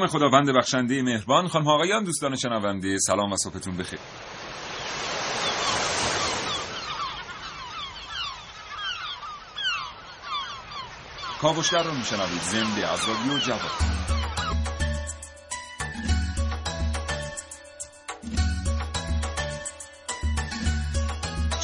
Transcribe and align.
نام 0.00 0.08
خداوند 0.08 0.50
بخشنده 0.50 1.02
مهربان 1.02 1.48
خانم 1.48 1.68
آقایان 1.68 2.04
دوستان 2.04 2.36
شنونده 2.36 2.98
سلام 2.98 3.32
و 3.32 3.36
صبحتون 3.36 3.76
بخیر. 3.76 3.98
کاوشگر 11.40 11.82
رو 11.82 11.94
میشنوید 11.94 12.42
زنده 12.42 12.92
از 12.92 13.08
رادیو 13.08 13.38
جواد 13.38 13.70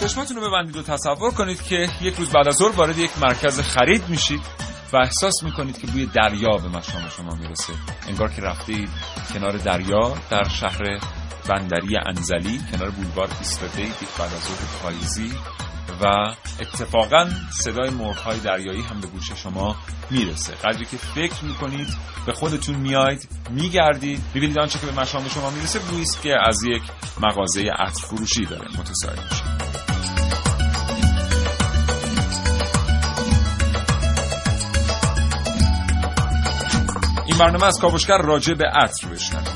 چشماتون 0.01 0.37
رو 0.37 0.49
ببندید 0.49 0.77
و 0.77 0.83
تصور 0.83 1.31
کنید 1.31 1.63
که 1.63 1.89
یک 2.03 2.15
روز 2.15 2.31
بعد 2.31 2.49
از 2.49 2.55
ظهر 2.55 2.77
وارد 2.77 2.99
یک 2.99 3.11
مرکز 3.19 3.61
خرید 3.61 4.09
میشید. 4.09 4.66
و 4.93 4.97
احساس 4.97 5.43
می‌کنید 5.43 5.79
که 5.79 5.87
بوی 5.87 6.07
دریا 6.07 6.57
به 6.57 6.69
مشام 6.69 7.09
شما 7.17 7.35
می‌رسه. 7.35 7.73
انگار 8.09 8.29
که 8.29 8.43
رفتید 8.43 8.89
کنار 9.35 9.57
دریا 9.57 10.15
در 10.31 10.49
شهر 10.49 10.99
بندری 11.49 11.97
انزلی 12.07 12.61
کنار 12.73 12.91
بولوار 12.91 13.29
ایستاده 13.39 13.83
یک 13.83 13.91
بعد 14.19 14.35
از 14.35 14.49
پاییزی 14.83 15.33
و 16.03 16.35
اتفاقا 16.61 17.31
صدای 17.51 17.91
مرغ‌های 17.91 18.39
دریایی 18.39 18.83
هم 18.83 19.01
به 19.01 19.07
گوش 19.07 19.33
شما 19.33 19.77
می‌رسه. 20.11 20.55
قدری 20.55 20.85
که 20.85 20.97
فکر 20.97 21.45
می‌کنید 21.45 21.89
به 22.27 22.33
خودتون 22.33 22.75
میاید 22.75 23.29
میگردید 23.51 24.21
ببینید 24.35 24.59
آنچه 24.59 24.79
که 24.79 24.87
به 24.87 25.01
مشام 25.01 25.29
شما 25.29 25.51
می‌رسه 25.51 25.79
بویست 25.79 26.23
که 26.23 26.37
از 26.49 26.63
یک 26.65 26.83
مغازه 27.21 27.71
عطر 27.79 28.45
داره. 28.51 28.69
متساعد 28.79 29.19
میشه 29.31 29.96
این 37.37 37.45
برنامه 37.45 37.67
از 37.67 37.79
کاوشگر 37.81 38.19
راجع 38.19 38.55
به 38.55 38.65
عطر 38.69 39.09
بشنوید 39.09 39.49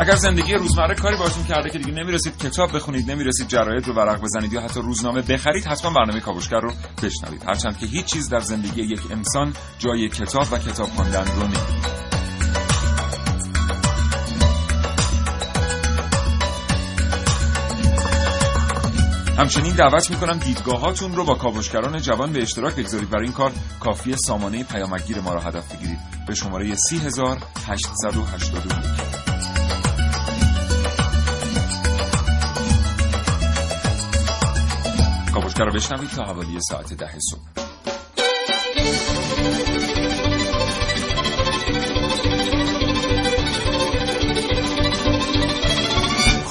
اگر 0.00 0.16
زندگی 0.16 0.54
روزمره 0.54 0.94
کاری 0.94 1.16
باشون 1.16 1.44
کرده 1.44 1.70
که 1.70 1.78
دیگه 1.78 1.92
نمی‌رسید 1.92 2.38
کتاب 2.38 2.76
بخونید 2.76 3.10
نمی‌رسید 3.10 3.48
جراید 3.48 3.86
رو 3.86 3.94
ورق 3.94 4.20
بزنید 4.20 4.52
یا 4.52 4.60
حتی 4.60 4.80
روزنامه 4.80 5.22
بخرید 5.22 5.64
حتما 5.64 5.90
برنامه 5.90 6.20
کاوشگر 6.20 6.60
رو 6.60 6.72
بشنوید. 7.02 7.44
هرچند 7.46 7.78
که 7.78 7.86
هیچ 7.86 8.04
چیز 8.04 8.28
در 8.28 8.40
زندگی 8.40 8.82
یک 8.82 9.00
انسان 9.10 9.52
جای 9.78 10.08
کتاب 10.08 10.46
و 10.52 10.58
کتاب 10.58 10.88
خواندن 10.88 11.24
رو 11.24 11.42
نمی‌گیره 11.42 11.81
همچنین 19.42 19.74
دعوت 19.74 20.10
می‌کنم 20.10 20.38
دیدگاهاتون 20.38 21.16
رو 21.16 21.24
با 21.24 21.34
کاوشگران 21.34 22.00
جوان 22.00 22.32
به 22.32 22.42
اشتراک 22.42 22.74
بگذارید. 22.74 23.10
برای 23.10 23.24
این 23.24 23.32
کار 23.32 23.52
کافی 23.80 24.16
سامانه 24.16 24.64
پیامگیر 24.64 25.20
ما 25.20 25.34
را 25.34 25.40
هدف 25.40 25.74
بگیرید. 25.74 25.98
به 26.26 26.34
شماره 26.34 26.74
30882 26.74 28.70
کاوشگر 35.34 35.64
رو 35.64 35.72
بشنوید 35.72 36.10
تا 36.10 36.24
حوالی 36.24 36.60
ساعت 36.60 36.94
ده 36.94 37.10
صبح. 37.30 37.40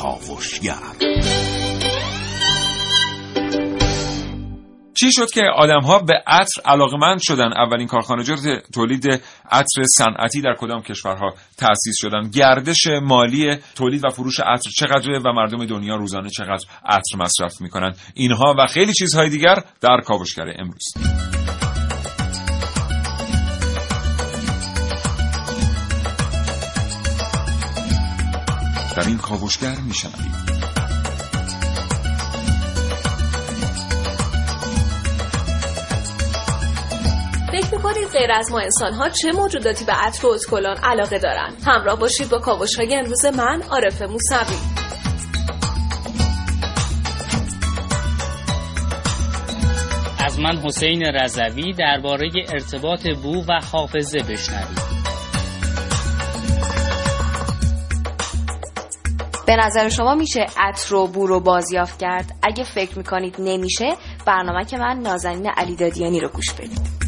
کاوشگر. 0.01 1.10
چی 5.01 5.12
شد 5.12 5.31
که 5.31 5.41
آدم 5.56 5.81
ها 5.81 6.00
به 6.00 6.13
عطر 6.28 6.62
علاقمند 6.66 7.19
شدن؟ 7.22 7.53
اولین 7.53 7.88
کارخانجات 7.88 8.39
تولید 8.73 9.07
عطر 9.51 9.84
صنعتی 9.97 10.41
در 10.41 10.56
کدام 10.59 10.81
کشورها 10.81 11.34
تأسیس 11.57 11.95
شدن؟ 11.97 12.29
گردش 12.29 12.88
مالی 13.01 13.57
تولید 13.75 14.06
و 14.06 14.09
فروش 14.09 14.40
عطر 14.40 14.69
چقدره 14.69 15.19
و 15.19 15.34
مردم 15.34 15.66
دنیا 15.66 15.95
روزانه 15.95 16.29
چقدر 16.29 16.66
عطر 16.85 17.17
مصرف 17.17 17.61
می‌کنن؟ 17.61 17.95
اینها 18.13 18.56
و 18.57 18.66
خیلی 18.66 18.94
چیزهای 18.94 19.29
دیگر 19.29 19.63
در 19.81 20.01
کاوشگر 20.06 20.53
امروز. 20.59 20.94
در 28.95 29.07
این 29.07 29.17
کاوشگر 29.17 29.75
میشنوید. 29.88 30.80
فکر 37.61 37.75
می‌کنید 37.75 38.07
غیر 38.07 38.31
از 38.31 38.51
ما 38.51 38.59
انسان 38.59 38.94
ها 38.94 39.09
چه 39.09 39.31
موجوداتی 39.31 39.85
به 39.85 39.94
عطر 39.94 40.27
و 40.27 40.29
اتکلان 40.29 40.77
علاقه 40.83 41.19
دارن؟ 41.19 41.53
همراه 41.66 41.99
باشید 41.99 42.29
با 42.29 42.39
کاوش 42.39 42.75
های 42.79 42.95
امروز 42.95 43.25
من 43.25 43.61
عارف 43.69 44.01
موسوی. 44.01 44.55
از 50.25 50.39
من 50.39 50.57
حسین 50.57 51.03
رضوی 51.03 51.73
درباره 51.73 52.29
ارتباط 52.53 53.07
بو 53.07 53.44
و 53.47 53.59
حافظه 53.72 54.19
بشنوید. 54.19 54.91
به 59.47 59.55
نظر 59.55 59.89
شما 59.89 60.16
میشه 60.16 60.45
عطر 60.57 60.95
و 60.95 61.07
بو 61.07 61.28
رو 61.28 61.39
بازیافت 61.39 61.99
کرد؟ 61.99 62.31
اگه 62.43 62.63
فکر 62.63 62.97
می‌کنید 62.97 63.35
نمیشه 63.39 63.95
برنامه 64.25 64.66
که 64.66 64.78
من 64.78 64.99
نازنین 64.99 65.47
علی 65.57 65.75
دادیانی 65.75 66.19
رو 66.19 66.28
گوش 66.28 66.53
بدید. 66.53 67.00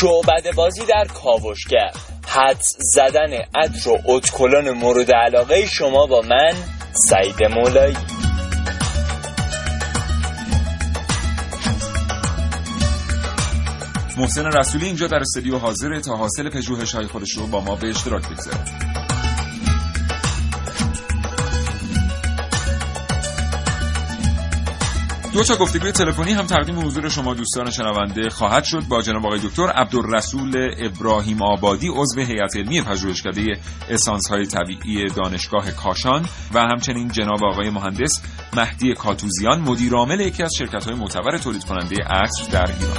شعبد 0.00 0.54
بازی 0.54 0.86
در 0.86 1.04
کاوشگر. 1.04 1.90
حدس 2.28 2.76
زدن 2.78 3.32
عطر 3.54 3.88
و 3.90 3.98
اتکلان 4.04 4.70
مورد 4.70 5.12
علاقه 5.12 5.66
شما 5.66 6.06
با 6.06 6.20
من 6.20 6.54
سعید 7.08 7.42
مولایی. 7.42 7.96
محسن 14.18 14.46
رسولی 14.46 14.86
اینجا 14.86 15.06
در 15.06 15.18
استودیو 15.18 15.58
حاضره 15.58 16.00
تا 16.00 16.16
حاصل 16.16 16.50
پژوهش 16.50 16.94
های 16.94 17.06
خودش 17.06 17.30
رو 17.30 17.46
با 17.46 17.60
ما 17.60 17.76
به 17.76 17.88
اشتراک 17.88 18.28
بگذاره 18.28 18.99
دو 25.32 25.44
تا 25.44 25.56
گفتگوی 25.56 25.92
تلفنی 25.92 26.32
هم 26.32 26.46
تقدیم 26.46 26.78
حضور 26.86 27.08
شما 27.08 27.34
دوستان 27.34 27.70
شنونده 27.70 28.30
خواهد 28.30 28.64
شد 28.64 28.82
با 28.88 29.02
جناب 29.02 29.26
آقای 29.26 29.38
دکتر 29.38 29.62
عبدالرسول 29.62 30.74
ابراهیم 30.78 31.42
آبادی 31.42 31.88
عضو 31.88 32.20
هیئت 32.20 32.56
علمی 32.56 32.80
پژوهشکده 32.82 33.60
اسانس 33.90 34.28
های 34.28 34.46
طبیعی 34.46 35.08
دانشگاه 35.08 35.70
کاشان 35.70 36.28
و 36.54 36.60
همچنین 36.60 37.08
جناب 37.08 37.44
آقای 37.44 37.70
مهندس 37.70 38.22
مهدی 38.56 38.94
کاتوزیان 38.94 39.60
مدیر 39.60 39.94
عامل 39.94 40.20
یکی 40.20 40.42
از 40.42 40.52
شرکت 40.58 40.84
های 40.84 40.94
معتبر 40.94 41.38
تولید 41.38 41.64
کننده 41.64 41.96
عطر 42.04 42.50
در 42.52 42.66
ایران. 42.66 42.98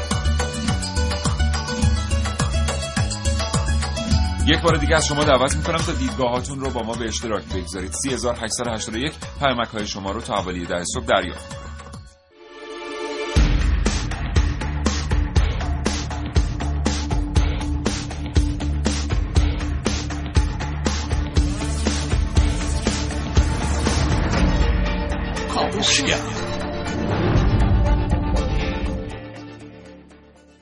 یک 4.45 4.61
بار 4.61 4.77
دیگه 4.77 4.95
از 4.95 5.05
شما 5.05 5.23
دعوت 5.23 5.55
می‌کنم 5.55 5.77
تا 5.77 5.91
دیدگاهاتون 5.91 6.59
رو 6.59 6.69
با 6.69 6.81
ما 6.83 6.94
به 6.94 7.05
اشتراک 7.05 7.44
بگذارید. 7.45 7.91
3881 7.91 9.13
پیامک 9.39 9.67
های 9.67 9.88
شما 9.88 10.11
رو 10.11 10.21
تا 10.21 10.33
حوالی 10.33 10.65
ده 10.65 10.83
صبح 10.83 11.05
دریافت. 11.05 11.60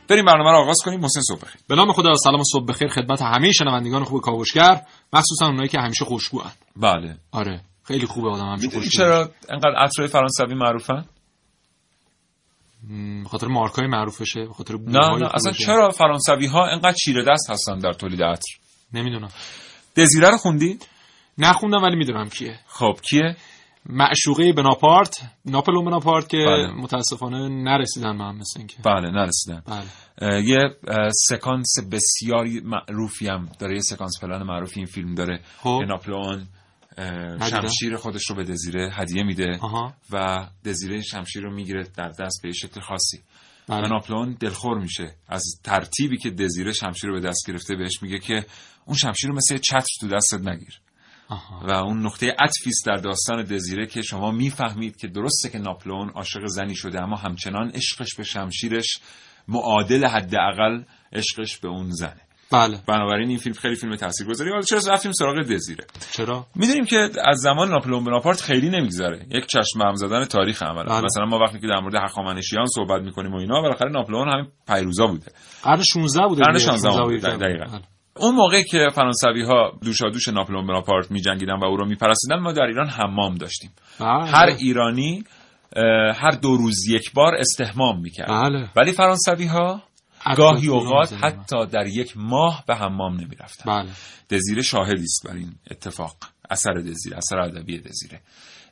بریم 0.10 0.26
برنامه 0.26 0.52
رو 0.52 0.58
آغاز 0.58 0.78
کنیم 0.86 1.00
محسن 1.00 1.22
صبح 1.22 1.42
بخیر. 1.42 1.62
به 1.68 1.76
نام 1.76 1.92
خدا 1.92 2.16
سلام 2.16 2.40
و 2.40 2.44
صبح 2.44 2.66
بخیر 2.66 2.88
خدمت 2.88 3.22
همه 3.22 3.52
شنوندگان 3.52 4.04
خوب 4.04 4.22
کاوشگر. 4.22 4.82
مخصوصا 5.14 5.46
اونایی 5.46 5.70
که 5.70 5.80
همیشه 5.80 6.06
خوشگوان. 6.06 6.52
بله. 6.76 7.18
آره 7.32 7.62
خیلی 7.84 8.06
خوبه 8.06 8.30
آدم 8.30 8.46
همیشه 8.46 8.66
می‌دونی 8.66 8.84
خوشگو 8.84 9.04
چرا 9.04 9.32
انقدر 9.50 9.76
عطرهای 9.78 10.08
فرانسوی 10.08 10.54
معروفن؟ 10.56 11.06
خاطر 13.30 13.48
مارکای 13.48 13.88
معروفشه 13.88 14.46
به 14.46 14.54
خاطر 14.54 14.74
نه 14.74 15.18
نه. 15.18 15.36
اصلا. 15.36 15.52
چرا 15.52 15.90
فرانسوی 15.90 16.46
ها 16.46 16.68
انقدر 16.68 16.94
چیره 16.94 17.24
دست 17.24 17.50
هستن 17.50 17.78
در 17.78 17.94
تولید 17.94 18.24
عطر؟ 18.24 18.58
نمی‌دونم. 18.94 19.30
دزیره 19.96 20.30
رو 20.30 20.38
خوندی؟ 20.38 20.80
نخوندم 21.38 21.84
ولی 21.84 21.96
می‌دونم 21.96 22.30
کیه. 22.30 22.60
خب 22.68 23.00
کیه؟ 23.10 23.36
معشوقه 23.90 24.54
بناپارت 24.54 25.22
ناپلون 25.46 25.86
بناپارت 25.86 26.30
که 26.30 26.38
بله. 26.38 26.72
متاسفانه 26.72 27.50
نرسیدن 27.50 28.18
به 28.18 28.24
هم 28.24 28.38
مثل 28.38 28.60
اینکه. 28.60 28.78
بله 28.86 29.12
نرسیدن. 29.12 29.64
بله. 29.66 30.44
یه 30.44 30.58
سکانس 31.30 31.76
بسیاری 31.92 32.60
معروفی 32.60 33.28
هم 33.28 33.50
داره 33.60 33.76
یه 33.76 33.82
سکانس 33.82 34.20
پلان 34.22 34.44
معروفی 34.44 34.80
این 34.80 34.86
فیلم 34.86 35.16
داره. 35.16 35.42
خب. 35.58 35.82
ندیدم. 35.88 37.48
شمشیر 37.50 37.96
خودش 37.96 38.30
رو 38.30 38.36
به 38.36 38.44
دزیره 38.44 38.90
هدیه 38.94 39.24
میده 39.24 39.60
و 40.12 40.48
دزیره 40.66 41.02
شمشیر 41.02 41.44
رو 41.44 41.54
می‌گیره 41.54 41.84
در 41.98 42.10
دست 42.10 42.40
به 42.44 42.50
یه 42.50 42.54
شکل 42.54 42.82
خاصی. 42.82 43.18
و 43.70 43.78
بله. 43.78 43.88
ناپلئون 43.90 44.38
دلخور 44.40 44.80
میشه. 44.80 45.16
از 45.28 45.44
ترتیبی 45.64 46.18
که 46.18 46.30
دزیره 46.30 46.72
شمشیر 46.72 47.10
رو 47.10 47.22
به 47.22 47.28
دست 47.28 47.48
گرفته 47.48 47.76
بهش 47.76 48.04
میگه 48.04 48.20
که 48.20 48.46
اون 48.86 48.98
شمشیر 48.98 49.30
رو 49.30 49.36
مثل 49.36 49.58
چتر 49.58 49.86
تو 50.00 50.08
دستت 50.08 50.48
نگیر. 50.48 50.80
آها 51.30 51.68
و 51.68 51.72
اون 51.72 52.06
نقطه 52.06 52.36
عطفی 52.40 52.70
است 52.70 52.86
در 52.86 52.96
داستان 52.96 53.44
دزیره 53.44 53.86
که 53.88 54.02
شما 54.02 54.31
می‌فهمید 54.31 54.98
که 54.98 55.08
درسته 55.08 55.50
که 55.50 55.58
ناپلئون 55.58 56.10
عاشق 56.10 56.46
زنی 56.46 56.76
شده 56.76 57.04
اما 57.04 57.16
همچنان 57.16 57.70
عشقش 57.70 58.16
به 58.16 58.24
شمشیرش 58.24 59.00
معادل 59.48 60.06
حداقل 60.06 60.84
عشقش 61.14 61.58
به 61.58 61.68
اون 61.68 61.90
زنه 61.90 62.22
بله 62.52 62.80
بنابراین 62.88 63.30
این 63.30 63.38
فیلم 63.38 63.56
خیلی 63.56 63.76
فیلم 63.76 63.96
تاثیرگذاری 63.96 64.50
حالا 64.50 64.62
چرا 64.62 64.80
رفتیم 64.88 65.12
سراغ 65.12 65.40
دزیره 65.40 65.86
چرا 66.12 66.48
می‌دونیم 66.56 66.86
که 66.86 67.10
از 67.26 67.38
زمان 67.38 67.70
ناپلئون 67.70 68.04
بناپارت 68.04 68.42
خیلی 68.42 68.70
نمیگذره 68.70 69.26
یک 69.31 69.46
چشم 69.46 69.81
هم 69.81 69.96
زدن 69.96 70.26
تاریخ 70.26 70.64
عملا 70.64 70.84
بله. 70.84 71.02
مثلا 71.06 71.26
ما 71.26 71.40
وقتی 71.40 71.60
که 71.60 71.68
در 71.68 71.80
مورد 71.80 71.96
هخامنشیان 71.96 72.66
صحبت 72.76 73.02
می‌کنیم 73.02 73.34
و 73.34 73.38
اینا 73.38 73.62
بالاخره 73.62 73.92
ناپلئون 73.92 74.30
همین 74.30 74.48
پیروزا 74.68 75.08
بوده 75.08 75.31
قرن 75.64 75.81
16 75.84 76.28
بوده 76.28 76.44
قرن 76.44 76.54
دیگه. 76.54 76.66
16 76.66 76.90
16 76.90 77.04
بوده، 77.04 77.31
بوده. 77.31 77.38
دقیقاً. 77.38 77.66
بله. 77.66 77.99
اون 78.19 78.36
موقع 78.36 78.62
که 78.62 78.88
فرانسوی 78.95 79.44
ها 79.44 79.80
دوشادوش 79.83 80.27
ناپلئون 80.27 80.68
بناپارت 80.68 81.12
میجنگیدن 81.12 81.60
و 81.60 81.66
او 81.66 81.77
رو 81.77 81.86
میپرستیدن 81.86 82.39
ما 82.39 82.51
در 82.51 82.63
ایران 82.63 82.89
حمام 82.89 83.36
داشتیم. 83.36 83.71
بله. 84.00 84.25
هر 84.25 84.56
ایرانی 84.60 85.24
هر 86.16 86.31
دو 86.42 86.57
روز 86.57 86.88
یک 86.89 87.13
بار 87.13 87.36
استحمام 87.36 88.01
می‌کرد. 88.01 88.30
بله. 88.30 88.69
ولی 88.75 88.92
فرانسوی 88.92 89.45
ها 89.45 89.83
گاهی 90.38 90.68
اوقات. 90.68 91.13
حتی 91.13 91.66
در 91.66 91.88
یک 91.88 92.13
ماه 92.16 92.63
به 92.68 92.75
حمام 92.75 93.13
نمی‌رفتن. 93.13 93.71
بله. 93.71 93.89
دزیره 94.30 94.62
شاهدی 94.62 95.04
است 95.04 95.27
بر 95.27 95.36
این 95.36 95.51
اتفاق 95.71 96.16
اثر 96.50 96.74
دزیره 96.74 97.18
اثر 97.18 97.39
ادبی 97.39 97.80
دزیره. 97.80 98.19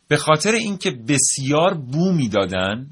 به 0.07 0.17
خاطر 0.17 0.51
اینکه 0.51 0.91
بسیار 0.91 1.73
بو 1.73 2.11
می‌دادن 2.11 2.89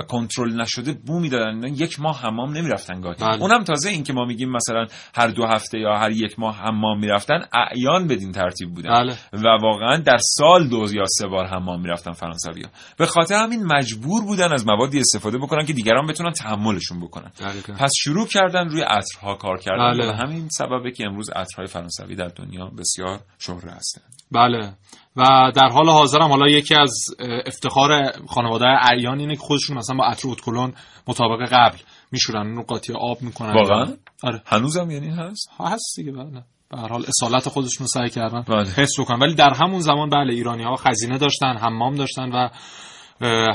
و 0.00 0.02
کنترل 0.02 0.60
نشده 0.60 0.92
بو 0.92 1.20
می‌دادن 1.20 1.62
یک 1.74 2.00
ماه 2.00 2.20
حمام 2.20 2.56
نمی‌رفتن 2.56 3.00
گاهی 3.00 3.16
بله. 3.20 3.42
اونم 3.42 3.64
تازه 3.64 3.90
اینکه 3.90 4.12
ما 4.12 4.24
میگیم 4.24 4.50
مثلا 4.50 4.86
هر 5.14 5.28
دو 5.28 5.46
هفته 5.46 5.78
یا 5.78 5.96
هر 5.96 6.10
یک 6.10 6.38
ماه 6.38 6.56
حمام 6.56 7.00
می‌رفتن 7.00 7.40
اعیان 7.52 8.06
بدین 8.06 8.32
ترتیب 8.32 8.74
بودن 8.74 8.90
بله. 8.90 9.16
و 9.32 9.46
واقعا 9.62 9.96
در 9.96 10.18
سال 10.20 10.68
دو 10.68 10.86
یا 10.94 11.04
سه 11.06 11.26
بار 11.26 11.46
حمام 11.46 11.80
می‌رفتن 11.82 12.12
فرانسوی 12.12 12.62
ها 12.62 12.70
به 12.98 13.06
خاطر 13.06 13.34
همین 13.34 13.64
مجبور 13.64 14.24
بودن 14.24 14.52
از 14.52 14.66
موادی 14.66 15.00
استفاده 15.00 15.38
بکنن 15.38 15.66
که 15.66 15.72
دیگران 15.72 16.06
بتونن 16.06 16.32
تحملشون 16.32 17.00
بکنن. 17.00 17.30
پس 17.78 17.90
شروع 17.96 18.26
کردن 18.26 18.68
روی 18.68 18.82
عطرها 18.82 19.34
کار 19.34 19.58
کردن 19.58 19.92
بله. 19.92 20.10
و 20.10 20.12
همین 20.12 20.48
سببه 20.48 20.90
که 20.90 21.06
امروز 21.06 21.30
عطرهای 21.30 21.66
فرانسوی 21.66 22.16
در 22.16 22.28
دنیا 22.28 22.66
بسیار 22.66 23.20
شهره 23.38 23.72
هستند 23.72 24.04
بله 24.32 24.72
و 25.16 25.52
در 25.54 25.68
حال 25.68 25.88
حاضر 25.88 26.18
هم 26.18 26.28
حالا 26.28 26.48
یکی 26.48 26.74
از 26.74 27.06
افتخار 27.46 28.12
خانواده 28.28 28.66
اعیان 28.66 29.18
اینه 29.18 29.36
که 29.36 29.42
خودشون 29.42 29.78
مثلا 29.78 29.96
با 29.96 30.04
عطر 30.04 30.28
اتکلون 30.28 30.72
مطابق 31.08 31.48
قبل 31.52 31.78
میشورن 32.12 32.46
اون 32.46 32.56
رو 32.56 32.62
قاطی 32.62 32.92
آب 32.92 33.22
می‌کنن. 33.22 33.52
واقعا؟ 33.52 33.86
آره. 34.22 34.42
هنوزم 34.46 34.90
یعنی 34.90 35.08
هست؟ 35.08 35.50
هست 35.60 35.96
دیگه 35.96 36.12
بله. 36.12 36.42
به 36.70 36.78
هر 36.78 36.88
حال 36.88 37.04
اصالت 37.08 37.48
خودشون 37.48 37.84
رو 37.84 37.86
سعی 37.86 38.10
کردن 38.10 38.42
بله. 38.42 38.70
حفظ 38.70 39.00
بکنن. 39.00 39.18
ولی 39.18 39.34
در 39.34 39.54
همون 39.54 39.80
زمان 39.80 40.10
بله 40.10 40.34
ایرانی 40.34 40.62
ها 40.62 40.76
خزینه 40.76 41.18
داشتن 41.18 41.56
حمام 41.56 41.94
داشتن 41.94 42.28
و 42.32 42.48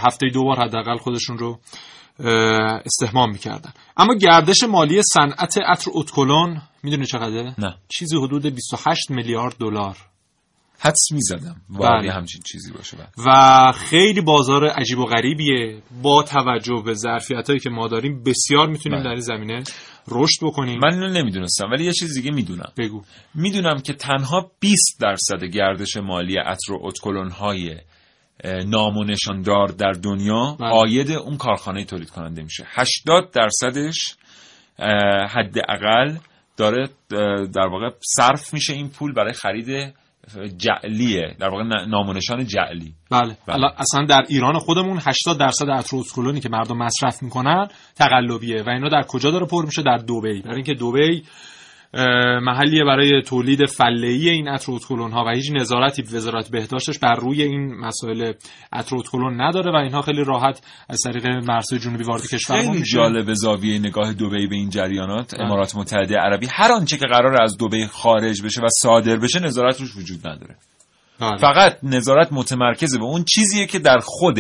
هفته 0.01 0.27
دو 0.33 0.43
بار 0.43 0.59
حداقل 0.59 0.97
خودشون 0.97 1.37
رو 1.37 1.59
اه، 2.19 2.27
استحمام 2.85 3.31
می‌کردن. 3.31 3.73
اما 3.97 4.15
گردش 4.15 4.63
مالی 4.63 5.01
صنعت 5.13 5.57
عطر 5.57 5.91
اتکلون 5.93 6.61
می‌دونی 6.83 7.05
چقدره؟ 7.05 7.55
نه. 7.57 7.75
چیزی 7.87 8.17
حدود 8.17 8.45
28 8.45 9.11
میلیارد 9.11 9.55
دلار. 9.59 9.97
حدس 10.83 11.11
می‌زدم 11.11 11.55
واقعا 11.69 12.01
بله. 12.01 12.11
همچین 12.11 12.41
چیزی 12.51 12.71
باشه 12.73 12.97
بله. 12.97 13.07
و 13.25 13.71
خیلی 13.71 14.21
بازار 14.21 14.67
عجیب 14.67 14.99
و 14.99 15.05
غریبیه 15.05 15.81
با 16.01 16.23
توجه 16.23 16.83
به 16.85 16.93
ظرفیت 16.93 17.47
هایی 17.47 17.59
که 17.59 17.69
ما 17.69 17.87
داریم 17.87 18.23
بسیار 18.23 18.67
می‌تونیم 18.67 18.97
بله. 18.97 19.03
در 19.03 19.11
این 19.11 19.19
زمینه 19.19 19.63
رشد 20.07 20.39
بکنیم 20.41 20.79
من 20.83 20.93
اینو 20.93 21.07
نمی‌دونستم 21.07 21.71
ولی 21.71 21.85
یه 21.85 21.93
چیز 21.93 22.13
دیگه 22.13 22.31
می‌دونم 22.31 22.71
بگو 22.77 23.01
می‌دونم 23.35 23.79
که 23.79 23.93
تنها 23.93 24.51
20 24.59 25.01
درصد 25.01 25.43
گردش 25.43 25.97
مالی 25.97 26.37
عطر 26.37 26.73
و 26.73 26.79
اتکلون 26.81 27.29
های 27.31 27.77
نام 28.65 28.97
و 28.97 29.03
نشاندار 29.03 29.67
در 29.67 29.91
دنیا 29.91 30.57
بله. 30.59 30.69
آید 30.69 31.11
اون 31.11 31.37
کارخانه 31.37 31.85
تولید 31.85 32.09
کننده 32.09 32.43
میشه 32.43 32.63
80 32.67 33.31
درصدش 33.31 34.15
حداقل 35.29 36.17
داره 36.57 36.89
در 37.53 37.67
واقع 37.71 37.89
صرف 38.15 38.53
میشه 38.53 38.73
این 38.73 38.89
پول 38.89 39.13
برای 39.13 39.33
خرید 39.33 39.93
جعلیه. 40.57 41.35
در 41.39 41.49
واقع 41.49 41.63
ن- 41.63 41.89
نام 41.89 42.09
و 42.09 42.13
نشان 42.13 42.45
جعلی. 42.45 42.93
بله, 43.11 43.37
بله. 43.47 43.67
اصلا 43.77 44.05
در 44.05 44.21
ایران 44.29 44.59
خودمون 44.59 44.99
80 45.05 45.39
درصد 45.39 45.69
عطر 45.69 45.97
اتکلونی 45.97 46.39
که 46.39 46.49
مردم 46.49 46.77
مصرف 46.77 47.23
می‌کنن 47.23 47.67
تقلبیه 47.95 48.63
و 48.63 48.69
اینا 48.69 48.89
در 48.89 49.03
کجا 49.07 49.31
داره 49.31 49.45
پر 49.45 49.65
میشه؟ 49.65 49.81
در 49.81 49.97
دبی. 49.97 50.41
برای 50.41 50.55
اینکه 50.55 50.73
دبی 50.73 51.23
اه، 51.93 52.39
محلیه 52.39 52.83
برای 52.83 53.21
تولید 53.21 53.65
فله‌ای 53.65 54.29
این 54.29 54.47
عطر 54.47 54.71
اتکلون 54.71 55.11
ها 55.11 55.25
و 55.27 55.29
هیچ 55.35 55.51
نظارتی 55.51 56.01
وزارت 56.01 56.51
بهداشتش 56.51 56.99
بر 56.99 57.15
روی 57.15 57.43
این 57.43 57.73
مسائل 57.73 58.33
عطر 58.73 58.95
اتکلون 58.95 59.41
نداره 59.41 59.71
و 59.71 59.75
اینها 59.75 60.01
خیلی 60.01 60.23
راحت 60.23 60.61
از 60.89 60.99
طریق 61.03 61.27
مرزهای 61.27 61.79
جنوبی 61.79 62.03
وارد 62.03 62.27
کشور 62.27 62.61
خیلی 62.61 62.79
میشه 62.79 62.95
جالب 62.95 63.33
زاویه 63.33 63.79
نگاه 63.79 64.13
دبی 64.13 64.47
به 64.47 64.55
این 64.55 64.69
جریانات. 64.69 65.39
امارات 65.39 65.75
متحده 65.75 66.17
عربی 66.17 66.47
هر 66.51 66.71
آنچه 66.71 66.97
که 66.97 67.05
قرار 67.05 67.41
از 67.41 67.57
دبی 67.57 67.87
خارج 67.87 68.41
بشه 68.41 68.61
و 68.61 68.67
صادر 68.81 69.17
بشه 69.17 69.39
نظارت 69.39 69.79
روش 69.79 69.95
وجود 69.95 70.27
نداره. 70.27 70.55
بله. 71.19 71.37
فقط 71.37 71.77
نظارت 71.83 72.27
متمرکز 72.31 72.97
به 72.97 73.03
اون 73.03 73.23
چیزیه 73.23 73.65
که 73.65 73.79
در 73.79 73.99
خود 74.03 74.39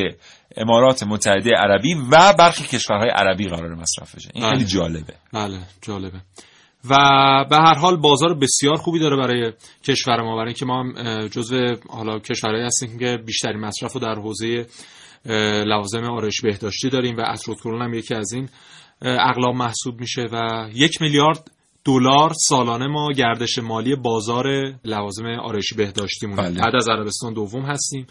امارات 0.57 1.03
متحده 1.03 1.51
عربی 1.57 1.93
و 2.11 2.33
برخی 2.39 2.63
کشورهای 2.63 3.09
عربی 3.09 3.47
قرار 3.47 3.75
مصرف 3.75 4.15
بشه. 4.15 4.29
این 4.33 4.43
بله. 4.43 4.53
خیلی 4.53 4.65
جالبه. 4.65 5.13
بله 5.33 5.59
جالبه. 5.81 6.19
و 6.89 6.95
به 7.49 7.55
هر 7.55 7.73
حال 7.73 7.95
بازار 7.97 8.33
بسیار 8.33 8.75
خوبی 8.75 8.99
داره 8.99 9.17
برای 9.17 9.53
کشور 9.83 10.21
ما 10.21 10.35
برای 10.35 10.47
اینکه 10.47 10.65
ما 10.65 10.93
جزو 11.27 11.75
حالا 11.89 12.19
کشورهایی 12.19 12.65
هستیم 12.65 12.99
که 12.99 13.17
بیشترین 13.25 13.59
مصرف 13.59 13.93
رو 13.93 13.99
در 13.99 14.15
حوزه 14.15 14.65
لوازم 15.65 16.03
آرایش 16.03 16.41
بهداشتی 16.41 16.89
داریم 16.89 17.17
و 17.17 17.21
اتروتکلون 17.33 17.81
هم 17.81 17.93
یکی 17.93 18.15
از 18.15 18.33
این 18.33 18.49
اقلام 19.01 19.57
محسوب 19.57 19.99
میشه 19.99 20.21
و 20.31 20.69
یک 20.73 21.01
میلیارد 21.01 21.51
دلار 21.85 22.33
سالانه 22.33 22.87
ما 22.87 23.11
گردش 23.11 23.57
مالی 23.57 23.95
بازار 23.95 24.45
لوازم 24.85 25.25
آرایشی 25.25 25.75
بهداشتیمون 25.75 26.35
بله. 26.35 26.61
بعد 26.61 26.75
از 26.75 26.89
عربستان 26.89 27.33
دوم 27.33 27.65
هستیم 27.65 28.07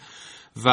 و 0.65 0.69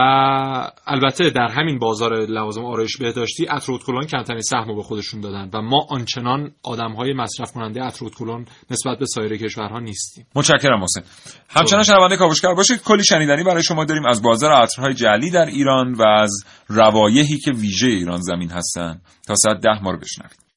البته 0.87 1.30
در 1.30 1.49
همین 1.49 1.78
بازار 1.78 2.26
لوازم 2.26 2.64
آرایش 2.64 2.96
بهداشتی 2.96 3.49
اتروتکلون 3.49 4.06
کمترین 4.06 4.42
سهم 4.42 4.68
رو 4.68 4.76
به 4.76 4.82
خودشون 4.82 5.20
دادن 5.20 5.50
و 5.52 5.62
ما 5.62 5.87
آنچنان 5.90 6.52
آدم 6.62 6.92
های 6.92 7.12
مصرف 7.12 7.52
کننده 7.52 7.84
اتروتکلون 7.84 8.46
نسبت 8.70 8.99
به 8.99 9.06
سایر 9.06 9.37
کشورها 9.37 9.78
نیستیم. 9.78 10.26
متشکرم 10.34 10.84
حسین 10.84 11.02
همچنان 11.49 11.82
شنونده 11.82 12.16
کاوشگر 12.16 12.54
باشید. 12.54 12.82
کلی 12.82 13.04
شنیدنی 13.04 13.44
برای 13.44 13.62
شما 13.62 13.84
داریم 13.84 14.06
از 14.06 14.22
بازار 14.22 14.52
عطرهای 14.52 14.94
جعلی 14.94 15.30
در 15.30 15.46
ایران 15.46 15.92
و 15.92 16.02
از 16.02 16.44
روایحی 16.68 17.38
که 17.38 17.50
ویژه 17.50 17.87
ایران 17.87 18.20
زمین 18.20 18.50
هستن. 18.50 19.00
تا 19.26 19.34
ساعت 19.34 19.60
ده 19.60 19.82
ما 19.82 19.90
رو 19.90 19.99
بشنوید. 19.99 20.50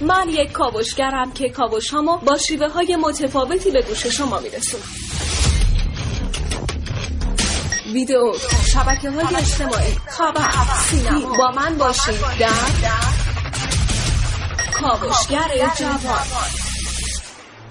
من 0.00 0.28
یک 0.28 0.52
کاوشگرم 0.52 1.32
که 1.32 1.48
کاوش 1.48 1.90
هامو 1.90 2.16
با 2.16 2.38
شیوه 2.38 2.68
های 2.68 2.96
متفاوتی 2.96 3.70
به 3.70 3.82
گوش 3.82 4.06
شما 4.06 4.40
میرسونم. 4.40 4.84
ویدیو 7.92 8.32
شبکه 8.72 9.10
های 9.10 9.36
اجتماعی 9.36 9.94
خبر 10.06 10.50
سینما. 10.90 11.36
با 11.36 11.50
من 11.50 11.78
باشید 11.78 12.20
در 12.38 12.50
کاوشگر 14.80 15.70
جوان. 15.78 16.63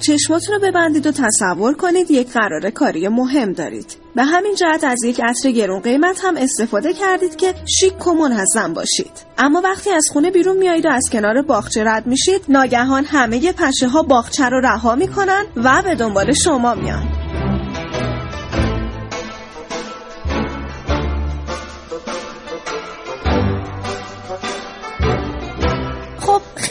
چشماتون 0.05 0.55
رو 0.55 0.61
ببندید 0.61 1.07
و 1.07 1.11
تصور 1.11 1.73
کنید 1.73 2.11
یک 2.11 2.31
قرار 2.31 2.69
کاری 2.69 3.07
مهم 3.07 3.53
دارید. 3.53 3.97
به 4.15 4.23
همین 4.23 4.55
جهت 4.55 4.83
از 4.83 5.03
یک 5.03 5.21
عطر 5.23 5.51
گرون 5.51 5.79
قیمت 5.79 6.19
هم 6.25 6.37
استفاده 6.37 6.93
کردید 6.93 7.35
که 7.35 7.53
شیک 7.79 8.07
و 8.07 8.13
منظم 8.13 8.73
باشید. 8.73 9.11
اما 9.37 9.61
وقتی 9.61 9.89
از 9.89 10.05
خونه 10.13 10.31
بیرون 10.31 10.57
میایید 10.57 10.85
و 10.85 10.89
از 10.89 11.09
کنار 11.11 11.41
باغچه 11.41 11.83
رد 11.83 12.07
میشید 12.07 12.41
ناگهان 12.49 13.05
همه 13.05 13.51
پشه 13.51 13.87
ها 13.87 14.03
باغچه 14.03 14.45
رو 14.45 14.61
رها 14.61 14.95
می‌کنن 14.95 15.45
و 15.55 15.81
به 15.81 15.95
دنبال 15.95 16.33
شما 16.33 16.75
میان. 16.75 17.22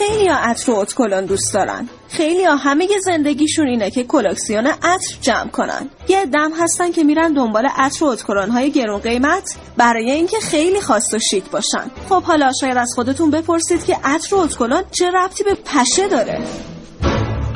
خیلی 0.03 0.29
ها 0.29 0.37
عطر 0.51 0.71
و 0.73 0.75
اتکلون 0.75 1.27
دوست 1.27 1.55
دارن. 1.55 1.89
خیلی 2.11 2.45
ها 2.45 2.57
همه 2.57 2.87
زندگیشون 3.01 3.67
اینه 3.67 3.91
که 3.91 4.05
کلکسیون 4.05 4.67
عطر 4.67 5.17
جمع 5.21 5.51
کنن. 5.51 5.91
یه 6.09 6.27
دم 6.27 6.51
هستن 6.63 6.93
که 6.93 7.05
میرن 7.05 7.33
دنبال 7.33 7.69
عطر 7.77 8.05
و 8.05 8.09
اتکلون 8.09 8.51
های 8.51 8.71
گرون 8.71 8.99
قیمت 8.99 9.59
برای 9.77 10.11
اینکه 10.11 10.37
خیلی 10.51 10.81
خاص 10.81 11.15
و 11.15 11.19
شیک 11.31 11.45
باشن. 11.51 11.91
خب 12.09 12.23
حالا 12.23 12.51
شاید 12.61 12.77
از 12.77 12.93
خودتون 12.95 13.31
بپرسید 13.31 13.85
که 13.85 13.97
عطر 14.05 14.35
و 14.35 14.39
اتکلون 14.39 14.83
چه 14.91 15.11
ربطی 15.11 15.45
به 15.45 15.55
پشه 15.55 16.09
داره؟ 16.09 16.39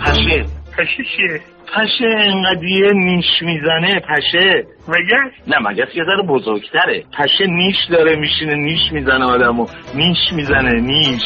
پشه. 0.07 0.45
پشه 0.73 1.03
چیه؟ 1.17 1.41
پشه 1.75 2.07
انقدیه 2.19 2.93
نیش 2.95 3.43
می‌زنه 3.43 4.00
پشه. 4.00 4.67
مگس؟ 4.88 5.33
نه 5.47 5.57
مگس 5.69 5.88
یه 5.97 6.05
ذره 6.05 6.26
بزرگتره. 6.29 7.05
پشه 7.19 7.47
نیش 7.49 7.76
داره 7.91 8.17
میشینه 8.17 8.55
نیش 8.55 8.93
می‌زنه 8.93 9.25
آدمو. 9.25 9.67
نیش 9.95 10.19
می‌زنه 10.33 10.81
نیش. 10.81 11.23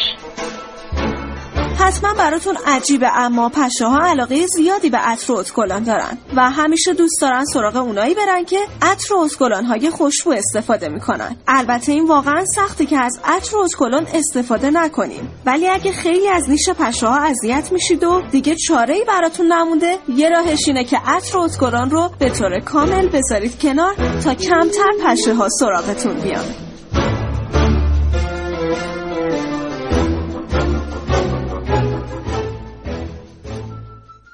حتما 1.80 2.14
براتون 2.14 2.56
عجیبه 2.66 3.18
اما 3.18 3.49
پشه 3.49 3.87
ها 3.87 3.99
علاقه 3.99 4.46
زیادی 4.46 4.90
به 4.90 4.99
عطر 4.99 5.32
و 5.32 5.37
اتکلان 5.37 5.84
دارن 5.84 6.18
و 6.37 6.50
همیشه 6.50 6.92
دوست 6.92 7.20
دارن 7.20 7.44
سراغ 7.44 7.76
اونایی 7.76 8.14
برن 8.14 8.44
که 8.44 8.58
عطر 8.82 9.14
و 9.14 9.18
اتکلان 9.18 9.64
های 9.64 9.90
خوشبو 9.90 10.32
استفاده 10.32 10.88
می‌کنن. 10.88 11.37
البته 11.49 11.92
این 11.92 12.06
واقعا 12.06 12.44
سخته 12.56 12.87
که 12.87 12.99
از 12.99 13.20
عطر 13.25 13.56
و 13.56 13.60
اتکلان 13.60 14.06
استفاده 14.14 14.70
نکنیم. 14.70 15.28
ولی 15.46 15.68
اگه 15.68 15.92
خیلی 15.92 16.28
از 16.28 16.50
نیش 16.50 16.68
پشه 16.68 17.06
ها 17.06 17.18
اذیت 17.18 17.72
میشید 17.72 18.04
و 18.04 18.22
دیگه 18.30 18.54
چاره 18.54 18.94
ای 18.94 19.04
براتون 19.04 19.52
نمونده 19.52 19.99
یه 20.08 20.28
راهش 20.28 20.68
اینه 20.68 20.84
که 20.84 20.99
عطر 21.06 21.37
و 21.37 21.40
اتکلان 21.40 21.90
رو 21.90 22.10
به 22.18 22.30
طور 22.30 22.60
کامل 22.60 23.08
بذارید 23.08 23.58
کنار 23.58 23.94
تا 24.25 24.34
کمتر 24.34 24.90
پشه 25.04 25.34
ها 25.34 25.49
سراغتون 25.49 26.14
بیان. 26.14 26.70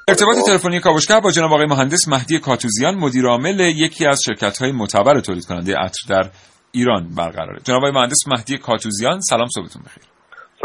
ارتباط 0.08 0.36
تلفنی 0.46 0.80
کاوشگر 0.80 1.20
با 1.20 1.30
جناب 1.30 1.52
آقای 1.52 1.66
مهندس 1.66 2.08
مهدی 2.08 2.38
کاتوزیان 2.38 2.94
مدیر 2.94 3.26
عامل 3.26 3.60
یکی 3.60 4.06
از 4.06 4.20
شرکت 4.26 4.58
های 4.58 4.72
معتبر 4.72 5.20
تولید 5.20 5.44
کننده 5.48 5.74
عطر 5.76 6.00
در 6.08 6.30
ایران 6.72 7.08
برقراره. 7.18 7.60
جناب 7.64 7.78
آقای 7.78 7.92
مهندس 7.92 8.28
مهدی 8.28 8.58
کاتوزیان 8.58 9.20
سلام 9.20 9.46
صبحتون 9.46 9.82
بخیر. 9.82 10.04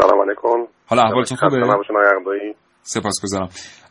سلام 0.00 0.20
علیکم. 0.22 0.72
حالا 0.86 1.02
احوالتون 1.02 1.38
خوبه؟ 1.38 2.54
سپاسگزارم. 2.82 3.48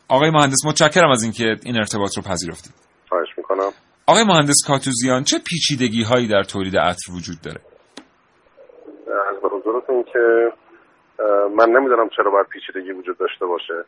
آقای 0.08 0.29
مهندس 0.29 0.65
متشکرم 0.65 1.12
از 1.12 1.24
اینکه 1.24 1.55
این 1.63 1.77
ارتباط 1.77 2.17
رو 2.17 2.24
پذیرفتید. 2.24 2.74
خواهش 3.10 3.29
می‌کنم. 3.38 3.72
آقای 4.08 4.24
مهندس 4.24 4.58
کاتوزیان 4.67 5.24
چه 5.24 5.39
پیچیدگی 5.39 6.03
هایی 6.03 6.27
در 6.27 6.43
تولید 6.43 6.77
عطر 6.77 7.12
وجود 7.12 7.41
داره؟ 7.41 7.62
از 9.29 9.41
به 9.41 9.50
حضورتون 9.50 10.03
که 10.13 10.20
من 11.58 11.70
نمی‌دونم 11.70 12.10
چرا 12.17 12.31
باید 12.31 12.48
پیچیدگی 12.48 12.91
وجود 12.91 13.17
داشته 13.17 13.46
باشه. 13.46 13.86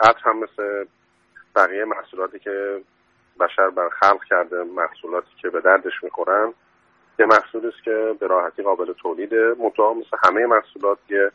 عطر 0.00 0.20
هم 0.24 0.36
مثل 0.36 0.84
بقیه 1.56 1.84
محصولاتی 1.84 2.38
که 2.38 2.80
بشر 3.40 3.70
بر 3.76 3.88
خلق 4.00 4.20
کرده 4.30 4.56
محصولاتی 4.56 5.30
که 5.42 5.48
به 5.48 5.60
دردش 5.60 5.92
می‌خورن 6.02 6.52
یه 7.20 7.26
محصولی 7.26 7.66
است 7.66 7.84
که 7.84 7.96
به 8.20 8.26
راحتی 8.26 8.62
قابل 8.62 8.92
تولیده. 9.02 9.54
منتها 9.62 9.94
مثل 9.94 10.16
همه 10.24 10.40
محصولات 10.46 10.98
یه 11.10 11.30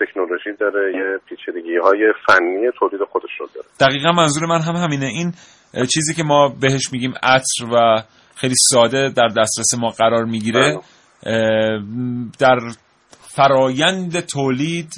تکنولوژی 0.00 0.52
داره 0.60 0.92
یه 0.96 1.18
پیچیدگی 1.28 1.76
های 1.76 2.12
فنی 2.26 2.70
تولید 2.78 3.04
خودش 3.12 3.30
رو 3.40 3.46
داره. 3.54 3.66
دقیقا 3.80 4.12
منظور 4.12 4.46
من 4.46 4.60
هم 4.60 4.74
همینه. 4.74 5.06
این 5.06 5.32
چیزی 5.94 6.14
که 6.14 6.22
ما 6.22 6.48
بهش 6.60 6.92
میگیم 6.92 7.14
عطر 7.22 7.74
و 7.74 8.02
خیلی 8.36 8.54
ساده 8.70 9.08
در 9.16 9.28
دسترس 9.28 9.74
ما 9.80 9.88
قرار 9.88 10.24
می‌گیره 10.24 10.78
در 12.40 12.58
فرایند 13.36 14.26
تولید 14.32 14.90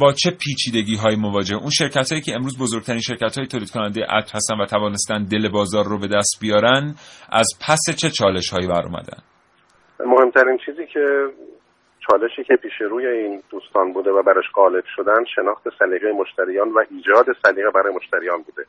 با 0.00 0.12
چه 0.12 0.30
پیچیدگی 0.30 0.96
های 0.96 1.16
مواجه؟ 1.16 1.56
اون 1.56 1.70
شرکت 1.70 2.10
هایی 2.10 2.22
که 2.22 2.34
امروز 2.34 2.58
بزرگترین 2.58 3.00
شرکت 3.00 3.38
های 3.38 3.46
تولید 3.46 3.70
کننده 3.70 4.04
عطر 4.04 4.32
هستن 4.36 4.60
و 4.60 4.66
توانستن 4.66 5.24
دل 5.24 5.48
بازار 5.48 5.84
رو 5.84 5.98
به 5.98 6.08
دست 6.08 6.38
بیارن 6.40 6.94
از 7.32 7.48
پس 7.68 7.80
چه 8.00 8.10
چالش 8.10 8.50
هایی 8.50 8.66
بر 8.66 8.82
اومدن 8.84 9.18
مهمترین 10.00 10.58
چیزی 10.66 10.86
که 10.86 11.28
چالشی 12.10 12.44
که 12.44 12.56
پیش 12.56 12.72
روی 12.80 13.06
این 13.06 13.42
دوستان 13.50 13.92
بوده 13.92 14.10
و 14.10 14.22
براش 14.22 14.44
غالب 14.54 14.84
شدن 14.96 15.24
شناخت 15.36 15.62
سلیقه 15.78 16.12
مشتریان 16.12 16.68
و 16.68 16.84
ایجاد 16.90 17.26
سلیقه 17.46 17.70
برای 17.70 17.94
مشتریان 17.94 18.42
بوده. 18.42 18.66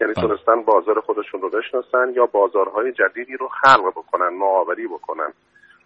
یعنی 0.00 0.14
تونستن 0.14 0.62
بازار 0.62 1.00
خودشون 1.00 1.40
رو 1.40 1.50
بشناسن 1.50 2.12
یا 2.14 2.26
بازارهای 2.26 2.92
جدیدی 2.92 3.36
رو 3.36 3.48
خلق 3.48 3.90
بکنن 3.90 4.38
نوآوری 4.38 4.86
بکنن. 4.86 5.32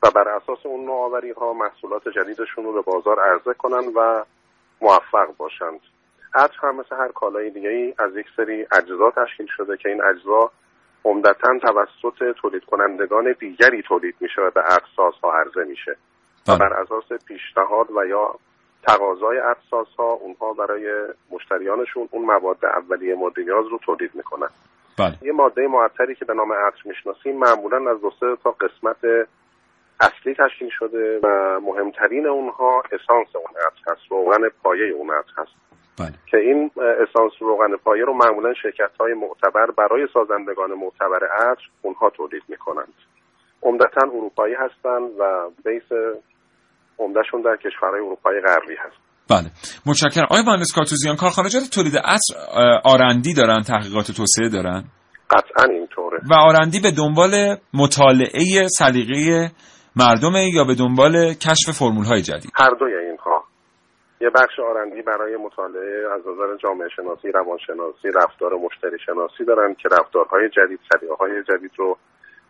و 0.02 0.10
بر 0.10 0.28
اساس 0.28 0.66
اون 0.66 0.84
نوآوری 0.84 1.30
ها 1.30 1.52
محصولات 1.52 2.08
جدیدشون 2.08 2.64
رو 2.64 2.72
به 2.72 2.80
بازار 2.80 3.20
عرضه 3.20 3.54
کنن 3.54 3.92
و 3.94 4.24
موفق 4.80 5.36
باشند. 5.36 5.80
عطر 6.34 6.56
هم 6.62 6.76
مثل 6.76 6.96
هر 6.96 7.08
کالای 7.08 7.50
دیگه 7.50 7.68
ای 7.68 7.94
از 7.98 8.16
یک 8.16 8.26
سری 8.36 8.66
اجزا 8.72 9.10
تشکیل 9.10 9.46
شده 9.56 9.76
که 9.76 9.88
این 9.88 10.02
اجزا 10.04 10.50
عمدتا 11.04 11.58
توسط 11.58 12.34
تولید 12.36 12.64
کنندگان 12.64 13.34
دیگری 13.40 13.82
تولید 13.82 14.14
میشه 14.20 14.42
و 14.42 14.50
به 14.50 14.60
عطرساز 14.60 15.14
ها 15.22 15.32
عرضه 15.32 15.64
میشه. 15.64 15.96
و 16.48 16.56
بر 16.56 16.72
اساس 16.72 17.12
پیشنهاد 17.28 17.86
و 17.96 18.06
یا 18.06 18.34
تقاضای 18.82 19.38
عطرساز 19.38 19.86
ها 19.98 20.04
اونها 20.04 20.52
برای 20.52 21.06
مشتریانشون 21.30 22.08
اون 22.10 22.24
مواد 22.24 22.64
اولیه 22.64 23.14
مورد 23.14 23.40
نیاز 23.40 23.66
رو 23.66 23.78
تولید 23.78 24.10
می‌کنن. 24.14 24.48
بله. 24.98 25.18
یه 25.22 25.32
ماده 25.32 25.68
معطری 25.68 26.14
که 26.14 26.24
به 26.24 26.34
نام 26.34 26.52
عطر 26.52 26.82
می‌شناسیم 26.84 27.38
معمولا 27.38 27.90
از 27.90 28.00
دو 28.00 28.36
تا 28.44 28.50
قسمت 28.50 29.28
اصلی 30.00 30.34
تشکیل 30.34 30.68
شده 30.78 31.20
و 31.22 31.60
مهمترین 31.60 32.26
اونها 32.26 32.82
اسانس 32.92 33.28
اون 33.36 33.54
عطر 33.66 33.92
هست 33.92 34.02
روغن 34.10 34.48
پایه 34.62 34.94
اون 34.94 35.10
عطر 35.10 35.32
هست. 35.36 35.52
بله. 35.98 36.12
که 36.30 36.36
این 36.36 36.70
اسانس 36.76 37.32
روغن 37.40 37.76
پایه 37.84 38.04
رو 38.04 38.14
معمولا 38.14 38.54
شرکت 38.62 38.90
های 39.00 39.14
معتبر 39.14 39.66
برای 39.78 40.06
سازندگان 40.14 40.70
معتبر 40.70 41.26
عطر 41.26 41.62
اونها 41.82 42.10
تولید 42.10 42.42
می‌کنند. 42.48 42.94
عمدتا 43.62 44.06
اروپایی 44.06 44.54
هستند 44.54 45.10
و 45.20 45.50
بیس 45.64 45.88
عمدهشون 46.98 47.42
در 47.42 47.56
کشورهای 47.56 48.00
اروپایی 48.00 48.40
غربی 48.40 48.74
هست. 48.84 48.96
بله. 49.30 49.50
متشکرم. 49.86 50.24
آقای 50.30 50.42
مهندس 50.46 50.72
کاتوزیان 50.74 51.16
کارخانجات 51.16 51.62
تولید 51.74 51.96
عطر 51.96 52.34
آرندی 52.84 53.34
دارن 53.34 53.62
تحقیقات 53.62 54.06
توسعه 54.16 54.48
دارن؟ 54.48 54.84
قطعا 55.30 55.64
اینطوره. 55.72 56.18
و 56.30 56.34
آرندی 56.34 56.80
به 56.80 56.90
دنبال 56.90 57.56
مطالعه 57.74 58.68
سلیقه 58.68 59.50
مردمه 59.98 60.50
یا 60.54 60.64
به 60.64 60.74
دنبال 60.74 61.14
کشف 61.34 61.78
فرمول 61.78 62.04
های 62.04 62.22
جدید؟ 62.22 62.52
هر 62.54 62.70
دوی 62.70 62.94
اینها. 62.94 63.44
یه 64.20 64.30
بخش 64.30 64.60
آرندی 64.60 65.02
برای 65.02 65.36
مطالعه 65.36 66.12
از 66.14 66.20
نظر 66.20 66.56
جامعه 66.56 66.88
شناسی 66.88 67.32
روانشناسی 67.32 68.08
رفتار 68.14 68.54
مشتری 68.54 68.98
شناسی 69.06 69.44
دارن 69.44 69.74
که 69.74 69.88
رفتارهای 69.88 70.48
جدید 70.48 70.80
های 71.20 71.42
جدید 71.42 71.70
رو 71.76 71.96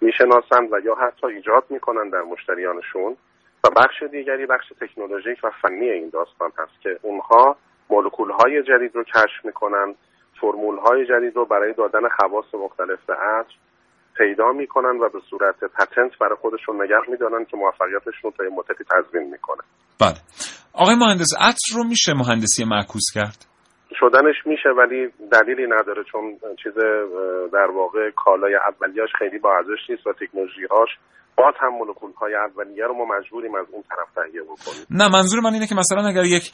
می‌شناسند 0.00 0.72
و 0.72 0.76
یا 0.84 0.94
حتی 0.94 1.26
ایجاد 1.26 1.64
می‌کنن 1.70 2.08
در 2.08 2.22
مشتریانشون. 2.22 3.16
و 3.64 3.70
بخش 3.76 4.02
دیگری 4.02 4.46
بخش 4.46 4.72
تکنولوژیک 4.80 5.38
و 5.44 5.50
فنی 5.62 5.90
این 5.90 6.08
داستان 6.08 6.50
هست 6.58 6.80
که 6.82 6.98
اونها 7.02 7.56
مولکول 7.90 8.30
های 8.30 8.62
جدید 8.62 8.96
رو 8.96 9.04
کشف 9.04 9.44
می‌کنن 9.44 9.94
فرمول 10.40 10.78
های 10.78 11.06
جدید 11.06 11.36
رو 11.36 11.44
برای 11.44 11.72
دادن 11.72 12.08
خواص 12.08 12.54
مختلف 12.54 12.98
به 13.06 13.14
عطر 13.14 13.54
پیدا 14.18 14.52
می‌کنن 14.52 14.98
و 15.00 15.08
به 15.08 15.20
صورت 15.30 15.64
پتنت 15.64 16.18
برای 16.20 16.36
خودشون 16.40 16.82
نگه 16.82 17.10
میدارن 17.10 17.44
که 17.44 17.56
موفقیتشون 17.56 18.30
تا 18.30 18.44
مدتی 18.56 18.84
تضمین 18.84 19.30
می‌کنه. 19.30 19.62
بله. 20.00 20.16
آقای 20.72 20.94
مهندس 20.94 21.32
عطر 21.40 21.76
رو 21.76 21.84
میشه 21.84 22.12
مهندسی 22.14 22.64
معکوس 22.64 23.04
کرد؟ 23.14 23.46
شدنش 24.00 24.46
میشه 24.46 24.68
ولی 24.68 25.08
دلیلی 25.32 25.66
نداره 25.66 26.04
چون 26.12 26.38
چیز 26.62 26.74
در 27.52 27.70
واقع 27.70 28.10
کالای 28.10 28.54
اولیاش 28.54 29.10
خیلی 29.18 29.38
با 29.38 29.56
ارزش 29.56 29.90
نیست 29.90 30.06
و 30.06 30.12
تکنولوژیهاش 30.12 30.88
باز 31.36 31.54
هم 31.60 31.68
مولکول 31.68 32.12
های 32.12 32.34
اولیه 32.34 32.84
رو 32.84 32.94
ما 32.94 33.04
مجبوریم 33.16 33.54
از 33.54 33.66
اون 33.72 33.82
طرف 33.82 34.08
تهیه 34.14 34.42
بکنیم 34.42 34.86
نه 34.90 35.08
منظور 35.08 35.40
من 35.40 35.52
اینه 35.52 35.66
که 35.66 35.74
مثلا 35.74 36.08
اگر 36.08 36.24
یک 36.24 36.52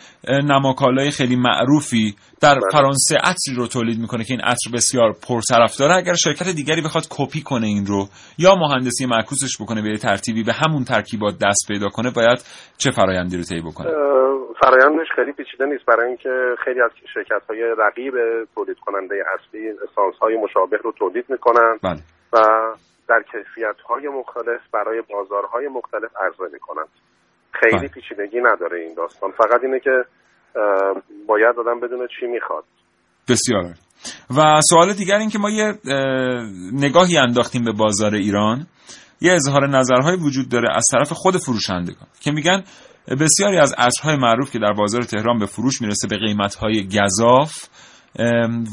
نماکالای 0.54 1.10
خیلی 1.10 1.36
معروفی 1.36 2.14
در 2.42 2.54
بله. 2.54 2.70
فرانسه 2.72 3.16
عطری 3.16 3.54
رو 3.56 3.66
تولید 3.66 3.98
می‌کنه 3.98 4.24
که 4.24 4.32
این 4.34 4.40
عطر 4.40 4.70
بسیار 4.74 5.12
پرطرفداره 5.28 5.94
اگر 5.94 6.14
شرکت 6.14 6.48
دیگری 6.56 6.82
بخواد 6.82 7.04
کپی 7.10 7.42
کنه 7.42 7.66
این 7.66 7.86
رو 7.86 8.06
یا 8.38 8.54
مهندسی 8.54 9.06
معکوسش 9.06 9.62
بکنه 9.62 9.82
به 9.82 9.98
ترتیبی 9.98 10.42
به 10.42 10.52
همون 10.52 10.84
ترکیبات 10.84 11.34
دست 11.46 11.68
پیدا 11.68 11.88
کنه 11.88 12.10
باید 12.16 12.38
چه 12.78 12.90
فرایندی 12.90 13.36
رو 13.36 13.42
طی 13.42 13.60
بکنه 13.60 13.90
فرایندش 14.60 15.06
خیلی 15.16 15.32
پیچیده 15.32 15.64
نیست 15.66 15.86
برای 15.86 16.08
اینکه 16.08 16.54
خیلی 16.64 16.80
از 16.80 16.90
شرکت 17.14 17.42
های 17.48 17.62
رقیب 17.78 18.14
تولید 18.54 18.78
کننده 18.78 19.14
اصلی 19.34 19.68
اسانس 19.68 20.14
های 20.22 20.36
مشابه 20.36 20.76
رو 20.76 20.92
تولید 20.92 21.24
می‌کنن 21.28 21.78
بله. 21.82 22.00
و 22.32 22.38
در 23.12 23.23
کیفیت 23.33 23.81
های 23.88 24.09
مختلف 24.09 24.61
برای 24.73 25.02
بازارهای 25.11 25.69
مختلف 25.69 26.11
عرضه 26.25 26.52
می‌کنند 26.52 26.88
خیلی 27.61 27.78
بله. 27.78 27.88
پیچیدگی 27.88 28.40
نداره 28.40 28.81
این 28.81 28.95
داستان 28.95 29.31
فقط 29.31 29.61
اینه 29.64 29.81
که 29.81 29.90
باید 31.26 31.57
آدم 31.59 31.81
بدونه 31.81 32.07
چی 32.21 32.26
می‌خواد 32.26 32.64
بسیار. 33.28 33.64
و 34.37 34.61
سوال 34.61 34.92
دیگر 34.92 35.19
این 35.19 35.31
که 35.31 35.38
ما 35.38 35.50
یه 35.50 35.64
اه، 35.64 35.75
نگاهی 36.73 37.19
انداختیم 37.19 37.64
به 37.64 37.73
بازار 37.73 38.14
ایران 38.14 38.66
یه 39.21 39.33
اظهار 39.33 39.69
نظرهای 39.69 40.16
وجود 40.16 40.49
داره 40.49 40.69
از 40.76 40.85
طرف 40.92 41.12
خود 41.12 41.37
فروشندگان 41.37 42.09
که 42.21 42.31
میگن 42.31 42.62
بسیاری 43.21 43.59
از 43.59 43.75
عصرهای 43.78 44.16
معروف 44.16 44.52
که 44.52 44.59
در 44.59 44.73
بازار 44.73 45.02
تهران 45.02 45.38
به 45.38 45.47
فروش 45.47 45.81
می‌رسه 45.81 46.09
به 46.09 46.16
قیمتهای 46.16 46.88
گذاف 46.88 47.52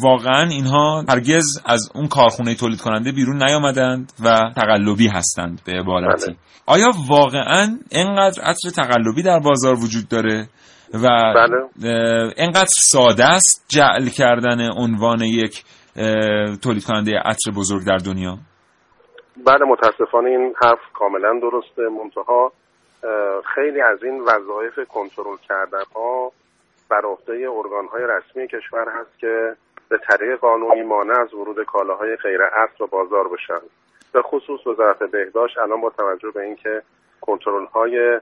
واقعا 0.04 0.48
اینها 0.50 1.04
هرگز 1.10 1.62
از 1.66 1.92
اون 1.96 2.08
کارخونه 2.08 2.56
تولید 2.56 2.82
کننده 2.82 3.12
بیرون 3.12 3.44
نیامدند 3.44 4.12
و 4.26 4.52
تقلبی 4.56 5.08
هستند 5.08 5.62
به 5.66 5.72
عبارتی 5.72 6.26
بله. 6.26 6.36
آیا 6.66 6.92
واقعا 7.10 7.78
اینقدر 7.92 8.42
عطر 8.42 8.70
تقلبی 8.76 9.24
در 9.24 9.40
بازار 9.40 9.74
وجود 9.74 10.10
داره 10.10 10.48
و 10.94 11.08
بله. 11.36 12.34
اینقدر 12.38 12.70
ساده 12.70 13.26
است 13.26 13.66
جعل 13.70 14.10
کردن 14.18 14.70
عنوان 14.78 15.22
یک 15.22 15.64
تولید 16.64 16.86
کننده 16.86 17.12
عطر 17.26 17.52
بزرگ 17.52 17.86
در 17.86 17.98
دنیا 17.98 18.38
بله 19.46 19.66
متاسفانه 19.66 20.30
این 20.30 20.54
حرف 20.64 20.80
کاملا 20.94 21.40
درسته 21.42 21.82
منتها 22.04 22.52
خیلی 23.56 23.82
از 23.82 24.04
این 24.04 24.22
وظایف 24.22 24.88
کنترل 24.90 25.38
کردن 25.48 25.84
ها 25.96 26.32
بر 26.90 27.02
عهده 27.06 27.50
ارگان 27.50 27.88
های 27.88 28.04
رسمی 28.04 28.48
کشور 28.48 28.90
هست 28.90 29.20
که 29.20 29.56
به 29.90 29.98
طریق 29.98 30.40
قانونی 30.40 30.82
مانع 30.82 31.22
از 31.22 31.34
ورود 31.34 31.66
کالاهای 31.66 32.16
غیر 32.16 32.44
اصل 32.44 32.76
به 32.80 32.86
بازار 32.86 33.28
بشن. 33.28 33.66
به 34.14 34.22
خصوص 34.22 34.68
وزارت 34.68 35.04
بهداشت 35.04 35.58
الان 35.58 35.82
با 35.82 35.90
توجه 35.90 36.32
به 36.32 36.42
اینکه 36.42 36.82
کنترل 37.22 37.66
های 37.66 38.20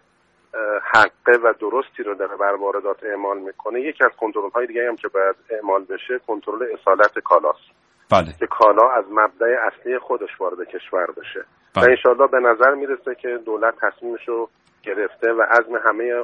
حقه 0.94 1.38
و 1.44 1.54
درستی 1.60 2.04
رو 2.04 2.14
داره 2.14 2.36
بر 2.36 2.56
واردات 2.56 3.04
اعمال 3.04 3.38
می‌کنه 3.38 3.82
یکی 3.82 4.04
از 4.04 4.12
کنترل 4.20 4.50
های 4.50 4.68
دیگه 4.68 4.88
هم 4.88 4.96
که 4.96 5.08
باید 5.08 5.36
اعمال 5.50 5.84
بشه 5.84 6.20
کنترل 6.28 6.64
اصالت 6.74 7.20
کالاست. 7.20 7.70
بله. 8.12 8.34
که 8.40 8.48
کالا 8.48 8.90
از 8.90 9.06
مبدع 9.12 9.48
اصلی 9.68 10.00
خودش 10.00 10.30
وارد 10.40 10.68
کشور 10.68 11.08
بشه. 11.18 11.40
و 11.40 11.82
بله. 11.82 11.90
انشالله 11.90 12.28
به 12.28 12.40
نظر 12.40 12.74
می‌رسه 12.74 13.16
که 13.16 13.40
دولت 13.46 13.74
تصمیمش 13.82 14.28
رو 14.28 14.50
گرفته 14.84 15.34
و 15.34 15.42
عزم 15.42 15.76
همه 15.76 16.24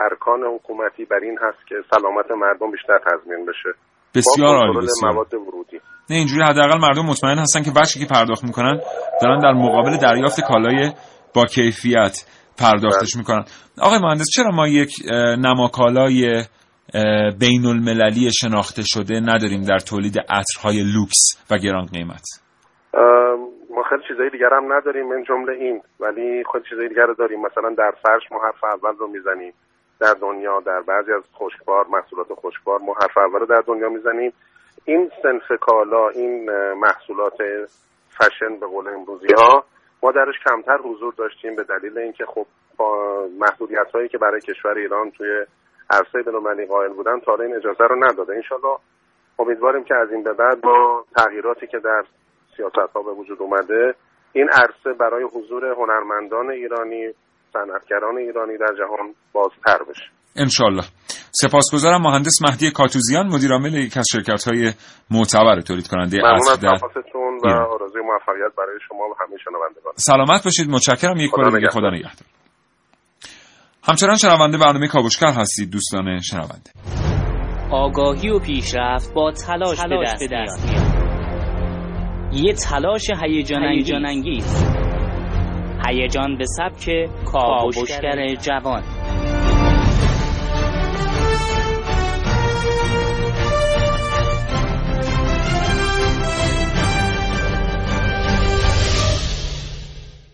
ارکان 0.00 0.40
حکومتی 0.54 1.04
بر 1.04 1.20
این 1.22 1.38
هست 1.42 1.68
که 1.68 1.74
سلامت 1.90 2.30
مردم 2.30 2.70
بیشتر 2.70 2.98
تضمین 2.98 3.46
بشه. 3.46 3.78
بسیار 4.14 4.56
عالی 4.56 4.86
بسیار. 4.86 5.12
مواد 5.12 5.34
ورودی. 5.34 5.80
نه 6.10 6.16
اینجوری 6.16 6.42
حداقل 6.42 6.78
مردم 6.80 7.06
مطمئن 7.06 7.38
هستن 7.38 7.62
که 7.62 7.70
بچه 7.80 8.00
که 8.00 8.06
پرداخت 8.14 8.44
می‌کنن 8.44 8.80
دارن 9.22 9.38
در 9.38 9.52
مقابل 9.52 9.96
دریافت 10.02 10.40
کالای 10.40 10.92
با 11.34 11.44
کیفیت 11.44 12.16
پرداختش 12.58 13.14
بله. 13.14 13.18
می‌کنن. 13.18 13.44
آقای 13.82 13.98
مهندس 13.98 14.26
چرا 14.34 14.50
ما 14.50 14.68
یک 14.68 14.90
نماکالای 15.38 16.42
بین 17.40 17.66
المللی 17.66 18.30
شناخته 18.32 18.82
شده 18.84 19.20
نداریم 19.20 19.62
در 19.62 19.78
تولید 19.78 20.18
عطرهای 20.18 20.76
لوکس 20.94 21.46
و 21.50 21.58
گران 21.58 21.86
قیمت؟ 21.86 22.24
ما 23.74 23.82
خیلی 23.90 24.02
چیزای 24.08 24.30
دیگر 24.30 24.50
هم 24.52 24.72
نداریم 24.72 25.08
من 25.08 25.24
جمله 25.28 25.52
این. 25.52 25.82
ولی 26.00 26.44
خیلی 26.52 26.64
چیزای 26.70 26.88
دیگر 26.88 27.06
رو 27.06 27.14
داریم. 27.14 27.40
مثلا 27.40 27.74
در 27.78 27.92
فرش 28.02 28.22
ما 28.32 28.38
حرف 28.46 28.64
اول 28.64 28.96
رو 28.98 29.06
می‌زنیم. 29.06 29.52
در 30.00 30.14
دنیا 30.20 30.60
در 30.60 30.80
بعضی 30.80 31.12
از 31.12 31.22
خشکبار 31.34 31.86
محصولات 31.86 32.26
خشکبار 32.32 32.80
ما 32.80 32.94
حرف 32.94 33.18
اول 33.18 33.46
در 33.46 33.60
دنیا 33.66 33.88
می‌زنیم. 33.88 34.32
این 34.84 35.10
سنف 35.22 35.60
کالا 35.60 36.08
این 36.08 36.50
محصولات 36.72 37.36
فشن 38.18 38.56
به 38.60 38.66
قول 38.66 38.88
امروزی 38.88 39.34
ها 39.36 39.64
ما 40.02 40.12
درش 40.12 40.34
کمتر 40.48 40.76
حضور 40.76 41.14
داشتیم 41.16 41.56
به 41.56 41.64
دلیل 41.64 41.98
اینکه 41.98 42.26
خب 42.26 42.46
محدودیت 43.40 43.90
هایی 43.94 44.08
که 44.08 44.18
برای 44.18 44.40
کشور 44.40 44.78
ایران 44.78 45.10
توی 45.10 45.46
عرصه 45.90 46.22
بین‌المللی 46.22 46.66
قائل 46.66 46.92
بودن 46.92 47.20
تا 47.20 47.34
این 47.34 47.56
اجازه 47.56 47.84
رو 47.84 48.04
نداده. 48.04 48.34
انشالله 48.34 48.76
امیدواریم 49.38 49.84
که 49.84 49.94
از 49.94 50.12
این 50.12 50.22
به 50.22 50.32
بعد 50.32 50.60
با 50.60 51.04
تغییراتی 51.16 51.66
که 51.66 51.78
در 51.78 52.04
سیاست 52.56 52.92
ها 52.94 53.02
به 53.02 53.12
وجود 53.12 53.42
اومده 53.42 53.94
این 54.32 54.48
عرصه 54.48 54.92
برای 54.98 55.24
حضور 55.24 55.66
هنرمندان 55.66 56.50
ایرانی 56.50 57.14
صنعتگران 57.52 58.16
ایرانی 58.18 58.58
در 58.58 58.74
جهان 58.78 59.14
بازتر 59.32 59.78
بشه. 59.90 60.04
انشالله 60.36 60.84
سپاسگزارم 61.30 62.02
مهندس 62.02 62.42
مهدی 62.42 62.70
کاتوزیان 62.70 63.26
مدیر 63.26 63.52
عامل 63.52 63.74
یک 63.74 63.96
از 63.96 64.06
شرکت 64.12 64.48
های 64.48 64.72
معتبر 65.10 65.60
تولید 65.60 65.88
کننده 65.88 66.16
عطر 66.16 66.54
در 66.54 66.68
و. 67.44 67.48
آرزوی 67.48 68.02
موفقیت 68.02 68.54
برای 68.58 68.78
شما 68.88 68.98
و 68.98 69.14
همه 69.20 69.36
شنوندگان. 69.44 69.92
سلامت 69.96 70.44
باشید. 70.44 70.70
متشکرم. 70.70 71.16
یک 71.16 71.30
خدا 71.30 71.42
بار 71.42 71.58
دیگه. 71.58 71.70
خدا 71.70 71.90
نگهدار. 71.90 72.26
همچنان 73.88 74.16
شنونده 74.16 74.58
برنامه 74.58 74.88
کاوشگر 74.88 75.32
هستید 75.32 75.70
دوستان 75.70 76.20
شنونده. 76.20 76.70
آگاهی 77.70 78.28
و 78.28 78.38
پیشرفت 78.38 79.14
با 79.14 79.32
تلاش, 79.32 79.78
به 79.86 80.28
دست, 80.32 80.70
میاد. 80.70 80.98
یه 82.32 82.52
تلاش 82.52 83.10
هیجان 83.22 84.06
انگیز 84.06 84.64
هیجان 85.88 86.38
به 86.38 86.44
سبک 86.46 87.08
کاوشگر 87.24 88.34
جوان. 88.34 88.82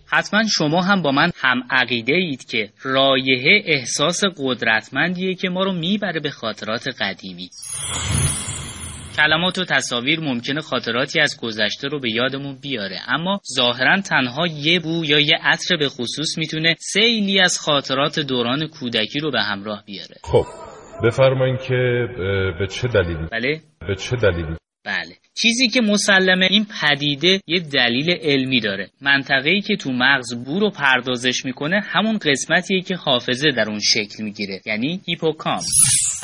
حتما 0.07 0.43
شما 0.59 0.83
هم 0.83 1.03
با 1.03 1.13
من 1.13 1.31
هم 1.37 1.63
عقیده 1.71 2.15
اید 2.15 2.45
که 2.45 2.69
رایحه 2.83 3.63
احساس 3.67 4.21
قدرتمندیه 4.37 5.35
که 5.35 5.49
ما 5.49 5.65
رو 5.65 5.73
می‌بره 5.73 6.21
به 6.21 6.31
خاطرات 6.31 6.89
قدیمی. 7.01 7.51
کلمات 9.17 9.59
و 9.59 9.65
تصاویر 9.65 10.21
ممکنه 10.21 10.61
خاطراتی 10.61 11.21
از 11.21 11.41
گذشته 11.41 11.89
رو 11.89 12.01
به 12.01 12.11
یادمون 12.11 12.59
بیاره. 12.63 12.99
اما 13.09 13.41
ظاهرا 13.57 14.01
تنها 14.01 14.47
یه 14.47 14.81
بو 14.81 15.05
یا 15.05 15.21
یه 15.21 15.39
عطر 15.43 15.77
به 15.77 15.89
خصوص 15.89 16.39
می‌تونه 16.39 16.75
سیلی 16.79 17.41
از 17.41 17.59
خاطرات 17.59 18.21
دوران 18.21 18.67
کودکی 18.67 19.21
رو 19.21 19.31
به 19.31 19.43
همراه 19.43 19.85
بیاره. 19.87 20.17
خب 20.23 20.45
بفرمایید 21.05 21.61
که 21.61 22.09
به 22.59 22.67
چه 22.67 22.89
دلیلی 22.89 23.27
بله. 23.33 23.61
به 23.89 23.95
چه 23.95 24.17
دلیلی 24.17 24.57
بله. 24.85 25.15
چیزی 25.43 25.69
که 25.69 25.81
مسلمه 25.81 26.47
این 26.51 26.67
پدیده 26.83 27.41
یه 27.47 27.61
دلیل 27.61 28.11
علمی 28.23 28.61
داره. 28.61 28.91
منطقه‌ای 29.01 29.61
که 29.61 29.77
تو 29.77 29.93
مغز 29.93 30.45
بو 30.45 30.61
رو 30.61 30.71
پردازش 30.71 31.45
می‌کنه 31.45 31.81
همون 31.85 32.19
قسمتیه 32.19 32.81
که 32.81 32.95
حافظه 32.95 33.51
در 33.51 33.69
اون 33.69 33.81
شکل 33.81 34.25
می‌گیره. 34.25 34.61
یعنی 34.67 35.01
هیپوکامپ. 35.07 35.63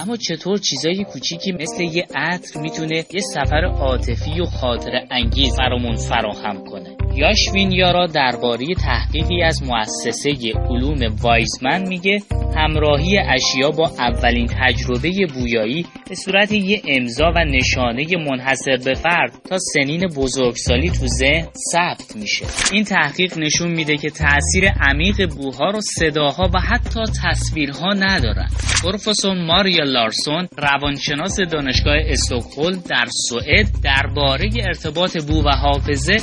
اما 0.01 0.17
چطور 0.17 0.59
چیزای 0.59 1.05
کوچیکی 1.05 1.53
مثل 1.53 1.83
یه 1.83 2.07
عطر 2.15 2.61
می‌تونه 2.61 2.97
یه 2.97 3.21
سفر 3.35 3.65
عاطفی 3.65 4.41
و 4.41 4.45
خاطر 4.45 4.91
انگیز 5.11 5.57
برامون 5.59 5.97
فراهم 5.97 6.65
کنه؟ 6.65 7.00
یاشوین 7.15 7.73
یارا 7.73 8.07
درباره 8.07 8.67
تحقیقی 8.75 9.43
از 9.43 9.63
مؤسسه 9.63 10.31
علوم 10.69 11.17
وایزمن 11.23 11.89
میگه 11.89 12.19
همراهی 12.57 13.19
اشیا 13.19 13.71
با 13.71 13.91
اولین 13.99 14.47
تجربه 14.47 15.11
بویایی 15.35 15.87
به 16.09 16.15
صورت 16.15 16.53
یه 16.53 16.83
امضا 16.89 17.33
و 17.37 17.45
نشانه 17.45 18.07
منحصر 18.31 18.77
به 18.85 18.95
فرد 18.95 19.33
تا 19.49 19.59
سنین 19.59 20.07
بزرگسالی 20.17 20.91
تو 20.91 21.07
ذهن 21.07 21.47
ثبت 21.73 22.17
میشه. 22.17 22.47
این 22.73 22.85
تحقیق 22.85 23.39
نشون 23.39 23.71
میده 23.71 23.97
که 23.97 24.11
تاثیر 24.11 24.69
عمیق 24.81 25.35
بوها 25.35 25.71
رو 25.71 25.81
صداها 25.81 26.51
و 26.55 26.61
حتی 26.61 27.01
تصویرها 27.25 27.93
ندارن. 27.93 28.49
پروفسور 28.85 29.45
ماریا 29.47 29.85
لارسون 29.85 30.49
روانشناس 30.59 31.41
دانشگاه 31.41 31.97
استکهلم 32.07 32.83
در 32.91 33.07
سوئد 33.29 33.67
درباره 33.85 34.49
ارتباط 34.65 35.17
بو 35.17 35.43
و 35.43 35.49
حافظه 35.51 36.17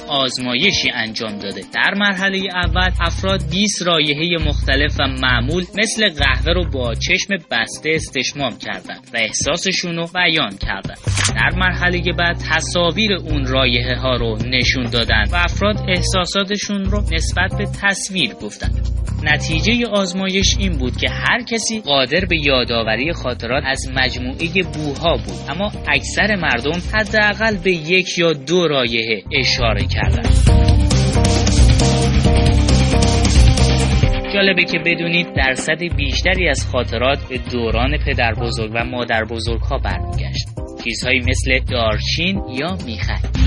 آزمایشی 0.77 0.89
انجام 0.93 1.39
داده. 1.39 1.61
در 1.73 1.93
مرحله 1.93 2.41
اول 2.53 2.89
افراد 3.01 3.49
20 3.51 3.87
رایحه 3.87 4.45
مختلف 4.47 4.99
و 4.99 5.07
معمول 5.07 5.65
مثل 5.75 6.09
قهوه 6.09 6.53
رو 6.53 6.69
با 6.69 6.93
چشم 6.95 7.37
بسته 7.51 7.89
استشمام 7.93 8.57
کردند 8.57 9.09
و 9.13 9.17
احساسشون 9.17 9.95
رو 9.95 10.07
بیان 10.13 10.57
کردند. 10.57 10.97
در 11.35 11.59
مرحله 11.59 12.13
بعد 12.17 12.37
تصاویر 12.51 13.13
اون 13.13 13.45
رایحه 13.45 13.95
ها 13.95 14.15
رو 14.15 14.37
نشون 14.45 14.89
دادن 14.89 15.23
و 15.31 15.35
افراد 15.35 15.75
احساساتشون 15.87 16.85
رو 16.85 17.03
نسبت 17.11 17.53
به 17.57 17.65
تصویر 17.81 18.33
گفتند. 18.33 18.87
نتیجه 19.33 19.87
آزمایش 19.87 20.55
این 20.59 20.77
بود 20.77 20.97
که 20.97 21.09
هر 21.09 21.43
کسی 21.43 21.81
قادر 21.81 22.25
به 22.25 22.37
یادآوری 22.37 23.13
خاطرات 23.13 23.63
از 23.65 23.89
مجموعه 23.95 24.63
بوها 24.73 25.17
بود. 25.17 25.49
اما 25.49 25.71
اکثر 25.87 26.35
مردم 26.35 26.81
حداقل 26.93 27.57
به 27.57 27.71
یک 27.71 28.17
یا 28.17 28.33
دو 28.33 28.67
رایحه 28.67 29.23
اشاره 29.39 29.87
کردند. 29.87 30.57
جالبه 34.33 34.63
که 34.63 34.79
بدونید 34.85 35.27
درصد 35.33 35.95
بیشتری 35.97 36.49
از 36.49 36.67
خاطرات 36.67 37.19
به 37.29 37.37
دوران 37.51 37.97
پدر 38.05 38.33
بزرگ 38.33 38.71
و 38.73 38.85
مادر 38.85 39.23
بزرگ 39.23 39.61
ها 39.61 39.77
برمیگشت. 39.77 40.47
چیزهایی 40.83 41.19
مثل 41.19 41.59
دارچین 41.59 42.41
یا 42.59 42.77
میخک 42.85 43.46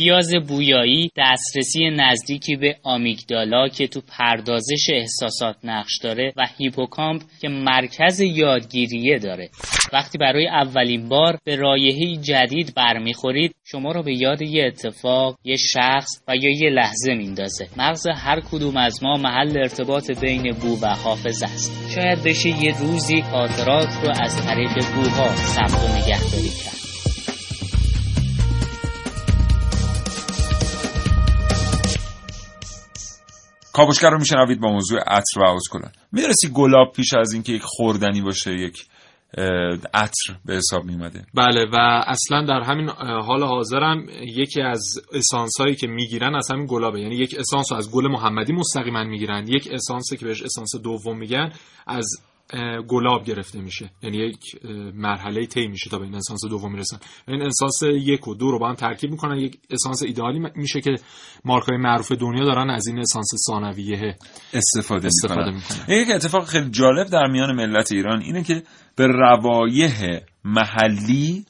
پیاز 0.00 0.34
بویایی 0.48 1.10
دسترسی 1.16 1.90
نزدیکی 1.90 2.56
به 2.56 2.76
آمیگدالا 2.82 3.68
که 3.68 3.86
تو 3.86 4.00
پردازش 4.18 4.86
احساسات 4.92 5.56
نقش 5.64 5.98
داره 6.02 6.32
و 6.36 6.46
هیپوکامپ 6.58 7.22
که 7.40 7.48
مرکز 7.48 8.20
یادگیریه 8.20 9.18
داره. 9.18 9.50
وقتی 9.92 10.18
برای 10.18 10.48
اولین 10.48 11.08
بار 11.08 11.38
به 11.44 11.56
رایحه 11.56 12.16
جدید 12.16 12.72
برمیخورید 12.76 13.54
شما 13.64 13.92
رو 13.92 14.02
به 14.02 14.12
یاد 14.14 14.42
یه 14.42 14.64
اتفاق، 14.66 15.36
یه 15.44 15.56
شخص 15.56 16.10
و 16.28 16.36
یا 16.36 16.50
یه 16.50 16.70
لحظه 16.70 17.14
میندازه. 17.14 17.68
مغز 17.76 18.06
هر 18.06 18.40
کدوم 18.40 18.76
از 18.76 19.02
ما 19.02 19.16
محل 19.16 19.56
ارتباط 19.56 20.10
بین 20.20 20.52
بو 20.52 20.78
و 20.82 20.86
حافظه 20.86 21.46
است. 21.46 21.94
شاید 21.94 22.22
بشه 22.24 22.48
یه 22.48 22.78
روزی 22.80 23.22
خاطرات 23.22 23.88
رو 24.02 24.10
از 24.22 24.46
طریق 24.46 24.74
بوها 24.94 25.36
ثبت 25.36 25.84
و 25.84 25.98
نگهداری 25.98 26.48
کرد. 26.64 26.79
کاوشگر 33.72 34.10
رو 34.10 34.18
میشنوید 34.18 34.60
با 34.60 34.68
موضوع 34.72 35.00
عطر 35.00 35.40
و 35.40 35.42
اتکلون 35.42 35.90
می‌دونستی 36.12 36.48
گلاب 36.54 36.92
پیش 36.92 37.14
از 37.14 37.32
اینکه 37.32 37.52
یک 37.52 37.62
خوردنی 37.64 38.20
باشه 38.20 38.52
یک 38.52 38.86
عطر 39.94 40.34
به 40.44 40.54
حساب 40.54 40.84
میمده 40.84 41.24
بله 41.34 41.66
و 41.72 41.76
اصلا 42.06 42.44
در 42.46 42.60
همین 42.60 42.88
حال 42.98 43.44
حاضرم 43.44 44.06
یکی 44.36 44.62
از 44.62 44.82
اسانس 45.12 45.60
هایی 45.60 45.74
که 45.74 45.86
می‌گیرن 45.86 46.34
از 46.34 46.50
همین 46.50 46.66
گلابه. 46.66 47.00
یعنی 47.00 47.16
یک 47.16 47.36
اسانس 47.38 47.72
رو 47.72 47.78
از 47.78 47.90
گل 47.90 48.08
محمدی 48.08 48.52
مستقیما 48.52 49.04
می‌گیرن. 49.04 49.48
یک 49.48 49.68
اسانس 49.72 50.12
که 50.18 50.26
بهش 50.26 50.42
اسانس 50.42 50.70
دوم 50.84 51.18
میگن 51.18 51.52
از 51.86 52.06
گلاب 52.88 53.24
گرفته 53.24 53.60
میشه. 53.60 53.90
یعنی 54.02 54.16
یک 54.16 54.40
مرحله 54.94 55.46
طی 55.46 55.66
میشه 55.66 55.90
تا 55.90 55.98
به 55.98 56.04
این 56.04 56.14
اسانس 56.14 56.40
دوم 56.50 56.72
می‌رسن 56.72 56.98
این 57.28 57.42
اسانس 57.42 57.82
یک 57.82 58.28
و 58.28 58.34
دو 58.34 58.50
رو 58.50 58.58
با 58.58 58.68
هم 58.68 58.74
ترکیب 58.74 59.10
می‌کنن. 59.10 59.38
یک 59.38 59.58
اسانس 59.70 60.02
ایدئالی 60.02 60.40
میشه 60.54 60.80
که 60.80 60.94
مارکای 61.44 61.78
معروف 61.78 62.12
دنیا 62.12 62.44
دارن 62.44 62.70
از 62.70 62.86
این 62.86 62.98
اسانس 62.98 63.28
ثانویه 63.46 64.16
استفاده, 64.52 65.06
استفاده 65.06 65.50
می‌کنن. 65.50 65.84
یک 65.88 66.08
اتفاق 66.14 66.44
خیلی 66.44 66.70
جالب 66.70 67.06
در 67.06 67.26
میان 67.26 67.54
ملت 67.54 67.92
ایران 67.92 68.22
اینه 68.22 68.44
که 68.44 68.62
به 68.96 69.06
روایح 69.06 70.20
محلی 70.44 71.44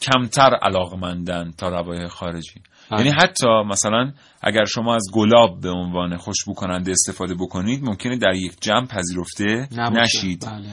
کمتر 0.00 0.50
علاقمندن 0.62 1.50
تا 1.58 1.68
روایح 1.68 2.08
خارجی. 2.08 2.60
یعنی 2.98 3.10
حتی 3.10 3.46
مثلا 3.66 4.12
اگر 4.42 4.64
شما 4.64 4.94
از 4.94 5.06
گلاب 5.12 5.60
به 5.60 5.70
عنوان 5.70 6.16
خوشبو 6.16 6.54
کننده 6.54 6.90
استفاده 6.90 7.34
بکنید 7.34 7.84
ممکنه 7.84 8.16
در 8.16 8.34
یک 8.34 8.52
جمع 8.60 8.86
پذیرفته 8.86 9.68
نشید. 9.92 10.44
بله. 10.46 10.68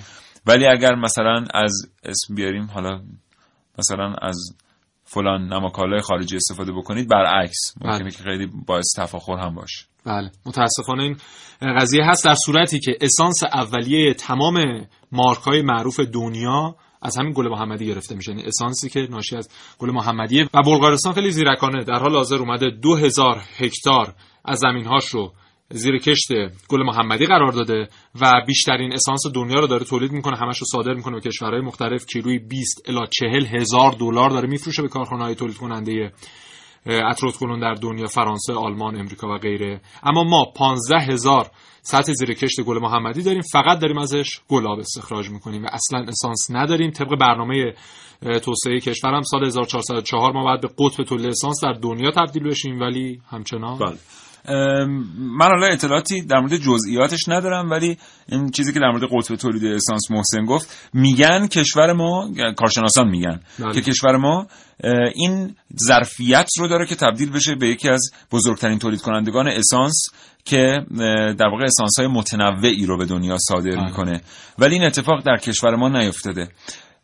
ولی 0.46 0.66
اگر 0.68 0.96
مثلا 0.96 1.46
از 1.54 1.74
اسم 2.04 2.36
بیاریم 2.36 2.70
حالا 2.74 3.02
مثلا 3.78 4.14
از 4.22 4.38
فلان 5.04 5.54
نماکالای 5.54 6.02
خارجی 6.02 6.36
استفاده 6.36 6.72
بکنید 6.72 7.10
برعکس 7.10 7.74
ممکنه 7.82 8.00
بله. 8.00 8.12
که 8.12 8.24
خیلی 8.24 8.48
باعث 8.66 8.88
تفاخر 8.98 9.38
هم 9.38 9.56
باشه. 9.56 9.86
بله. 10.06 10.32
متاسفانه 10.46 11.04
این 11.62 11.80
قضیه 11.80 12.06
هست 12.06 12.26
در 12.26 12.36
صورتی 12.36 12.80
که 12.80 12.98
اسانس 13.02 13.44
اولیه 13.44 14.14
تمام 14.14 14.86
مارکای 15.12 15.62
معروف 15.62 16.00
دنیا 16.00 16.76
از 17.02 17.18
همین 17.18 17.34
گل 17.36 17.48
محمدی 17.48 17.86
گرفته 17.86 18.16
میشه. 18.16 18.32
یعنی 18.32 18.44
اسانسی 18.44 18.90
که 18.90 19.08
ناشی 19.10 19.36
از 19.36 19.50
گل 19.78 19.92
محمدیه 19.92 20.50
و 20.54 20.62
بلغارستان 20.64 21.14
خیلی 21.14 21.32
زیرکانه. 21.32 21.84
در 21.84 22.00
حال 22.00 22.16
حاضر 22.16 22.36
اومده 22.36 22.70
2000 22.70 23.44
هکتار 23.58 24.14
از 24.46 24.60
زمینهاش 24.60 25.08
رو 25.08 25.34
زیر 25.72 25.98
کشت 25.98 26.28
گل 26.70 26.84
محمدی 26.84 27.26
قرار 27.26 27.52
داده 27.52 27.90
و 28.22 28.42
بیشترین 28.48 28.94
اسانس 28.94 29.22
دنیا 29.36 29.60
رو 29.60 29.68
داره 29.68 29.86
تولید 29.86 30.12
می‌کنه. 30.12 30.38
همش 30.38 30.58
رو 30.58 30.66
صادر 30.72 30.94
می‌کنه 30.94 31.16
به 31.16 31.22
کشورهای 31.22 31.62
مختلف. 31.62 32.06
کیلوی 32.06 32.40
20 32.40 32.90
الی 32.90 33.08
40 33.20 33.46
هزار 33.46 33.92
دلار 33.92 34.30
داره 34.30 34.48
میفروشه 34.48 34.82
به 34.82 34.88
کارخانه‌های 34.88 35.36
تولید 35.36 35.58
کننده 35.58 36.12
اتروت 36.90 37.36
کنون 37.36 37.60
در 37.60 37.74
دنیا 37.74 38.08
فرانسه، 38.08 38.54
آلمان، 38.54 38.96
امریکا 39.00 39.36
و 39.36 39.38
غیره. 39.38 39.82
اما 40.04 40.24
ما 40.24 40.46
15 40.56 41.00
هزار 41.00 41.52
سطح 41.82 42.14
زیر 42.14 42.34
کشت 42.34 42.62
گل 42.62 42.80
محمدی 42.80 43.22
داریم. 43.24 43.42
فقط 43.42 43.80
داریم 43.80 43.98
ازش 43.98 44.40
گلاب 44.48 44.80
استخراج 44.80 45.30
می‌کنیم 45.30 45.64
و 45.64 45.68
اصلا 45.72 46.06
اسانس 46.08 46.48
نداریم. 46.50 46.92
طبق 46.92 47.16
برنامه 47.20 47.74
توسعه 48.22 48.80
کشورم 48.80 49.22
سال 49.22 49.46
1404 49.46 50.34
ما 50.34 50.44
باید 50.44 50.62
به 50.62 50.68
قطب 50.80 51.04
تولید 51.04 51.28
اسانس 51.28 51.64
در 51.64 51.74
دنیا 51.74 52.12
تبدیل 52.12 52.44
بشیم. 52.44 52.82
ولی 52.82 53.22
همچنان 53.30 53.78
بله. 53.78 53.98
من 55.18 55.48
حالا 55.48 55.68
اطلاعاتی 55.68 56.22
در 56.22 56.40
مورد 56.40 56.58
جزئیاتش 56.58 57.20
ندارم 57.28 57.70
ولی 57.70 57.98
این 58.30 58.52
چیزی 58.52 58.74
که 58.74 58.80
در 58.80 58.92
مورد 58.92 59.04
قطب 59.12 59.36
تولید 59.36 59.66
اسانس 59.66 60.12
محسن 60.12 60.46
گفت 60.46 60.90
میگن 60.94 61.48
کشور 61.48 61.94
ما 61.94 62.32
کارشناسان 62.58 63.10
میگن 63.10 63.40
بله. 63.60 63.74
که 63.74 63.82
کشور 63.82 64.18
ما 64.18 64.48
این 65.16 65.56
ظرفیت 65.88 66.50
رو 66.60 66.68
داره 66.68 66.86
که 66.86 66.96
تبدیل 66.96 67.32
بشه 67.32 67.56
به 67.56 67.68
یکی 67.68 67.90
از 67.90 68.12
بزرگترین 68.32 68.80
تولید 68.80 69.02
کنندگان 69.02 69.48
اسانس 69.48 69.96
که 70.46 70.86
در 71.40 71.48
واقع 71.48 71.64
اسانس 71.64 72.00
های 72.00 72.08
متنوعی 72.08 72.86
رو 72.86 72.98
به 72.98 73.06
دنیا 73.06 73.38
صادر 73.38 73.72
بله. 73.72 73.86
می‌کنه 73.86 74.22
ولی 74.60 74.74
این 74.76 74.84
اتفاق 74.84 75.24
در 75.26 75.38
کشور 75.38 75.76
ما 75.76 75.90
نیفتاده 75.90 76.48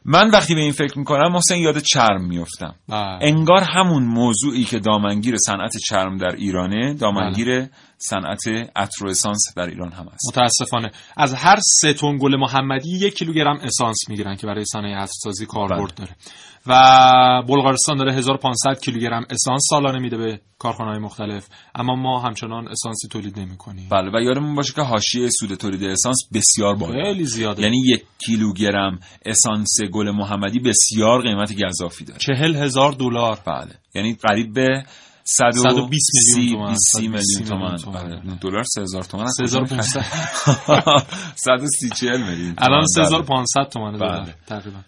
من 0.07 0.29
وقتی 0.29 0.55
به 0.55 0.61
این 0.61 0.71
فکر 0.71 0.99
می‌کنم 0.99 1.31
محسن 1.31 1.57
یاد 1.57 1.79
چرم 1.79 2.25
میفتم 2.27 2.75
بله. 2.89 3.17
انگار 3.21 3.63
همون 3.63 4.03
موضوعی 4.03 4.63
که 4.63 4.79
دامنگیر 4.79 5.37
صنعت 5.37 5.77
چرم 5.77 6.17
در 6.17 6.35
ایرانه 6.35 6.93
دامنگیر 6.93 7.67
صنعت 7.97 8.47
عطر 8.75 9.05
و 9.05 9.09
اسانس 9.09 9.39
در 9.55 9.67
ایران 9.67 9.91
هم 9.91 10.07
است 10.07 10.27
متاسفانه. 10.27 10.91
از 11.17 11.33
هر 11.33 11.59
سه 11.81 11.93
تن 11.93 12.17
گل 12.17 12.35
محمدی 12.35 12.97
یک 12.97 13.17
کیلوگرم 13.17 13.59
اسانس 13.63 13.97
می‌گیرن 14.09 14.35
که 14.35 14.47
برای 14.47 14.65
صنایع 14.65 14.95
عطرسازی 14.95 15.45
کاربرد 15.45 15.93
داره. 15.95 16.15
و 16.67 17.43
بلغارستان 17.47 17.97
داره 17.97 18.13
1500 18.13 18.79
کیلوگرم 18.81 19.25
اسانس 19.29 19.61
سالانه 19.69 19.99
میده 19.99 20.17
به 20.17 20.39
کارخانه‌های 20.59 20.99
مختلف. 20.99 21.47
اما 21.75 21.95
ما 21.95 22.19
همچنان 22.19 22.67
اسانسی 22.67 23.07
تولید 23.07 23.39
نمی‌کنیم. 23.39 23.89
بله 23.91 24.11
و 24.13 24.21
یادمون 24.21 24.55
باشه 24.55 24.73
که 24.73 24.81
حاشیه 24.81 25.29
سود 25.29 25.55
تولید 25.55 25.83
اسانس 25.83 26.17
بسیار 26.33 26.75
بالا. 26.75 27.03
خیلی 27.03 27.25
زیاده. 27.25 27.61
یعنی 27.61 27.77
یک 27.87 28.03
کیلوگرم 28.25 28.99
اسانس 29.25 29.77
گل 29.93 30.11
محمدی 30.11 30.59
بسیار 30.59 31.21
قیمت 31.21 31.53
گزافی 31.63 32.05
داره. 32.05 32.19
چهل 32.19 32.55
هزار 32.55 32.91
دلار. 32.91 33.39
بله. 33.45 33.71
یعنی 33.95 34.13
قریب 34.13 34.53
به 34.53 34.83
120 35.27 36.11
میلیون 36.35 36.53
تومان 36.53 36.75
130 36.75 37.01
میلیون 37.07 37.17
130 37.17 37.43
تومان. 37.43 37.77
تومان. 37.77 38.21
بله. 38.21 38.37
دلار 38.41 38.63
3000 38.63 39.03
تومان. 39.03 39.27
3500 39.27 40.05
130 41.35 42.05
میلیون 42.05 42.55
الان 42.57 42.83
تومان. 42.95 43.09
3500 43.09 43.69
تومانه 43.73 43.97
بله. 43.97 44.09
دلار 44.09 44.35
تقریبا 44.47 44.79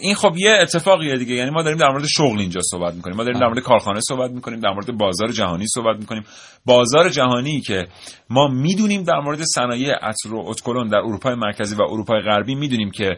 این 0.00 0.14
خب 0.14 0.34
یه 0.36 0.58
اتفاقیه 0.62 1.16
دیگه. 1.16 1.34
یعنی 1.34 1.50
ما 1.50 1.62
داریم 1.62 1.78
در 1.78 1.88
مورد 1.88 2.06
شغل 2.06 2.38
اینجا 2.38 2.60
صحبت 2.70 2.94
می‌کنیم. 2.94 3.16
ما 3.16 3.24
داریم 3.24 3.40
در 3.40 3.46
مورد 3.46 3.58
کارخانه 3.58 4.00
صحبت 4.00 4.30
می‌کنیم. 4.30 4.60
در 4.60 4.70
مورد 4.70 4.98
بازار 4.98 5.32
جهانی 5.32 5.66
صحبت 5.66 5.96
می‌کنیم. 5.98 6.22
بازار 6.66 7.08
جهانی 7.08 7.60
که 7.60 7.86
ما 8.30 8.48
می‌دونیم 8.48 9.02
در 9.02 9.20
مورد 9.20 9.42
صنایع 9.42 9.94
عطر 9.94 10.34
و 10.34 10.44
اتکلون 10.46 10.88
در 10.88 10.98
اروپای 10.98 11.34
مرکزی 11.34 11.76
و 11.76 11.82
اروپای 11.82 12.20
غربی 12.20 12.54
می‌دونیم 12.54 12.90
که 12.90 13.16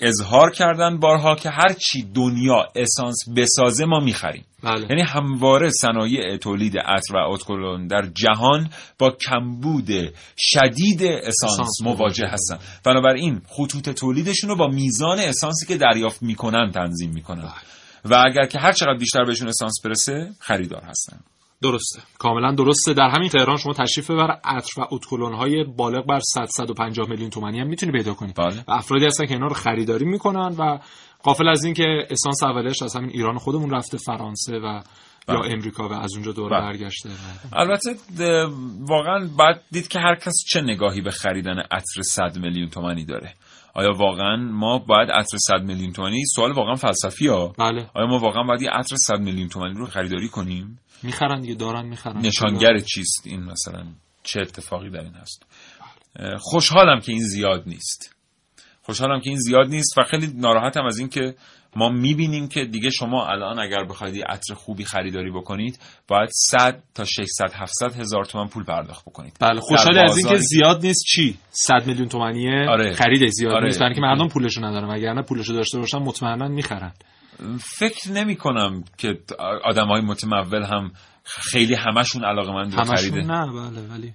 اظهار 0.00 0.50
کردن 0.50 0.98
بارها 0.98 1.34
که 1.34 1.50
هر 1.50 1.72
چی 1.72 2.02
دنیا 2.02 2.64
اسانس 2.76 3.16
بسازه 3.36 3.84
ما 3.84 4.00
می‌خریم. 4.00 4.44
بله. 4.62 4.86
یعنی 4.90 5.02
همواره 5.02 5.70
صنایع 5.70 6.36
تولید 6.36 6.78
عطر 6.78 7.16
و 7.16 7.30
اتکلون 7.30 7.86
در 7.86 8.06
جهان 8.14 8.70
با 8.98 9.10
کمبود 9.10 9.88
شدید 10.38 11.02
اسانس 11.02 11.52
اسانس 11.52 11.82
مواجه 11.82 12.26
هستن. 12.26 12.58
بنابراین 12.84 13.40
خطوط 13.48 13.88
تولیدشون 13.88 14.50
رو 14.50 14.56
با 14.56 14.66
میزان 14.66 15.18
اسانسی 15.18 15.66
که 15.66 15.76
دریافت 15.76 16.22
می‌کنن 16.22 16.70
تنظیم 16.70 17.10
می‌کنن. 17.10 17.52
و 18.04 18.24
اگر 18.26 18.46
که 18.46 18.58
هر 18.58 18.72
چقدر 18.72 18.98
بیشتر 18.98 19.24
بهشون 19.24 19.48
اسانس 19.48 19.74
برسه 19.84 20.30
خریدار 20.40 20.82
هستن. 20.82 21.20
درسته. 21.62 22.00
کاملا 22.18 22.52
درسته. 22.52 22.94
در 22.94 23.08
همین 23.08 23.28
تهران 23.28 23.56
شما 23.56 23.72
تشریف 23.72 24.10
ببر. 24.10 24.30
عطر 24.44 24.80
و 24.80 24.84
اتکلون 24.90 25.34
های 25.34 25.64
بالغ 25.64 26.06
بر 26.06 26.20
100 26.20 26.44
150 26.44 27.08
میلیون 27.08 27.30
تومانی 27.30 27.60
هم 27.60 27.66
می‌تونی 27.66 27.92
پیدا 27.92 28.14
کنی. 28.14 28.32
بله. 28.36 28.64
و 28.68 28.72
افرادی 28.72 29.06
هستن 29.06 29.26
که 29.26 29.34
اینا 29.34 29.46
رو 29.46 29.54
خریداری 29.54 30.04
می‌کنن 30.04 30.56
و 30.58 30.78
قافل 31.22 31.48
از 31.48 31.64
این 31.64 31.74
که 31.74 32.06
اسانس 32.10 32.42
اولش 32.42 32.82
از 32.82 32.96
همین 32.96 33.10
ایران 33.10 33.38
خودمون 33.38 33.70
رفته 33.70 33.98
فرانسه 33.98 34.56
و 34.58 34.82
یا 35.28 35.40
بله. 35.40 35.52
امریکا 35.52 35.88
و 35.88 35.92
از 35.92 36.14
اونجا 36.14 36.32
دوره 36.32 36.60
بله. 36.60 36.60
برگشته. 36.60 37.10
البته 37.52 37.96
واقعا 38.80 39.28
باید 39.38 39.56
دید 39.70 39.88
که 39.88 39.98
هر 39.98 40.14
کس 40.14 40.34
چه 40.48 40.60
نگاهی 40.60 41.00
به 41.00 41.10
خریدن 41.10 41.58
عطر 41.58 42.02
100 42.02 42.38
میلیون 42.38 42.68
تومانی 42.68 43.04
داره. 43.04 43.34
آیا 43.74 43.92
واقعا 43.92 44.36
ما 44.36 44.78
باید 44.78 45.10
عطر 45.10 45.36
100 45.36 45.62
میلیون 45.62 45.92
تومانی؟ 45.92 46.24
سوال 46.26 46.52
واقعا 46.52 46.74
فلسفی 46.74 47.26
ها 47.26 47.52
بله. 47.58 47.90
آیا 47.94 48.06
ما 48.06 48.18
واقعا 48.18 48.42
باید 48.42 48.62
یه 48.62 48.70
عطر 48.70 48.96
100 48.96 49.20
میلیون 49.20 49.48
تومانی 49.48 49.74
رو 49.74 49.86
خریداری 49.86 50.28
کنیم؟ 50.28 50.78
می‌خرن 51.02 51.40
دیگه 51.40 51.54
دارن 51.54 51.86
می‌خرن. 51.86 52.16
نشانگر 52.16 52.78
چیست؟ 52.78 53.22
این 53.24 53.42
مثلا 53.42 53.86
چه 54.22 54.40
اتفاقی 54.40 54.90
در 54.90 55.00
این 55.00 55.14
هست؟ 55.14 55.46
خوشحالم 56.38 57.00
که 57.00 57.12
این 57.12 57.22
زیاد 57.22 57.62
نیست. 57.66 58.14
خوشحالم 58.82 59.20
که 59.20 59.30
این 59.30 59.38
زیاد 59.38 59.68
نیست 59.68 59.98
و 59.98 60.02
خیلی 60.10 60.32
ناراحتم 60.36 60.84
از 60.84 60.98
این 60.98 61.08
که 61.08 61.34
ما 61.76 61.88
می‌بینیم 61.88 62.48
که 62.48 62.64
دیگه 62.64 62.90
شما 62.90 63.26
الان 63.26 63.58
اگر 63.58 63.84
بخواید 63.84 64.24
عطر 64.24 64.54
خوبی 64.54 64.84
خریداری 64.84 65.30
بکنید 65.30 65.78
باید 66.08 66.28
100 66.32 66.82
تا 66.94 67.04
600 67.04 67.52
700 67.52 68.00
هزار 68.00 68.24
تومان 68.24 68.48
پول 68.48 68.64
پرداخت 68.64 69.04
بکنید. 69.04 69.36
بله 69.40 69.60
خوشحال 69.60 69.98
از 69.98 70.18
اینکه 70.18 70.36
زیاد 70.36 70.86
نیست 70.86 71.04
چی؟ 71.04 71.38
100 71.50 71.86
میلیون 71.86 72.08
تومانیه 72.08 72.66
آره. 72.70 72.94
خرید 72.94 73.30
زیاد 73.30 73.52
آره. 73.52 73.64
نیست. 73.64 73.78
برای 73.78 73.88
اینکه 73.88 74.06
مردم 74.06 74.28
پولشو 74.28 74.64
ندارن 74.64 74.88
وگرنه 74.88 75.22
پولشو 75.22 75.52
داشته 75.52 75.78
باشن 75.78 75.98
مطمئنا 75.98 76.48
می‌خرن. 76.48 76.92
فکر 77.60 78.10
نمی 78.10 78.36
کنم 78.36 78.84
که 78.98 79.18
آدم 79.64 79.86
های 79.86 80.00
متمول 80.00 80.62
هم 80.62 80.92
خیلی 81.24 81.74
همشون 81.74 82.24
علاقه 82.24 82.52
من 82.52 82.72
همشون 82.72 83.18
نه 83.18 83.46
بله 83.46 83.80
ولی 83.80 84.14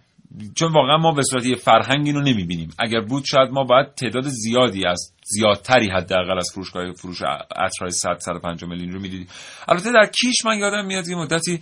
چون 0.55 0.71
واقعا 0.71 0.97
ما 0.97 1.11
به 1.11 1.23
صورت 1.23 1.45
یه 1.45 1.55
فرهنگ 1.55 2.07
اینو 2.07 2.21
نمی‌بینیم 2.21 2.73
اگر 2.79 3.01
بود 3.01 3.23
شاید 3.25 3.49
ما 3.49 3.63
باید 3.63 3.93
تعداد 3.93 4.23
زیادی 4.23 4.85
از 4.85 5.13
زیادتری 5.23 5.89
حداقل 5.89 6.37
از 6.37 6.49
فروشگاه 6.53 6.91
فروش 6.91 7.21
عطرهای 7.55 7.91
100 7.91 8.17
150 8.19 8.69
میلیون 8.69 8.91
رو 8.91 8.99
می‌دیدیم. 8.99 9.27
البته 9.67 9.91
در 9.91 10.05
کیش 10.05 10.45
من 10.45 10.57
یادم 10.57 10.85
میاد 10.85 11.07
یه 11.07 11.15
مدتی 11.15 11.59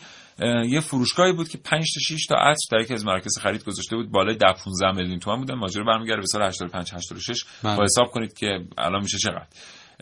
یه 0.69 0.79
فروشگاهی 0.79 1.33
بود 1.33 1.49
که 1.49 1.57
5 1.57 1.85
تا 1.93 2.15
6 2.15 2.25
تا 2.25 2.35
عطر 2.35 2.67
در 2.71 2.79
یکی 2.81 2.93
از 2.93 3.05
مراکز 3.05 3.37
خرید 3.39 3.63
گذاشته 3.63 3.95
بود 3.95 4.11
بالای 4.11 4.35
10 4.35 4.45
15 4.65 4.91
میلیون 4.91 5.19
تومان 5.19 5.39
بودن. 5.39 5.55
ماجرا 5.55 5.83
برمیگرده 5.83 6.21
به 6.21 6.27
سال 6.27 6.43
85 6.43 6.93
86 6.93 7.45
بله. 7.63 7.77
با 7.77 7.83
حساب 7.83 8.07
کنید 8.11 8.33
که 8.33 8.59
الان 8.77 9.01
میشه 9.01 9.17
چقدر. 9.17 9.47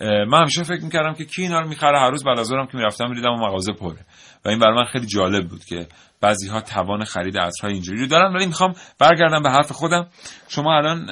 من 0.02 0.40
همیشه 0.40 0.64
فکر 0.64 0.84
می‌کردم 0.84 1.14
که 1.14 1.26
کی 1.26 1.42
اینا 1.42 1.60
رو 1.60 1.68
می‌خره 1.68 2.00
هر 2.00 2.10
روز 2.10 2.24
بعد 2.24 2.40
از 2.40 2.50
که 2.50 2.78
می‌رفتم 2.78 3.10
می‌دیدم 3.10 3.30
اون 3.30 3.40
مغازه 3.40 3.74
پره 3.74 4.06
و 4.46 4.50
این 4.50 4.60
برای 4.60 4.76
من 4.76 4.86
خیلی 4.86 5.06
جالب 5.06 5.48
بود 5.48 5.66
که 5.66 5.88
بعضی 6.22 6.50
ها 6.50 6.62
توان 6.62 7.04
خرید 7.04 7.38
عطرهای 7.38 7.74
اینجوری 7.74 8.00
رو 8.00 8.08
دارن 8.08 8.34
ولی 8.34 8.46
می‌خوام 8.46 8.74
برگردم 9.00 9.44
به 9.44 9.50
حرف 9.50 9.72
خودم 9.72 10.08
شما 10.48 10.78
الان 10.78 11.10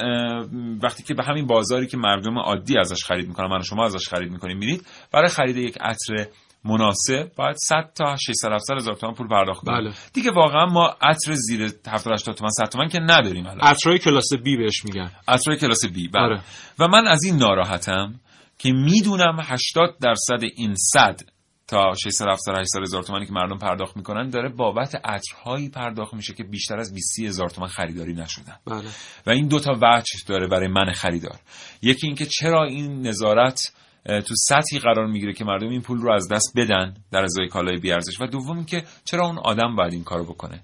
وقتی 0.84 1.04
که 1.04 1.14
به 1.14 1.24
همین 1.24 1.48
بازاری 1.48 1.88
که 1.88 1.98
مردم 1.98 2.40
عادی 2.40 2.80
ازش 2.80 3.04
خرید 3.04 3.28
می‌کنن 3.28 3.48
من 3.48 3.60
و 3.60 3.64
شما 3.64 3.86
ازش 3.86 4.08
خرید 4.08 4.32
می‌کنیم 4.32 4.58
میرید 4.58 4.86
برای 5.12 5.30
خرید 5.30 5.58
یک 5.58 5.78
عطر 5.82 6.28
مناسب 6.66 7.32
باید 7.36 7.56
100 7.56 7.92
تا 7.96 8.16
600 8.16 8.52
700 8.52 8.76
هزار 8.76 8.96
تومان 8.96 9.16
پول 9.16 9.28
پرداخت 9.28 9.66
کنیم 9.66 9.80
بله. 9.80 9.94
دیگه 10.14 10.32
واقعا 10.32 10.66
ما 10.66 10.96
عطر 11.02 11.34
زیر 11.34 11.72
70 11.88 12.14
80 12.14 12.36
تومان 12.36 12.52
100 12.52 12.70
تومان 12.70 12.90
که 12.90 13.00
نداریم 13.00 13.46
الان 13.46 13.60
عطرهای 13.60 14.00
کلاس 14.00 14.34
بی 14.44 14.58
بهش 14.58 14.86
میگن 14.86 15.12
عطرهای 15.28 15.60
کلاس 15.60 15.86
بی 15.86 16.08
بله. 16.08 16.24
آره. 16.24 16.42
و 16.80 16.88
من 16.88 17.08
از 17.08 17.24
این 17.24 17.38
ناراحتم 17.38 18.20
که 18.58 18.72
می‌دونم 18.72 19.38
80 19.42 19.98
درصد 20.02 20.44
این 20.56 20.76
صد 20.76 21.20
تا 21.68 21.94
600 22.04 22.26
700 22.30 22.52
800 22.60 22.82
هزار 22.82 23.04
تومانی 23.04 23.26
که 23.26 23.34
مردم 23.34 23.58
پرداخت 23.58 23.98
می‌کنن 23.98 24.30
داره 24.30 24.50
بابت 24.50 24.96
عطرهایی 24.96 25.70
پرداخت 25.70 26.14
میشه 26.14 26.34
که 26.34 26.44
بیشتر 26.44 26.80
از 26.80 26.94
20 26.94 27.20
هزار 27.20 27.50
تومان 27.50 27.70
خریداری 27.70 28.14
نشدن. 28.14 28.56
بله. 28.66 28.88
و 29.26 29.30
این 29.30 29.48
دو 29.48 29.60
تا 29.60 29.72
وجه 29.82 30.20
داره 30.28 30.48
برای 30.48 30.68
من 30.68 30.92
خریدار. 30.92 31.40
یکی 31.82 32.08
اینکه 32.08 32.26
چرا 32.26 32.64
این 32.64 33.08
نظارت 33.08 33.74
تو 34.06 34.36
سطحی 34.48 34.80
قرار 34.80 35.08
می‌گیره 35.08 35.34
که 35.34 35.46
مردم 35.46 35.70
این 35.70 35.82
پول 35.82 35.98
رو 35.98 36.14
از 36.14 36.28
دست 36.32 36.54
بدن 36.56 36.94
در 37.12 37.24
ازای 37.24 37.48
کالای 37.48 37.78
بیارزش 37.78 38.22
و 38.22 38.28
دوم 38.28 38.56
اینکه 38.56 38.84
چرا 39.06 39.26
اون 39.26 39.38
آدم 39.38 39.76
باید 39.76 39.94
این 39.94 40.04
کارو 40.04 40.24
بکنه؟ 40.24 40.64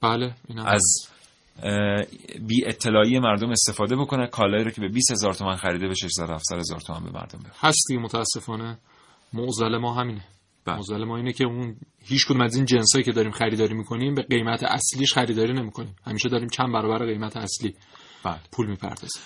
بله 0.00 0.34
این 0.48 0.58
هم 0.58 0.66
از 0.66 1.08
بی 2.48 2.66
اطلاعی 2.66 3.18
مردم 3.18 3.50
استفاده 3.50 3.96
بکنه 3.96 4.26
کالایی 4.26 4.64
رو 4.64 4.70
که 4.70 4.80
به 4.80 4.88
20 4.88 5.12
هزار 5.12 5.34
تومن 5.34 5.56
خریده 5.56 5.88
به 5.88 5.94
600 5.94 6.30
700 6.30 6.56
هزار 6.58 6.80
تومن 6.80 7.04
به 7.04 7.10
مردم 7.10 7.38
بده. 7.38 7.50
هستی 7.60 7.96
متاسفانه. 7.96 8.78
معضل 9.32 9.76
ما 9.76 9.94
همینه. 9.94 10.24
بله. 10.64 10.76
معضل 10.76 11.04
ما 11.04 11.16
اینه 11.16 11.32
که 11.32 11.44
اون 11.44 11.76
هیچ 12.04 12.26
کدوم 12.26 12.40
از 12.40 12.56
این 12.56 12.64
جنسایی 12.64 13.04
که 13.04 13.12
داریم 13.12 13.32
خریداری 13.32 13.74
می‌کنیم 13.74 14.14
به 14.14 14.22
قیمت 14.22 14.62
اصلیش 14.62 15.12
خریداری 15.12 15.52
نمی‌کنیم. 15.52 15.96
همیشه 16.06 16.28
داریم 16.28 16.48
چند 16.48 16.72
برابر 16.72 17.06
قیمت 17.06 17.36
اصلی 17.36 17.74
بله. 18.24 18.40
پول 18.52 18.66
می‌پردازیم. 18.66 19.22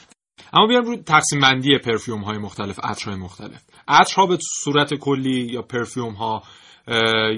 اما 0.53 0.67
بیایم 0.67 0.85
رو 0.85 0.97
تقسیم 0.97 1.41
بندی 1.41 1.79
پرفیوم 1.79 2.21
های 2.21 2.39
مختلف 2.39 2.81
عطرهای 2.83 3.19
مختلف. 3.19 3.63
عطرها 3.89 4.27
به 4.27 4.39
صورت 4.65 4.95
کلی 4.95 5.49
یا 5.53 5.63
پرفیوم 5.63 6.13
ها 6.13 6.43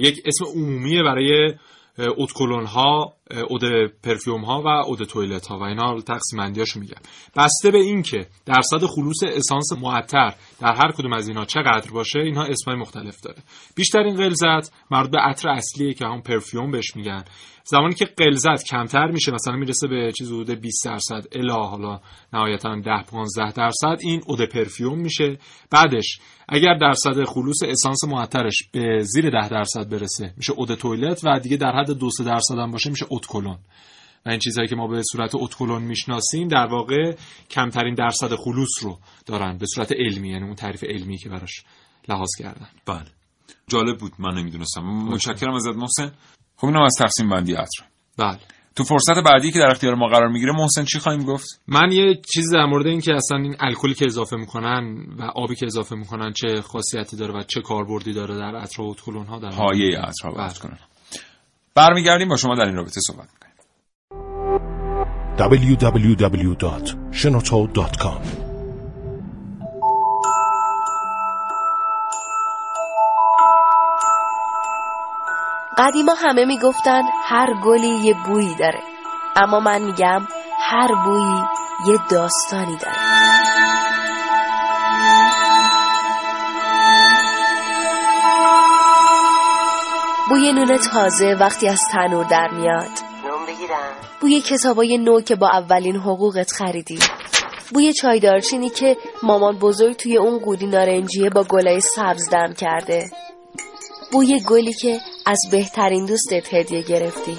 یک 0.01 0.23
اسم 0.27 0.45
عمومیه 0.55 1.03
برای 1.03 1.55
اتکلون 1.99 2.67
ها 2.67 3.15
اود 3.31 3.93
پرفیوم 4.03 4.45
ها 4.45 4.63
و 4.63 4.67
اود 4.67 5.03
تویلت 5.03 5.47
ها 5.47 5.59
و 5.59 5.63
اینا 5.63 6.01
تقسیم 6.01 6.39
بندیاشو 6.39 6.81
میگم. 6.81 7.01
بسته 7.37 7.71
به 7.71 7.79
این 7.79 8.03
که 8.03 8.27
درصد 8.47 8.87
خلوص 8.87 9.23
اسانس 9.23 9.73
معطر 9.73 10.35
در 10.61 10.75
هر 10.75 10.93
کدوم 10.93 11.13
از 11.13 11.29
اینا 11.29 11.45
چقدر 11.45 11.91
باشه 11.91 12.19
اینها 12.19 12.45
اسمای 12.45 12.77
مختلف 12.77 13.21
داره. 13.21 13.39
بیشترین 13.77 14.17
غلظت 14.17 14.73
مربوط 14.91 15.11
به 15.11 15.19
عطر 15.19 15.49
اصلیه 15.49 15.95
که 15.95 16.05
همون 16.05 16.21
پرفیوم 16.21 16.71
بهش 16.71 16.97
میگن. 16.97 17.25
زمانی 17.67 17.95
که 17.95 18.05
غلظت 18.05 18.65
کمتر 18.65 19.11
میشه 19.11 19.33
مثلا 19.33 19.57
می‌رسه 19.57 19.89
به 19.89 20.13
چیز 20.19 20.33
حدود 20.33 20.51
20 20.51 20.85
درصد 20.85 21.27
الا 21.33 21.55
حالا 21.55 22.01
نهایتا 22.33 22.77
10 22.77 23.03
15 23.11 23.53
درصد 23.53 23.97
این 24.01 24.23
اود 24.27 24.43
پرفیوم 24.43 24.99
میشه. 24.99 25.39
بعدش 25.71 26.19
اگر 26.49 26.75
درصد 26.75 27.25
خلوص 27.25 27.63
اسانس 27.63 28.05
معطرش 28.05 28.63
به 28.73 28.99
زیر 29.03 29.31
10 29.31 29.49
درصد 29.49 29.91
برسه 29.91 30.35
میشه 30.37 30.53
اود 30.53 30.75
تویلت 30.75 31.21
و 31.25 31.39
دیگه 31.39 31.57
در 31.57 31.73
حد 31.73 31.91
2 31.91 32.11
3 32.11 32.25
درصد 32.25 32.59
هم 32.59 32.71
باشه 32.71 32.91
میشه 32.91 33.07
اود 33.15 33.27
کلون 33.27 33.59
و 34.27 34.31
این 34.31 34.39
چیزهایی 34.39 34.69
که 34.69 34.77
ما 34.77 34.87
به 34.87 35.03
صورت 35.13 35.35
اود 35.35 35.55
کلون 35.55 35.83
می‌شناسیم 35.83 36.49
در 36.49 36.67
واقع 36.67 37.17
کمترین 37.51 37.95
درصد 37.95 38.35
خلوص 38.35 38.83
رو 38.83 38.99
دارن 39.27 39.59
به 39.59 39.67
صورت 39.75 39.93
علمی 39.93 40.29
یعنی 40.29 40.45
اون 40.45 40.55
تعریف 40.55 40.85
علمی 40.85 41.19
که 41.19 41.29
براش 41.29 41.65
لحاظ 42.09 42.29
کردن. 42.39 42.69
بله. 42.87 43.07
جالب 43.69 43.99
بود 43.99 44.13
من 44.19 44.35
نمی‌دونستم. 44.35 44.83
متشکرم 44.83 45.55
ازت 45.55 45.77
محسن. 45.77 46.13
خب 46.57 46.67
اینم 46.67 46.83
از 46.83 46.95
تقسیم 46.99 47.29
بندی 47.29 47.53
عطر. 47.53 47.85
بله. 48.19 48.39
تو 48.77 48.85
فرصت 48.85 49.23
بعدی 49.25 49.53
که 49.53 49.59
در 49.59 49.71
اختیار 49.71 49.95
ما 49.95 50.07
قرار 50.09 50.29
می‌گیره 50.29 50.53
محسن 50.53 50.85
چی 50.85 50.99
خواهیم 50.99 51.25
گفت؟ 51.25 51.63
من 51.69 51.93
یه 51.93 52.21
چیز 52.35 52.53
در 52.53 52.67
مورد 52.67 52.87
این 52.87 53.01
که 53.01 53.15
اصلا 53.15 53.39
این 53.39 53.57
الکلی 53.61 53.95
که 53.95 54.05
اضافه 54.05 54.37
می‌کنن 54.37 55.07
و 55.19 55.23
آبی 55.23 55.55
که 55.55 55.67
اضافه 55.67 55.97
می‌کنن 55.97 56.33
چه 56.33 56.61
خاصیتی 56.61 57.17
داره 57.17 57.35
و 57.35 57.43
چه 57.43 57.61
کاربردی 57.61 58.13
داره 58.13 58.39
در 58.39 58.57
عطر 58.57 58.83
و 58.83 58.85
اتکلون 58.85 59.27
ها 59.27 59.39
در 59.39 59.51
پایه 59.51 59.99
عطر 59.99 60.31
بله. 60.31 60.79
برمیگردیم 61.75 62.29
با 62.29 62.37
شما 62.37 62.55
در 62.55 62.65
این 62.65 62.77
رابطه 62.77 63.01
صحبت 63.01 63.29
می‌کنیم. 63.33 63.55
www.shenoto.com 65.39 68.21
قدیما 75.79 76.15
همه 76.15 76.45
می‌گفتن 76.45 77.03
هر 77.25 77.55
گلی 77.65 77.89
یه 77.89 78.15
بویی 78.27 78.55
داره. 78.55 78.81
اما 79.37 79.61
من 79.61 79.83
میگم 79.83 80.27
هر 80.61 80.95
بویی 81.05 81.43
یه 81.87 81.99
داستانی 82.11 82.77
داره. 82.77 83.54
بوی 90.35 90.53
نون 90.53 90.77
تازه 90.77 91.37
وقتی 91.41 91.69
از 91.69 91.81
تنور 91.93 92.25
در 92.25 92.51
میاد. 92.51 92.91
نون 93.25 93.47
بگیرم. 93.47 93.93
بوی 94.21 94.41
کتابای 94.41 94.99
نو 94.99 95.21
که 95.21 95.37
با 95.37 95.49
اولین 95.49 95.97
حقوقت 95.97 96.53
خریدی. 96.53 96.99
بوی 97.75 97.93
چای 97.93 98.21
دارچینی 98.21 98.71
که 98.71 98.97
مامان 99.23 99.59
بزرگ 99.59 99.97
توی 99.97 100.17
اون 100.17 100.39
قولی 100.39 100.67
نارنجیه 100.67 101.31
با 101.31 101.45
گلای 101.45 101.81
سبز 101.81 102.31
دم 102.31 102.53
کرده. 102.53 103.05
بوی 104.13 104.41
گلی 104.49 104.73
که 104.73 105.01
از 105.27 105.39
بهترین 105.51 106.07
دوستت 106.07 106.55
هدیه 106.55 106.83
گرفتی. 106.83 107.39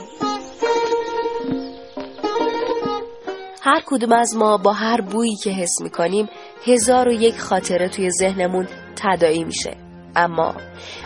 هر 3.61 3.81
کدوم 3.85 4.11
از 4.11 4.35
ما 4.35 4.57
با 4.57 4.73
هر 4.73 5.01
بویی 5.01 5.35
که 5.35 5.49
حس 5.49 5.81
می‌کنیم 5.81 6.29
هزار 6.65 7.07
و 7.07 7.11
یک 7.11 7.39
خاطره 7.39 7.89
توی 7.89 8.11
ذهنمون 8.11 8.67
تداعی 8.95 9.43
میشه. 9.43 9.84
اما 10.15 10.55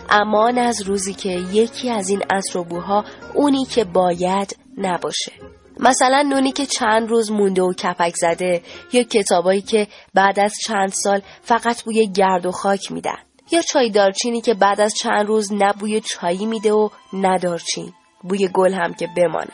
امان 0.09 0.57
از 0.57 0.81
روزی 0.81 1.13
که 1.13 1.29
یکی 1.29 1.91
از 1.91 2.09
این 2.09 2.21
عطر 2.29 2.57
و 2.57 2.63
بوها 2.63 3.05
اونی 3.33 3.65
که 3.65 3.83
باید 3.83 4.57
نباشه. 4.77 5.31
مثلا 5.79 6.21
نونی 6.21 6.51
که 6.51 6.65
چند 6.65 7.09
روز 7.09 7.31
مونده 7.31 7.61
و 7.61 7.73
کپک 7.73 8.15
زده 8.15 8.61
یا 8.93 9.03
کتابایی 9.03 9.61
که 9.61 9.87
بعد 10.13 10.39
از 10.39 10.53
چند 10.67 10.89
سال 10.89 11.21
فقط 11.41 11.83
بوی 11.83 12.07
گرد 12.07 12.45
و 12.45 12.51
خاک 12.51 12.91
میدن 12.91 13.17
یا 13.51 13.61
چای 13.61 13.89
دارچینی 13.89 14.41
که 14.41 14.53
بعد 14.53 14.81
از 14.81 14.93
چند 14.93 15.27
روز 15.27 15.53
نه 15.53 15.73
بوی 15.73 16.01
چایی 16.01 16.45
میده 16.45 16.73
و 16.73 16.89
نه 17.13 17.37
دارچین 17.37 17.93
بوی 18.23 18.47
گل 18.47 18.73
هم 18.73 18.93
که 18.93 19.07
بماند. 19.17 19.51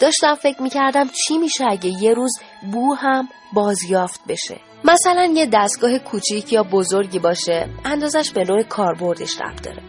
داشتم 0.00 0.34
فکر 0.34 0.62
می‌کردم 0.62 1.08
چی 1.08 1.38
میشه 1.38 1.64
اگه 1.70 2.02
یه 2.02 2.14
روز 2.14 2.32
بو 2.72 2.94
هم 2.94 3.28
بازیافت 3.52 4.20
بشه. 4.28 4.71
مثلا 4.84 5.32
یه 5.34 5.46
دستگاه 5.52 5.98
کوچیک 5.98 6.52
یا 6.52 6.62
بزرگی 6.62 7.18
باشه 7.18 7.68
اندازش 7.84 8.30
به 8.30 8.44
نوع 8.44 8.62
کاربردش 8.62 9.40
رفت 9.40 9.64
داره. 9.64 9.82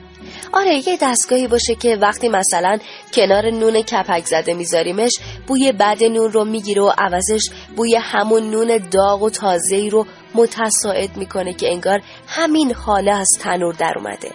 آره 0.53 0.87
یه 0.87 0.97
دستگاهی 1.01 1.47
باشه 1.47 1.75
که 1.75 1.95
وقتی 1.95 2.29
مثلا 2.29 2.77
کنار 3.13 3.49
نون 3.49 3.81
کپک 3.81 4.25
زده 4.25 4.53
میذاریمش 4.53 5.11
بوی 5.47 5.71
بد 5.71 6.03
نون 6.03 6.31
رو 6.31 6.45
می‌گیره 6.45 6.81
و 6.81 6.91
عوضش 6.97 7.49
بوی 7.75 7.95
همون 7.95 8.49
نون 8.49 8.79
داغ 8.91 9.23
و 9.23 9.29
تازه 9.29 9.89
رو 9.91 10.05
متساعد 10.35 11.17
می‌کنه 11.17 11.53
که 11.53 11.71
انگار 11.71 12.01
همین 12.27 12.73
حاله 12.73 13.11
از 13.11 13.27
تنور 13.39 13.73
در 13.73 13.93
اومده. 13.97 14.31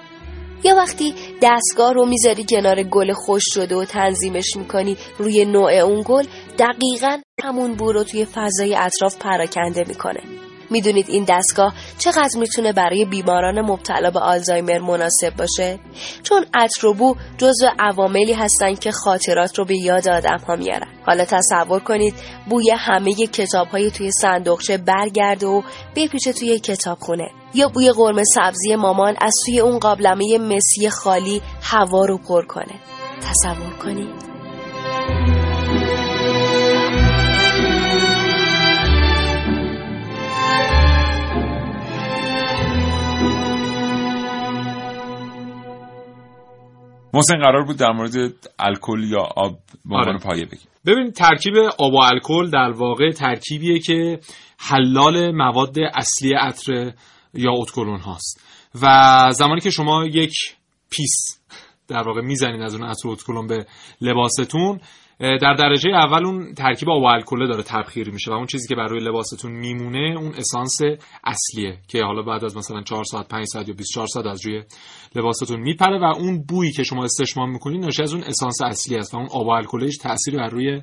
یا 0.65 0.77
وقتی 0.77 1.15
دستگاه 1.43 1.93
رو 1.93 2.07
می‌ذاری 2.07 2.45
کنار 2.45 2.83
گل 2.83 3.13
خوش 3.13 3.43
شده 3.55 3.77
و 3.77 3.85
تنظیمش 3.85 4.57
می‌کنی 4.57 4.97
روی 5.19 5.45
نوع 5.45 5.73
اون 5.73 6.03
گل 6.07 6.25
دقیقا 6.59 7.19
همون 7.45 7.75
بو 7.75 7.93
رو 7.93 8.05
توی 8.05 8.25
فضای 8.25 8.75
اطراف 8.75 9.17
پراکنده 9.17 9.85
می‌کنه. 9.89 10.21
می‌دونید 10.71 11.09
این 11.09 11.25
دستگاه 11.29 11.75
چقدر 11.99 12.39
می‌تونه 12.39 12.73
برای 12.73 13.05
بیماران 13.05 13.61
مبتلا 13.61 14.11
به 14.11 14.21
آلزایمر 14.21 14.79
مناسب 14.79 15.37
باشه؟ 15.39 15.79
چون 16.23 16.47
عطر 16.55 16.87
و 16.87 16.95
بو 16.95 17.17
جزو 17.39 17.67
عواملی 17.79 18.33
هستن 18.33 18.75
که 18.75 18.91
خاطرات 18.91 19.59
رو 19.59 19.65
به 19.65 19.77
یاد 19.77 20.09
آدم 20.09 20.39
ها 20.49 20.57
میارن. 20.57 20.89
حالا 21.07 21.25
تصور 21.25 21.81
کنید 21.81 22.15
بوی 22.49 22.71
همه 22.71 23.15
کتاب 23.15 23.69
های 23.69 23.91
توی 23.91 24.11
صندوقچه 24.11 24.79
برگرده 24.79 25.47
و 25.47 25.63
بپیچه 25.97 26.33
توی 26.33 26.59
کتابخونه. 26.59 27.29
یا 27.55 27.69
بوی 27.69 27.93
قرمه 27.93 28.25
سبزی 28.25 28.77
مامان 28.77 29.15
از 29.21 29.35
توی 29.47 29.61
اون 29.61 29.79
قابلمه 29.79 30.39
مسی 30.39 30.91
خالی 30.91 31.43
هوا 31.63 32.05
رو 32.05 32.19
پر 32.19 32.47
کنه. 32.47 32.75
تصور 33.21 33.73
کنید. 33.83 34.28
محسن 47.19 47.39
قرار 47.39 47.65
بود 47.65 47.77
در 47.77 47.93
مورد 47.93 48.15
الکل 48.59 49.05
یا 49.05 49.21
آب 49.37 49.59
به 49.85 49.95
عنوان 49.95 50.09
آره. 50.09 50.19
پایه 50.19 50.45
بگیم 50.45 50.69
ببین 50.87 51.11
ترکیب 51.11 51.57
آب 51.79 51.95
و 51.95 51.97
الکل 51.97 52.51
در 52.51 52.71
واقع 52.71 53.11
ترکیبیه 53.11 53.79
که 53.79 54.21
حلال 54.59 55.31
مواد 55.31 55.77
اصلی 55.95 56.35
عطر 56.35 56.93
یا 57.35 57.53
اتکلون 57.53 58.01
هاست 58.01 58.45
و 58.83 58.87
زمانی 59.33 59.61
که 59.61 59.71
شما 59.71 60.07
یک 60.07 60.35
پیس 60.91 61.41
در 61.89 62.03
واقع 62.03 62.21
می‌زنین 62.21 62.63
از 62.63 62.75
اون 62.75 62.85
عطر 62.85 63.09
اتکلون 63.09 63.47
به 63.47 63.67
لباستون 64.01 64.81
در 65.21 65.55
درجه 65.55 65.91
اول 65.91 66.27
اون 66.27 66.55
ترکیب 66.55 66.91
آب 66.91 67.03
و 67.03 67.07
الکل 67.07 67.49
داره 67.49 67.63
تبخیر 67.63 68.11
میشه 68.11 68.31
و 68.31 68.35
اون 68.35 68.47
چیزی 68.47 68.69
که 68.69 68.75
بر 68.75 68.87
روی 68.87 69.01
لباستون 69.01 69.53
میمونه 69.53 70.15
اون 70.19 70.35
اسانس 70.35 70.79
اصلیه 71.25 71.79
که 71.89 72.05
حالا 72.05 72.23
بعد 72.23 72.45
از 72.45 72.57
مثلا 72.57 72.83
4 72.83 73.05
ساعت 73.05 73.29
5 73.29 73.47
ساعت 73.47 73.69
یا 73.69 73.75
24 73.75 74.07
ساعت 74.07 74.27
از 74.27 74.47
روی 74.47 74.63
لباستون 75.15 75.61
میپره 75.61 75.99
و 76.01 76.05
اون 76.05 76.45
بویی 76.49 76.73
که 76.73 76.83
شما 76.83 77.05
استشمام 77.05 77.51
می‌کنید 77.51 77.85
ناشی 77.85 78.03
از 78.03 78.15
اون 78.15 78.25
اسانس 78.25 78.63
اصلی 78.63 78.97
است 78.97 79.15
و 79.15 79.17
اون 79.17 79.29
آب 79.33 79.47
و 79.47 79.51
الکلش 79.51 79.97
تأثیری 79.97 80.37
بر 80.37 80.49
روی 80.49 80.83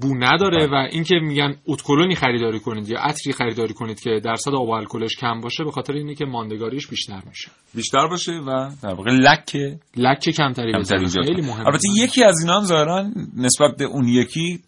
بو 0.00 0.14
نداره 0.14 0.66
و 0.66 0.74
اینکه 0.74 1.14
میگن 1.14 1.56
اتکلونی 1.66 2.14
خریداری 2.14 2.60
کنید 2.60 2.88
یا 2.88 3.00
عطری 3.00 3.32
خریداری 3.32 3.74
کنید 3.74 4.00
که 4.00 4.20
درصد 4.24 4.50
آب 4.50 4.70
الکلش 4.70 5.16
کم 5.16 5.40
باشه 5.40 5.64
به 5.64 5.70
خاطر 5.70 5.92
اینه 5.92 6.14
که 6.14 6.24
ماندگاریش 6.24 6.86
بیشتر 6.86 7.22
میشه. 7.28 7.50
بیشتر 7.74 8.06
باشه 8.06 8.32
و 8.32 8.70
در 8.82 8.94
واقع 8.94 9.10
لک 9.10 9.56
لک 9.96 10.30
کمتری 10.30 10.72
کمتر 10.72 10.98
بزنه. 10.98 11.24
خیلی. 11.24 11.42
مهمه. 11.42 11.66
البته 11.66 11.88
یکی 11.96 12.24
از 12.24 12.40
اینا 12.40 12.58
هم 12.58 12.64
ظاهرا 12.64 13.10
نسبت 13.36 13.76
به 13.78 13.84
اون 13.84 14.08
یکی 14.08 14.60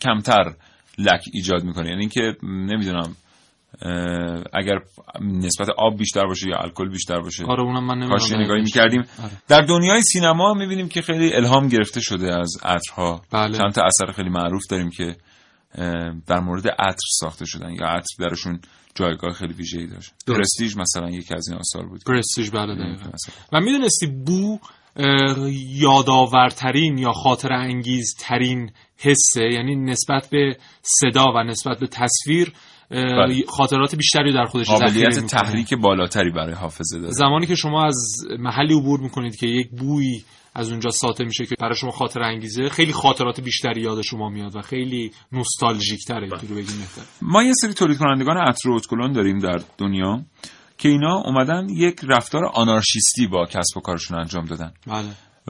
کمتر 0.00 0.54
لک 0.98 1.20
ایجاد 1.32 1.64
می‌کنه. 1.64 1.88
یعنی 1.88 2.00
اینکه 2.00 2.36
نمی‌دونم 2.42 3.16
اگر 4.52 4.78
نسبت 5.20 5.68
آب 5.78 5.96
بیشتر 5.98 6.26
باشه 6.26 6.48
یا 6.48 6.58
الکل 6.58 6.88
بیشتر 6.88 7.20
باشه 7.20 7.44
آره 7.44 7.62
اونم 7.62 7.84
من 7.84 7.94
نمی‌دونم 7.94 8.42
نگاهی 8.42 8.62
دقیقش. 8.62 8.76
می‌کردیم 8.76 9.00
آره. 9.00 9.32
در 9.48 9.60
دنیای 9.60 10.02
سینما 10.02 10.50
هم 10.50 10.58
می‌بینیم 10.58 10.88
که 10.88 11.02
خیلی 11.02 11.34
الهام 11.34 11.68
گرفته 11.68 12.00
شده 12.00 12.38
از 12.38 12.56
عطرها 12.62 13.22
بله. 13.32 13.58
چند 13.58 13.72
تا 13.72 13.82
اثر 13.82 14.12
خیلی 14.12 14.28
معروف 14.28 14.62
داریم 14.70 14.90
که 14.90 15.16
در 16.26 16.40
مورد 16.40 16.68
عطر 16.68 17.06
ساخته 17.20 17.44
شدن 17.44 17.70
یا 17.70 17.86
عطر 17.86 18.14
درشون 18.18 18.60
جایگاه 18.94 19.32
خیلی 19.32 19.52
ویژه‌ای 19.52 19.86
داشت. 19.86 20.12
پرستیژ 20.26 20.76
مثلا 20.76 21.10
یکی 21.10 21.34
از 21.34 21.48
این 21.48 21.58
آثار 21.58 21.86
بود 21.88 22.04
پرستیژ 22.06 22.50
بله 22.50 22.74
دقیقاً. 22.74 23.10
و 23.52 23.60
می‌دونستی 23.60 24.06
بو 24.06 24.58
یادآورترین 25.80 26.98
یا 26.98 27.12
خاطر 27.12 27.52
انگیز 27.52 28.14
ترین 28.20 28.70
حسه 28.98 29.42
یعنی 29.52 29.76
نسبت 29.76 30.28
به 30.30 30.56
صدا 30.82 31.32
و 31.36 31.42
نسبت 31.42 31.78
به 31.78 31.86
تصویر. 31.86 32.52
خاطرات 33.48 33.94
بیشتری 33.94 34.32
در 34.32 34.44
خودش 34.44 34.66
قابلیت. 34.66 35.26
تحریک 35.26 35.74
بالاتری 35.74 36.30
برای 36.30 36.54
حافظه 36.54 36.98
داره. 36.98 37.12
زمانی 37.12 37.46
که 37.46 37.54
شما 37.54 37.86
از 37.86 37.96
محلی 38.38 38.74
عبور 38.74 39.00
می‌کنید 39.00 39.36
که 39.36 39.46
یک 39.46 39.70
بوی 39.70 40.22
از 40.54 40.70
اونجا 40.70 40.90
ساطع 40.90 41.24
میشه 41.24 41.46
که 41.46 41.54
برای 41.60 41.74
شما 41.74 41.90
خاطر 41.90 42.22
انگیزه 42.22 42.68
خیلی 42.68 42.92
خاطرات 42.92 43.40
بیشتری 43.40 43.80
یاد 43.80 44.02
شما 44.02 44.28
میاد 44.28 44.56
و 44.56 44.60
خیلی 44.60 45.12
نوستالژیک 45.32 46.04
تره 46.08 46.22
اینطوری 46.22 46.54
بگیم 46.54 46.78
بهتره. 46.78 47.04
ما 47.22 47.42
یه 47.42 47.52
سری 47.52 47.72
تولید 47.72 47.98
کنندگان 47.98 48.36
عطر 48.36 48.68
و 48.68 48.74
اتکلون 48.74 49.12
داریم 49.12 49.38
در 49.38 49.60
دنیا 49.78 50.22
که 50.78 50.88
اینا 50.88 51.22
اومدن 51.24 51.68
یک 51.68 52.00
رفتار 52.08 52.44
آنارشیستی 52.44 53.26
با 53.26 53.46
کسب 53.46 53.76
و 53.76 53.80
کارشون 53.80 54.18
انجام 54.18 54.44
دادن. 54.44 54.72
بله. 54.86 55.08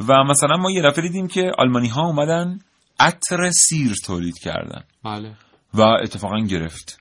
و 0.08 0.24
مثلا 0.24 0.56
ما 0.56 0.70
یه 0.70 0.82
دفعه 0.82 1.02
دیدیم 1.02 1.28
که 1.28 1.52
آلمانی 1.58 1.88
ها 1.88 2.06
اومدن 2.06 2.58
عطر 3.00 3.50
سیر 3.50 3.92
تولید 4.04 4.38
کردن. 4.38 4.84
بله. 5.04 5.32
و 5.74 5.82
اتفاقا 5.82 6.38
گرفت. 6.38 6.98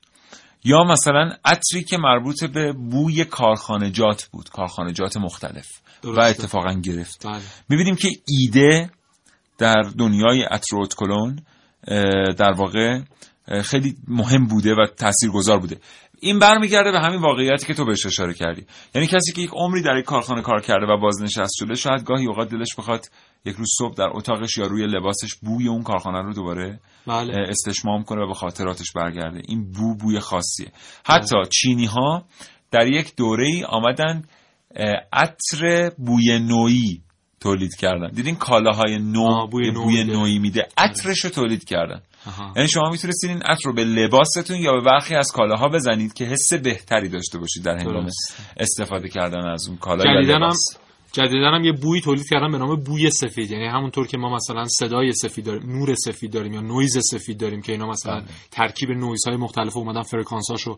یا 0.64 0.84
مثلا 0.84 1.32
عطری 1.46 1.84
که 1.84 1.98
مربوط 1.98 2.44
به 2.44 2.74
بوی 2.74 3.26
کارخانجات 3.26 4.24
بود 4.32 4.50
کارخانجات 4.50 5.18
مختلف 5.18 5.68
و 6.04 6.08
درسته. 6.08 6.44
اتفاقا 6.44 6.74
گرفت. 6.74 7.28
بله. 7.28 7.42
می‌بینیم 7.70 7.96
که 7.96 8.10
ایده 8.28 8.90
در 9.58 9.84
دنیای 9.98 10.44
عطر 10.44 10.76
و 10.76 10.88
اه، 11.88 12.34
در 12.34 12.52
واقع 12.52 13.00
خیلی 13.64 13.96
مهم 14.08 14.48
بوده 14.48 14.74
و 14.74 14.86
تاثیرگذار 14.98 15.60
بوده. 15.60 15.80
این 16.20 16.40
برمیگرده 16.40 16.92
به 16.92 17.00
همین 17.00 17.22
واقعیتی 17.22 17.66
که 17.66 17.74
تو 17.74 17.86
بهش 17.86 18.06
اشاره 18.06 18.34
کردی. 18.34 18.66
یعنی 18.96 19.08
کسی 19.08 19.32
که 19.32 19.42
یک 19.42 19.50
عمری 19.54 19.82
در 19.82 19.98
یک 19.98 20.06
کارخانه 20.06 20.42
کار 20.42 20.62
کرده 20.62 20.86
و 20.86 20.98
بازنشست 20.98 21.54
شده 21.56 21.76
شاید 21.76 22.04
گاهی 22.04 22.26
اوقات 22.26 22.50
دلش 22.50 22.76
بخواد 22.78 23.06
یک 23.48 23.56
روز 23.56 23.70
صبح 23.78 23.96
در 23.96 24.10
اتاقش 24.14 24.58
یا 24.58 24.68
روی 24.68 24.88
لباسش 24.88 25.36
بوی 25.36 25.68
اون 25.68 25.84
کارخانه 25.84 26.22
رو 26.22 26.34
دوباره 26.34 26.80
بله. 27.08 27.34
استشمام 27.50 28.04
کنه 28.04 28.24
و 28.24 28.28
به 28.28 28.34
خاطراتش 28.34 28.92
برگرده. 28.96 29.42
این 29.48 29.72
بو 29.72 29.96
بوی 29.96 30.20
خاصیه. 30.20 30.72
حتی 31.06 31.36
چینی 31.52 31.86
ها 31.86 32.26
در 32.72 32.88
یک 32.88 33.16
دوره 33.16 33.48
ای 33.48 33.64
آمدن 33.64 34.24
عطر 35.14 35.92
بوی 35.98 36.40
نوعی 36.40 37.02
تولید 37.40 37.76
کردن. 37.76 38.10
دیدین 38.12 38.36
کالاهای 38.36 39.00
نو 39.00 39.48
بوی 39.48 39.72
نو 39.72 39.84
بوی. 39.84 40.04
نوعی 40.04 40.40
میده. 40.40 40.68
عطرش 40.78 41.20
رو 41.24 41.30
تولید 41.30 41.64
کردن. 41.64 42.02
یعنی 42.56 42.68
شما 42.70 42.90
می‌تونستید 42.90 43.30
این 43.30 43.42
عطر 43.42 43.62
رو 43.66 43.74
به 43.74 43.84
لباستون 43.84 44.58
یا 44.58 44.72
به 44.72 44.82
برخی 44.82 45.16
از 45.16 45.32
کالاها 45.32 45.68
بزنید 45.68 46.14
که 46.14 46.26
حس 46.26 46.54
بهتری 46.54 47.10
داشته 47.10 47.38
باشید 47.38 47.64
در 47.64 47.78
هنگام. 47.78 48.10
استفاده 48.58 49.10
کردن 49.10 49.48
از 49.48 49.68
اون 49.68 49.78
کالا 49.78 50.04
یا 50.14 50.36
لباس. 50.36 50.58
جدیداً 51.12 51.54
هم 51.54 51.64
یه 51.64 51.72
بوی 51.72 52.02
تولید 52.02 52.30
کردن 52.30 52.52
به 52.52 52.58
نام 52.58 52.76
بوی 52.76 53.10
سفید 53.10 53.52
یعنی 53.52 53.66
همونطور 53.66 54.08
که 54.08 54.18
ما 54.18 54.36
مثلا 54.36 54.66
صدای 54.66 55.12
سفید 55.12 55.46
داریم 55.46 55.72
نور 55.72 55.96
سفید 55.96 56.32
داریم 56.32 56.54
یا 56.54 56.62
نویز 56.62 56.98
سفید 57.12 57.40
داریم 57.40 57.62
که 57.62 57.72
اینا 57.72 57.88
مثلا 57.88 58.20
بله. 58.20 58.26
ترکیب 58.52 58.92
نویزهای 58.92 59.38
مختلف 59.38 59.78
اومدن 59.78 60.02
فرکانساشو 60.02 60.78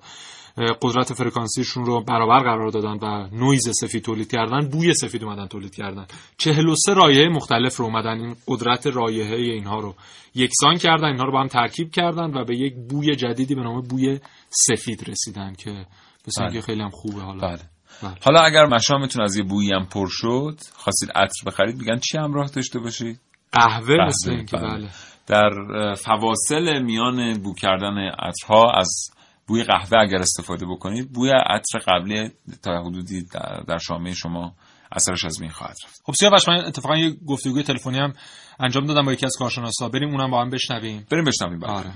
قدرت 0.82 1.14
فرکانسیشون 1.14 1.86
رو 1.86 2.04
برابر 2.04 2.40
قرار 2.40 2.70
دادن 2.70 2.98
و 3.02 3.28
نویز 3.32 3.70
سفید 3.82 4.04
تولید 4.04 4.32
کردن 4.32 4.70
بوی 4.70 4.94
سفید 4.94 5.24
اومدن 5.24 5.48
تولید 5.48 5.76
کردن 5.76 6.06
43 6.38 6.94
رایحه 6.94 7.30
مختلف 7.30 7.78
رو 7.78 7.86
اومدن 7.86 8.20
این 8.20 8.36
قدرت 8.48 8.88
رایحه 8.88 9.36
اینها 9.36 9.80
رو 9.80 9.96
یکسان 10.36 10.78
کردن 10.78 11.08
اینها 11.08 11.24
رو 11.24 11.32
با 11.32 11.42
هم 11.42 11.48
ترکیب 11.48 11.92
کردن 11.92 12.34
و 12.34 12.46
به 12.46 12.58
یک 12.58 12.74
بوی 12.90 13.16
جدیدی 13.16 13.56
به 13.56 13.62
نام 13.62 13.82
بوی 13.82 14.20
سفید 14.50 15.10
رسیدن 15.10 15.54
که 15.54 15.86
مثل 16.28 16.50
بله. 16.50 16.62
خیلی 16.62 16.82
هم 16.82 16.90
خوبه 16.90 17.22
حالا 17.22 17.48
بله. 17.48 17.60
حالا 18.02 18.42
اگر 18.42 18.66
مشامتون 18.66 19.24
از 19.24 19.36
یه 19.36 19.44
بویی 19.44 19.74
هم 19.74 19.86
پر 19.86 20.08
شد 20.10 20.60
خواستید 20.74 21.12
عطر 21.16 21.46
بخرید 21.46 21.78
میگن 21.78 21.98
چی 21.98 22.18
همراه 22.18 22.48
داشته 22.48 22.80
باشید؟ 22.80 23.20
قهوه 23.52 23.96
مثل 24.08 24.32
اینکه 24.32 24.58
بله. 24.58 24.68
بله. 24.68 24.90
در 25.28 25.50
فواصل 25.94 26.82
میان 26.82 27.42
بو 27.42 27.54
کردن 27.54 27.98
عطرها 27.98 28.72
از 28.72 29.10
بوی 29.48 29.64
قهوه 29.64 30.00
اگر 30.00 30.18
استفاده 30.18 30.66
بکنید 30.66 31.14
بوی 31.14 31.30
عطر 31.30 31.80
قبلی 31.88 32.32
تا 32.64 32.82
حدودی 32.82 33.26
در 33.68 33.78
شامه 33.78 34.14
شما 34.14 34.54
اثرش 34.92 35.26
از 35.26 35.40
بین 35.40 35.50
خواهد 35.50 35.76
رفت. 35.86 36.02
خب 36.06 36.14
سیاوش 36.14 36.48
من 36.48 36.56
اتفاقا 36.66 36.98
یه 36.98 37.16
گفتگوی 37.28 37.64
تلفنی 37.64 38.00
هم 38.00 38.14
انجام 38.60 38.86
دادم 38.86 39.06
با 39.06 39.14
یکی 39.14 39.26
از 39.26 39.34
کارشناسا. 39.40 39.90
بریم 39.90 40.10
اونم 40.10 40.32
با 40.32 40.42
هم 40.42 40.50
بشنویم. 40.50 41.06
بریم 41.12 41.24
بشنویم 41.24 41.60
بعد 41.60 41.70
آره. 41.72 41.92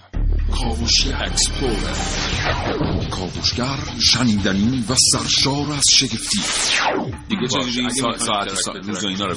کاوشگر 0.60 1.24
explorer 1.24 1.96
کاوشگر 3.10 3.78
شنیدنی 4.00 4.86
و 4.90 4.96
سرشار 5.12 5.72
از 5.72 5.84
شگفتی. 5.92 6.40
دیگه 7.30 7.48
چه 7.48 7.62
ساعت 7.90 8.18
ترک 8.18 8.60
سا- 8.60 8.74
به 8.74 8.80
روز 8.80 9.04
و. 9.04 9.08
اینا 9.08 9.26
رو 9.26 9.36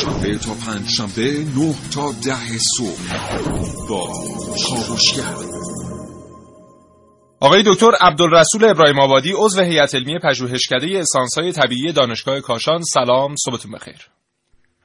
شنبه 0.00 0.38
تا 0.38 0.54
پنج 0.54 0.88
شنبه 0.88 1.44
نه 1.56 1.74
تا 1.90 2.12
ده 2.12 2.58
صبح. 2.76 3.18
با 3.88 4.06
کاوشگر. 4.68 5.59
آقای 7.42 7.62
دکتر 7.66 7.90
عبدالرسول 8.00 8.64
ابراهیم 8.64 8.98
آبادی 9.00 9.32
عضو 9.36 9.60
هیئت 9.62 9.94
علمی 9.94 10.18
پژوهشکده 10.18 10.98
اسانس‌های 10.98 11.52
طبیعی 11.52 11.92
دانشگاه 11.92 12.40
کاشان 12.40 12.80
سلام 12.82 13.34
صبحتون 13.44 13.72
بخیر. 13.72 13.96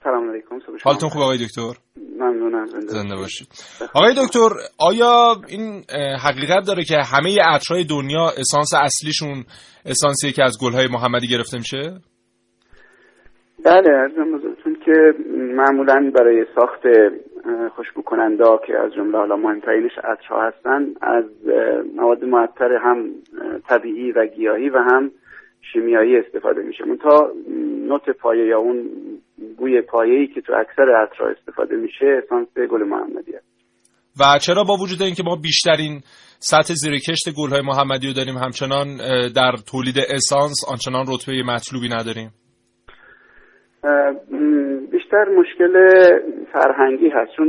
سلام 0.04 0.30
علیکم 0.30 0.60
صبح 0.60 0.78
شما. 0.78 0.92
حالتون 0.92 1.10
خوب 1.10 1.22
آقای 1.22 1.38
دکتر؟ 1.38 1.74
ممنونم 2.20 2.66
زنده, 2.66 2.88
زنده 2.88 3.16
باشید. 3.16 3.48
آقای 3.94 4.14
دکتر 4.18 4.50
آیا 4.80 5.36
این 5.48 5.84
حقیقت 6.24 6.68
داره 6.68 6.84
که 6.84 6.98
همه 7.14 7.38
عطرهای 7.42 7.84
دنیا 7.84 8.26
اسانس 8.38 8.74
اصلیشون 8.74 9.44
اسانسیه 9.86 10.32
که 10.32 10.44
از 10.44 10.58
گلهای 10.62 10.88
محمدی 10.88 11.28
گرفته 11.28 11.58
میشه؟ 11.58 11.82
بله 13.66 13.90
ارزم 13.90 14.38
بزرگتون 14.38 14.78
که 14.86 15.14
معمولا 15.56 16.12
برای 16.16 16.46
ساخت 16.56 16.82
خوشبو 17.76 18.02
کننده 18.02 18.44
که 18.68 18.74
از 18.86 18.94
جمله 18.94 19.18
حالا 19.18 19.36
مهمترینش 19.36 19.92
عطرها 20.04 20.48
هستن 20.48 20.86
از 21.02 21.26
مواد 21.96 22.24
معطر 22.24 22.74
هم 22.82 23.10
طبیعی 23.70 24.12
و 24.12 24.26
گیاهی 24.26 24.70
و 24.70 24.78
هم 24.78 25.12
شیمیایی 25.74 26.18
استفاده 26.18 26.62
میشه. 26.62 26.84
تا 27.04 27.32
نوت 27.88 28.10
پایه 28.10 28.46
یا 28.46 28.58
اون 28.58 28.90
بوی 29.58 29.82
پایه‌ای 29.82 30.28
که 30.28 30.42
تو 30.42 30.54
اکثر 30.54 30.96
عطرها 30.96 31.30
استفاده 31.30 31.76
میشه 31.76 32.22
اسانس 32.24 32.48
گل 32.72 32.84
محمدی 32.84 33.36
است. 33.36 33.46
و 34.20 34.24
چرا 34.42 34.64
با 34.64 34.74
وجود 34.74 35.02
اینکه 35.02 35.24
ما 35.24 35.36
بیشترین 35.36 36.02
سطح 36.40 36.74
زیرکشت 36.74 37.30
گلهای 37.38 37.62
محمدی 37.62 38.08
رو 38.08 38.14
داریم 38.14 38.38
همچنان 38.38 38.98
در 39.36 39.52
تولید 39.72 39.96
اسانس 40.10 40.56
آنچنان 40.72 41.06
رتبه 41.08 41.44
مطلوبی 41.44 41.90
نداریم؟ 41.90 42.32
بیشتر 45.16 45.32
مشکل 45.32 45.74
فرهنگی 46.54 47.10
هست 47.10 47.32
چون 47.32 47.48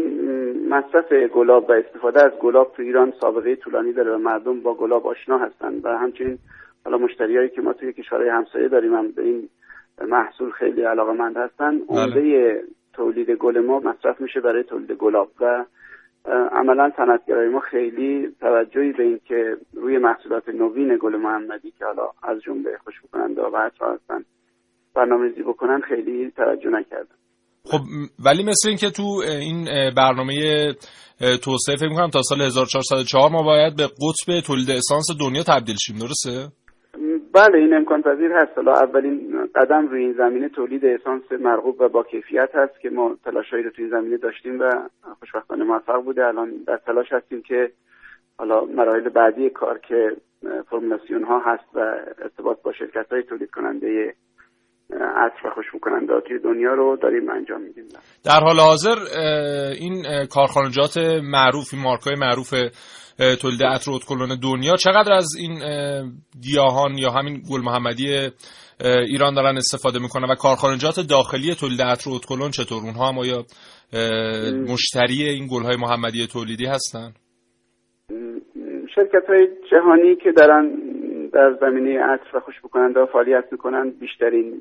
مصرف 0.69 1.13
گلاب 1.13 1.71
و 1.71 1.73
استفاده 1.73 2.25
از 2.25 2.31
گلاب 2.31 2.73
تو 2.77 2.83
ایران 2.83 3.13
سابقه 3.21 3.57
طولانی 3.57 3.93
داره 3.93 4.15
و 4.15 4.19
مردم 4.19 4.61
با 4.61 4.75
گلاب 4.75 5.07
آشنا 5.07 5.39
هستن 5.39 5.81
و 5.83 5.99
همچنین 5.99 6.39
حالا 6.85 6.99
مشتریایی 6.99 7.49
که 7.49 7.61
ما 7.61 7.73
توی 7.73 7.93
کشورهای 7.93 8.29
همسایه 8.29 8.69
داریم 8.69 8.95
هم 8.95 9.13
به 9.13 9.23
این 9.23 9.49
محصول 10.09 10.51
خیلی 10.51 10.83
علاقه 10.83 11.13
مند 11.13 11.37
هستن 11.37 11.79
بله. 11.79 11.87
عمده 11.89 12.61
تولید 12.93 13.31
گل 13.31 13.61
ما 13.61 13.81
مصرف 13.81 14.21
میشه 14.21 14.41
برای 14.41 14.63
تولید 14.63 14.93
گلاب 14.93 15.29
و 15.41 15.65
عملا 16.53 16.93
صنعتگرای 16.97 17.49
ما 17.49 17.61
خیلی 17.61 18.35
توجهی 18.41 18.93
به 18.93 19.03
این 19.03 19.21
که 19.25 19.57
روی 19.75 19.99
محصولات 19.99 20.49
نوین 20.49 20.97
گل 21.01 21.17
محمدی 21.17 21.71
که 21.79 21.85
حالا 21.85 22.11
از 22.23 22.41
جمله 22.41 22.79
خوشبو 22.85 23.09
کننده 23.13 23.43
و 23.43 23.57
هستن 23.81 24.25
برنامه‌ریزی 24.95 25.43
بکنن 25.43 25.81
خیلی 25.81 26.33
توجه 26.37 26.71
نکردن 26.71 27.17
خب 27.71 27.81
ولی 28.25 28.43
مثل 28.43 28.69
اینکه 28.69 28.91
تو 28.91 29.03
این 29.41 29.65
برنامه 29.97 30.35
توسعه 31.45 31.77
فکر 31.77 31.89
می‌کنم 31.89 32.11
تا 32.11 32.23
سال 32.23 32.43
1404 32.43 33.31
ما 33.31 33.43
باید 33.43 33.77
به 33.77 33.87
قطب 33.87 34.41
تولید 34.47 34.71
اسانس 34.71 35.07
دنیا 35.21 35.43
تبدیل 35.43 35.77
شیم 35.77 35.97
درسته؟ 35.99 36.53
بله 37.33 37.59
این 37.59 37.75
امکان 37.75 38.03
پذیر 38.03 38.33
هست 38.33 38.53
حالا 38.57 38.73
اولین 38.73 39.49
قدم 39.55 39.89
روی 39.89 40.05
این 40.05 40.13
زمینه 40.13 40.49
تولید 40.49 40.85
اسانس 40.85 41.23
مرغوب 41.41 41.81
و 41.81 41.89
با 41.89 42.03
کیفیت 42.03 42.51
هست 42.55 42.81
که 42.81 42.91
ما 42.91 43.17
تلاشایی 43.25 43.63
رو 43.63 43.71
توی 43.71 43.85
این 43.85 43.91
زمینه 43.91 44.17
داشتیم 44.17 44.61
و 44.61 44.71
خوشبختانه 45.19 45.65
موفق 45.65 46.03
بوده 46.05 46.27
الان 46.27 46.51
در 46.67 46.77
تلاش 46.77 47.13
هستیم 47.13 47.43
که 47.43 47.71
حالا 48.39 48.65
مراحل 48.65 49.09
بعدی 49.09 49.51
کار 49.51 49.79
که 49.79 50.17
فرمولاسیون 50.71 51.25
ها 51.25 51.39
هست 51.39 51.65
و 51.75 51.79
ارتباط 52.23 52.63
با 52.63 52.73
شرکت 52.73 53.13
های 53.13 53.23
تولید 53.23 53.51
کننده 53.51 54.15
عطر 54.91 55.47
و 55.47 55.51
خوشبو 55.51 55.79
دنیا 56.45 56.75
رو 56.75 56.97
داریم 57.03 57.31
انجام 57.31 57.63
میدیم. 57.63 57.85
در 58.25 58.41
حال 58.41 58.57
حاضر 58.57 58.97
این 59.81 60.27
کارخانجات 60.27 60.97
معروف 61.23 61.75
این 61.75 61.83
مارکای 61.83 62.15
معروف 62.19 62.55
تولید 63.43 63.63
عطر 63.65 63.91
اتکلون 63.93 64.39
دنیا 64.43 64.77
چقدر 64.77 65.13
از 65.13 65.29
این 65.39 65.59
گیاهان 66.43 66.99
یا 66.99 67.11
همین 67.11 67.43
گل 67.51 67.61
محمدی 67.61 68.31
ایران 68.81 69.35
دارن 69.35 69.57
استفاده 69.57 69.99
می‌کنن 69.99 70.31
و 70.31 70.35
کارخانجات 70.35 70.95
داخلی 71.11 71.55
تولید 71.55 71.83
عطر 71.83 72.11
اتکلون 72.11 72.51
چطور؟ 72.51 72.83
اونها 72.83 73.09
هم 73.09 73.19
آیا 73.19 73.45
مشتری 74.73 75.23
این 75.23 75.49
گل 75.51 75.63
های 75.63 75.77
محمدی 75.77 76.27
تولیدی 76.27 76.67
هستن؟ 76.67 77.13
شرکت 78.95 79.27
های 79.29 79.49
جهانی 79.71 80.17
که 80.17 80.33
دارن 80.33 80.71
در 81.33 81.57
زمینه 81.61 82.01
عطر 82.01 82.37
و 82.37 82.41
خوشبو 82.41 82.69
کننده 82.69 83.05
فعالیت 83.13 83.45
می‌کنن 83.53 83.91
بیشترین 83.91 84.61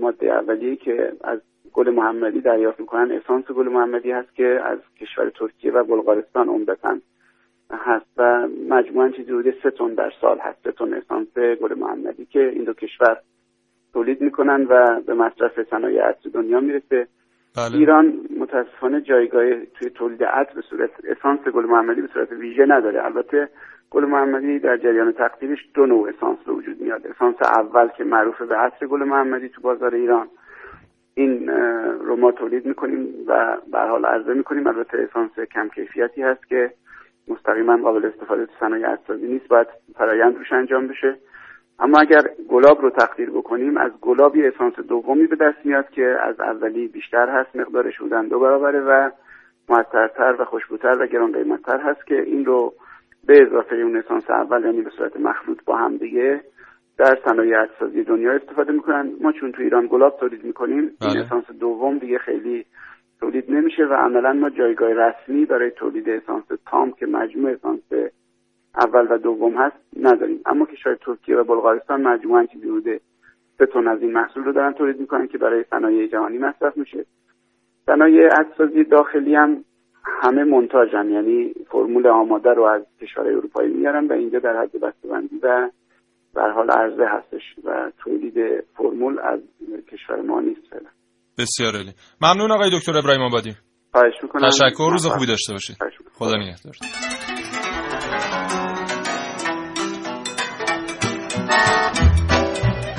ماده 0.00 0.32
اولیه 0.32 0.76
که 0.76 1.12
از 1.24 1.40
گل 1.72 1.90
محمدی 1.90 2.40
دریافت 2.40 2.80
می‌کنن. 2.80 3.12
اسانس 3.12 3.44
گل 3.44 3.68
محمدی 3.68 4.10
هست 4.10 4.34
که 4.34 4.60
از 4.64 4.78
کشور 5.00 5.30
ترکیه 5.30 5.72
و 5.72 5.84
بلغارستان 5.84 6.48
عمدتا 6.48 6.98
هست 7.70 8.06
و 8.16 8.48
مجموعا 8.68 9.08
چیزی 9.08 9.32
حدود 9.32 9.54
سه 9.62 9.70
تن 9.70 9.94
در 9.94 10.12
سال 10.20 10.38
هست. 10.38 10.58
سه 10.64 10.72
تن 10.72 10.94
اسانس 10.94 11.28
گل 11.60 11.78
محمدی 11.78 12.26
که 12.26 12.48
این 12.48 12.64
دو 12.64 12.72
کشور 12.72 13.16
تولید 13.92 14.20
می‌کنن 14.20 14.66
و 14.70 15.00
به 15.00 15.14
مصرف 15.14 15.62
صنایع 15.70 16.02
عطر 16.02 16.30
دنیا 16.32 16.60
می‌رسه. 16.60 17.06
بله. 17.56 17.76
ایران 17.78 18.20
متاسفانه 18.40 19.00
جایگاه 19.00 19.64
توی 19.64 19.90
تولید 19.90 20.24
عطر 20.24 20.54
به 20.54 20.62
صورت 20.70 20.90
اسانس 21.04 21.40
گل 21.40 21.64
محمدی 21.64 22.00
به 22.00 22.08
صورت 22.14 22.32
ویژه 22.32 22.66
نداره. 22.66 23.04
البته 23.04 23.48
گل 23.94 24.04
محمدی 24.04 24.58
در 24.58 24.76
جریان 24.76 25.12
تقدیرش 25.12 25.58
دو 25.74 25.86
نوع 25.86 26.08
اسانس 26.08 26.38
به 26.46 26.52
وجود 26.52 26.80
میاد. 26.80 27.06
اسانس 27.06 27.36
اول 27.42 27.88
که 27.88 28.04
معروف 28.04 28.42
به 28.42 28.56
عطر 28.56 28.86
گل 28.86 29.04
محمدی 29.04 29.48
تو 29.48 29.60
بازار 29.60 29.94
ایران. 29.94 30.28
این 31.14 31.48
رو 32.00 32.16
ما 32.16 32.32
تولید 32.32 32.66
می‌کنیم 32.66 33.08
و 33.26 33.56
به 33.72 33.78
حال 33.78 34.04
عرضه 34.04 34.34
می‌کنیم. 34.34 34.66
البته 34.66 35.08
اسانس 35.10 35.30
کم 35.54 35.68
کیفیتی 35.68 36.22
هست 36.22 36.46
که 36.46 36.70
مستقیما 37.28 37.76
قابل 37.76 38.06
استفاده 38.06 38.46
تو 38.46 38.52
صنایع 38.60 38.86
عطرسازی 38.86 39.26
نیست. 39.26 39.48
باید 39.48 39.66
فرایند 39.94 40.36
روش 40.36 40.52
انجام 40.52 40.86
بشه. 40.86 41.16
اما 41.78 41.98
اگر 41.98 42.22
گلاب 42.48 42.82
رو 42.82 42.90
تقدیر 42.90 43.30
بکنیم 43.30 43.76
از 43.76 43.92
گلاب 44.00 44.36
یه 44.36 44.48
اسانس 44.54 44.74
دومی 44.74 45.26
به 45.26 45.36
دست 45.36 45.58
میاد 45.64 45.90
که 45.90 46.16
از 46.20 46.40
اولی 46.40 46.88
بیشتر 46.88 47.28
هست 47.28 47.56
مقدارش 47.56 47.98
بودن 47.98 48.28
دو 48.28 48.40
برابره 48.40 48.80
و 48.80 49.10
معطرتر 49.68 50.34
و 50.38 50.44
خوشبوتر 50.44 50.96
و 51.02 51.06
گران 51.06 51.32
قیمتتر 51.32 51.80
هست 51.80 52.06
که 52.06 52.22
این 52.22 52.44
رو 52.44 52.74
به 53.26 53.42
اضافه 53.42 53.76
اون 53.76 53.96
اسانس 53.96 54.30
اول 54.30 54.64
یعنی 54.64 54.82
به 54.82 54.90
صورت 54.90 55.16
مخلوط 55.16 55.64
با 55.64 55.76
هم 55.76 55.96
دیگه 55.96 56.40
در 56.98 57.18
صنایع 57.24 57.58
عطرسازی 57.58 58.02
دنیا 58.02 58.32
استفاده 58.32 58.72
می‌کنن. 58.72 59.12
ما 59.20 59.32
چون 59.32 59.52
تو 59.52 59.62
ایران 59.62 59.86
گلاب 59.86 60.16
تولید 60.20 60.44
می‌کنیم 60.44 60.90
بله. 61.00 61.10
این 61.10 61.18
اسانس 61.18 61.44
دوم 61.60 61.98
دیگه 61.98 62.18
خیلی 62.18 62.64
تولید 63.20 63.50
نمیشه 63.50 63.84
و 63.84 63.92
عملا 63.92 64.32
ما 64.32 64.50
جایگاه 64.50 64.92
رسمی 64.92 65.44
برای 65.44 65.70
تولید 65.70 66.08
اسانس 66.08 66.44
تام 66.66 66.92
که 66.92 67.06
مجموع 67.06 67.50
اسانس 67.50 68.12
اول 68.78 69.06
و 69.10 69.18
دوم 69.18 69.54
هست 69.54 69.76
نداریم. 70.00 70.40
اما 70.46 70.66
کشور 70.66 70.94
ترکیه 70.94 71.36
و 71.36 71.44
بلغارستان 71.44 72.02
مجموعا 72.02 72.46
چیزی 72.46 72.66
بوده 72.66 73.00
سه 73.58 73.66
تن 73.66 73.88
از 73.88 74.02
این 74.02 74.12
محصول 74.12 74.44
رو 74.44 74.52
دارن 74.52 74.72
تولید 74.72 75.00
می‌کنن 75.00 75.26
که 75.26 75.38
برای 75.38 75.64
صنایع 75.70 76.06
جهانی 76.06 76.38
مصرف 76.38 76.76
میشه. 76.76 77.04
صنایع 77.86 78.28
عطرسازی 78.28 78.84
داخلی 78.84 79.34
هم 79.34 79.64
همه 80.22 80.44
منتاجن. 80.44 81.10
یعنی 81.10 81.54
فرمول 81.70 82.06
آماده 82.06 82.50
رو 82.50 82.64
از 82.64 82.82
کشورهای 83.00 83.34
اروپایی 83.34 83.72
میارن 83.72 84.06
و 84.06 84.12
اینجا 84.12 84.38
در 84.38 84.62
حد 84.62 84.80
بسته‌بندی 84.80 85.36
و 85.42 85.70
بر 86.34 86.50
حال 86.50 86.70
عرضه 86.70 87.04
هستش 87.08 87.42
و 87.64 87.90
تولید 87.98 88.34
فرمول 88.76 89.18
از 89.18 89.40
کشور 89.92 90.20
ما 90.20 90.40
نیست 90.40 90.60
فعلا. 90.70 90.90
بسیار 91.38 91.72
عالی. 91.76 91.92
ممنون 92.22 92.52
آقای 92.52 92.70
دکتر 92.78 92.98
ابراهیم 92.98 93.22
آبادی. 93.22 93.52
خواهش 93.92 94.14
می‌کنم. 94.22 94.48
تشکر. 94.48 94.88
روز 94.92 95.06
خوبی 95.06 95.26
داشته 95.26 95.52
باشید. 95.52 95.76
خدا 96.18 96.36
نگهدار. 96.36 96.74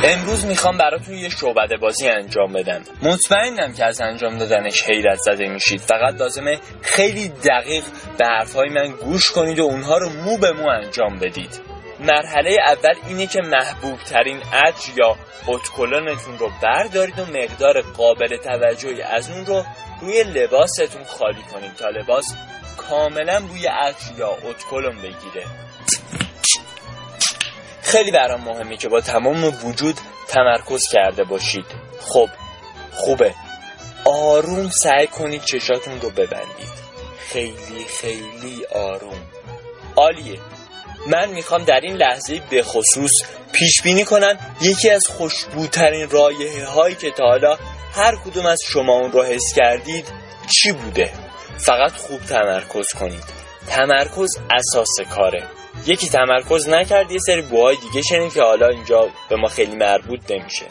امروز 0.08 0.46
می‌خوام 0.46 0.78
براتون 0.78 1.16
یه 1.16 1.30
شعبده 1.30 1.78
بازی 1.78 2.08
انجام 2.08 2.54
بدم. 2.54 2.82
مطمئنم 3.02 3.74
که 3.74 3.86
از 3.86 4.02
انجام 4.02 4.38
دادنش 4.38 4.84
حیرت 4.84 5.18
زده 5.18 5.48
میشید. 5.48 5.82
فقط 5.82 6.14
لازمه 6.14 6.60
خیلی 6.82 7.30
دقیق 7.30 7.84
به 8.18 8.26
حرفهای 8.26 8.70
من 8.70 8.88
گوش 8.88 9.32
کنید 9.32 9.60
و 9.60 9.64
اونها 9.64 9.98
رو 9.98 10.10
مو 10.10 10.38
به 10.38 10.52
مو 10.52 10.70
انجام 10.70 11.20
بدید. 11.20 11.62
مرحله 12.00 12.58
اول 12.68 12.94
اینه 13.08 13.28
که 13.28 13.42
محبوب 13.42 13.98
ترین 13.98 14.42
عطر 14.54 14.92
یا 14.98 15.16
اتکلونتون 15.48 16.38
رو 16.38 16.52
بردارید 16.64 17.20
و 17.20 17.26
مقدار 17.26 17.82
قابل 17.82 18.38
توجهی 18.38 19.02
از 19.02 19.30
اون 19.30 19.46
رو 19.46 19.66
روی 20.02 20.24
لباستون 20.24 21.04
خالی 21.04 21.42
کنید 21.54 21.76
تا 21.76 21.90
لباس 21.90 22.36
کاملا 22.78 23.38
روی 23.38 23.68
عطر 23.68 24.20
یا 24.20 24.30
اتکلون 24.30 24.96
بگیره. 24.96 25.46
خیلی 27.96 28.12
برام 28.12 28.42
مهمه 28.42 28.78
که 28.78 28.90
با 28.90 29.02
تمام 29.02 29.44
وجود 29.44 29.96
تمرکز 30.28 30.88
کرده 30.92 31.24
باشید. 31.24 31.66
خب 32.02 32.30
خوبه. 32.92 33.34
آروم 34.06 34.70
سعی 34.70 35.08
کنید 35.08 35.44
چشاتون 35.44 36.02
رو 36.02 36.10
ببندید. 36.10 36.76
خیلی 37.18 37.86
خیلی 38.00 38.66
آروم. 38.76 39.22
عالیه. 39.96 40.40
من 41.08 41.30
می‌خوام 41.30 41.64
در 41.64 41.80
این 41.80 41.96
لحظه 41.96 42.42
به 42.50 42.64
خصوص 42.64 43.12
پیش 43.54 43.82
بینی 43.82 44.06
کنم 44.06 44.40
یکی 44.62 44.90
از 44.90 45.08
خوشبوترین 45.08 46.10
رایه 46.10 46.66
هایی 46.66 46.96
که 46.96 47.12
تا 47.12 47.24
حالا 47.24 47.58
هر 47.94 48.16
کدوم 48.16 48.46
از 48.46 48.60
شما 48.68 48.94
اون 48.94 49.12
رو 49.12 49.24
حس 49.24 49.54
کردید 49.56 50.06
چی 50.52 50.72
بوده؟ 50.72 51.14
فقط 51.58 51.92
خوب 51.92 52.20
تمرکز 52.22 52.88
کنید. 53.00 53.24
تمرکز 53.68 54.38
اساس 54.52 54.96
کاره. 55.16 55.44
یکی 55.86 56.10
تمرکز 56.10 56.70
نکرد 56.70 57.12
یه 57.12 57.20
سری 57.20 57.42
بوهای 57.42 57.76
دیگه 57.76 58.02
شنید 58.02 58.34
که 58.34 58.42
حالا 58.42 58.68
اینجا 58.68 59.10
به 59.30 59.36
ما 59.36 59.48
خیلی 59.48 59.76
مربوط 59.76 60.32
نمیشه. 60.32 60.66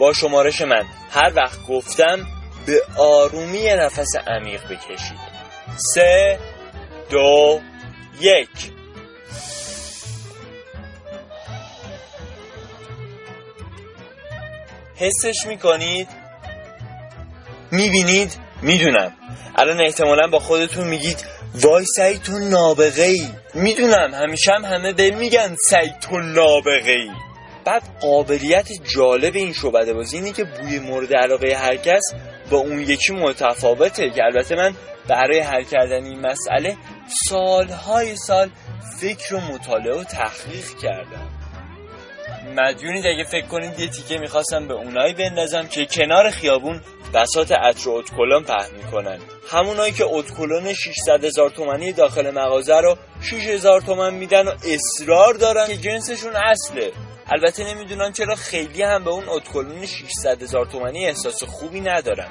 با 0.00 0.12
شمارش 0.12 0.62
من 0.62 0.84
هر 1.10 1.32
وقت 1.36 1.66
گفتم 1.68 2.26
به 2.66 2.82
آرومی 2.98 3.64
نفس 3.64 4.16
عمیق 4.26 4.64
بکشید. 4.64 5.18
سه 5.76 6.38
دو 7.10 7.60
یک. 8.20 8.48
حسش 14.96 15.46
می‌کنید؟ 15.46 16.08
می‌بینید؟ 17.70 18.36
می‌دونم. 18.62 19.12
الان 19.56 19.80
احتمالا 19.80 20.26
با 20.26 20.38
خودتون 20.38 20.88
میگید 20.88 21.24
وای 21.54 21.84
سعید 21.96 22.22
تو 22.22 22.32
نابغه 22.32 23.02
ای 23.02 23.28
می‌دونم 23.54 24.14
همیشه 24.14 24.52
هم 24.52 24.64
همه 24.64 24.92
به 24.92 25.10
میگن 25.10 25.56
سعید 25.70 25.98
تو 25.98 26.18
نابغه 26.18 26.90
ای 26.90 27.10
بعد 27.64 27.82
قابلیت 28.00 28.68
جالب 28.94 29.36
این 29.36 29.52
شعبده 29.52 29.94
بازی 29.94 30.16
اینه 30.16 30.32
که 30.32 30.44
بوی 30.44 30.78
مورد 30.78 31.16
علاقه 31.16 31.56
هر 31.56 31.76
کس 31.76 32.02
با 32.50 32.58
اون 32.58 32.80
یکی 32.80 33.12
متفاوته 33.12 34.10
که 34.10 34.24
البته 34.24 34.56
من 34.56 34.74
برای 35.08 35.40
حل 35.40 35.62
کردن 35.62 36.04
این 36.04 36.20
مسئله 36.20 36.76
سالهای 37.28 38.16
سال 38.16 38.50
فکر 39.00 39.34
و 39.34 39.40
مطالعه 39.40 40.00
و 40.00 40.04
تحقیق 40.04 40.78
کردم. 40.82 41.30
مدیونید 42.56 43.06
اگه 43.06 43.24
فکر 43.24 43.46
کنید 43.46 43.80
یه 43.80 43.88
تیکه 43.88 44.18
می‌خواستم 44.18 44.68
به 44.68 44.74
اونایی 44.74 45.14
بندازم 45.14 45.66
که 45.66 45.86
کنار 45.86 46.30
خیابون 46.30 46.80
بسات 47.14 47.52
عطر 47.52 47.88
و 47.88 47.92
اتکلون 47.92 48.44
پهن 48.44 48.76
می‌کنن. 48.84 49.18
همونایی 49.50 49.92
که 49.92 50.04
اتکلون 50.04 50.72
600 50.72 51.24
هزار 51.24 51.50
تومنی 51.50 51.92
داخل 51.92 52.30
مغازه 52.30 52.80
رو 52.80 52.96
6 53.22 53.32
هزار 53.32 53.80
تومن 53.80 54.14
میدن 54.14 54.48
و 54.48 54.52
اصرار 54.64 55.34
دارن 55.34 55.66
که 55.66 55.76
جنسشون 55.76 56.36
اصله. 56.36 56.92
البته 57.26 57.74
نمی‌دونم 57.74 58.12
چرا 58.12 58.34
خیلی 58.34 58.82
هم 58.82 59.04
به 59.04 59.10
اون 59.10 59.24
اتکلون 59.28 59.86
600 59.86 60.42
هزار 60.42 60.66
تومنی 60.66 61.06
احساس 61.06 61.44
خوبی 61.44 61.80
ندارم 61.80 62.28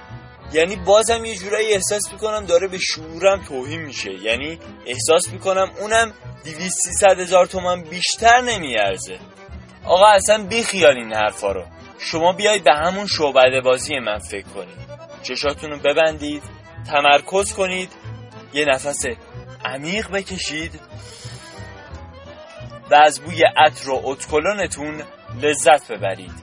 یعنی 0.54 0.76
بازم 0.76 1.26
یه 1.26 1.36
جورایی 1.36 1.74
احساس 1.74 2.12
می‌کنم 2.12 2.46
داره 2.46 2.68
به 2.68 2.78
شعورم 2.78 3.44
توهین 3.48 3.82
میشه. 3.82 4.12
یعنی 4.12 4.60
احساس 4.86 5.30
می‌کنم 5.34 5.72
اونم 5.82 6.14
200 6.46 6.78
300 6.78 7.20
هزار 7.20 7.46
تومن 7.46 7.84
بیشتر 7.84 8.42
نمیارزه. 8.42 9.20
آقا 9.86 10.08
اصلا 10.08 10.44
بیخیال 10.44 10.98
این 10.98 11.14
حرفا 11.14 11.52
رو. 11.52 11.64
شما 12.00 12.34
بیایید 12.34 12.64
به 12.64 12.74
همون 12.74 13.08
شعبده 13.08 13.62
بازی 13.62 14.00
من 14.00 14.18
فکر 14.18 14.48
کنید. 14.48 14.78
چشاتون 15.24 15.72
رو 15.72 15.78
ببندید 15.78 16.44
تمرکز 16.92 17.54
کنید 17.54 17.92
یه 18.54 18.66
نفس 18.66 19.06
عمیق 19.66 20.12
بکشید 20.12 20.80
و 22.92 22.96
از 22.96 23.20
بوی 23.20 23.44
عطر 23.58 23.90
و 23.90 24.02
اتکلونتون 24.04 25.04
لذت 25.42 25.92
ببرید. 25.92 26.43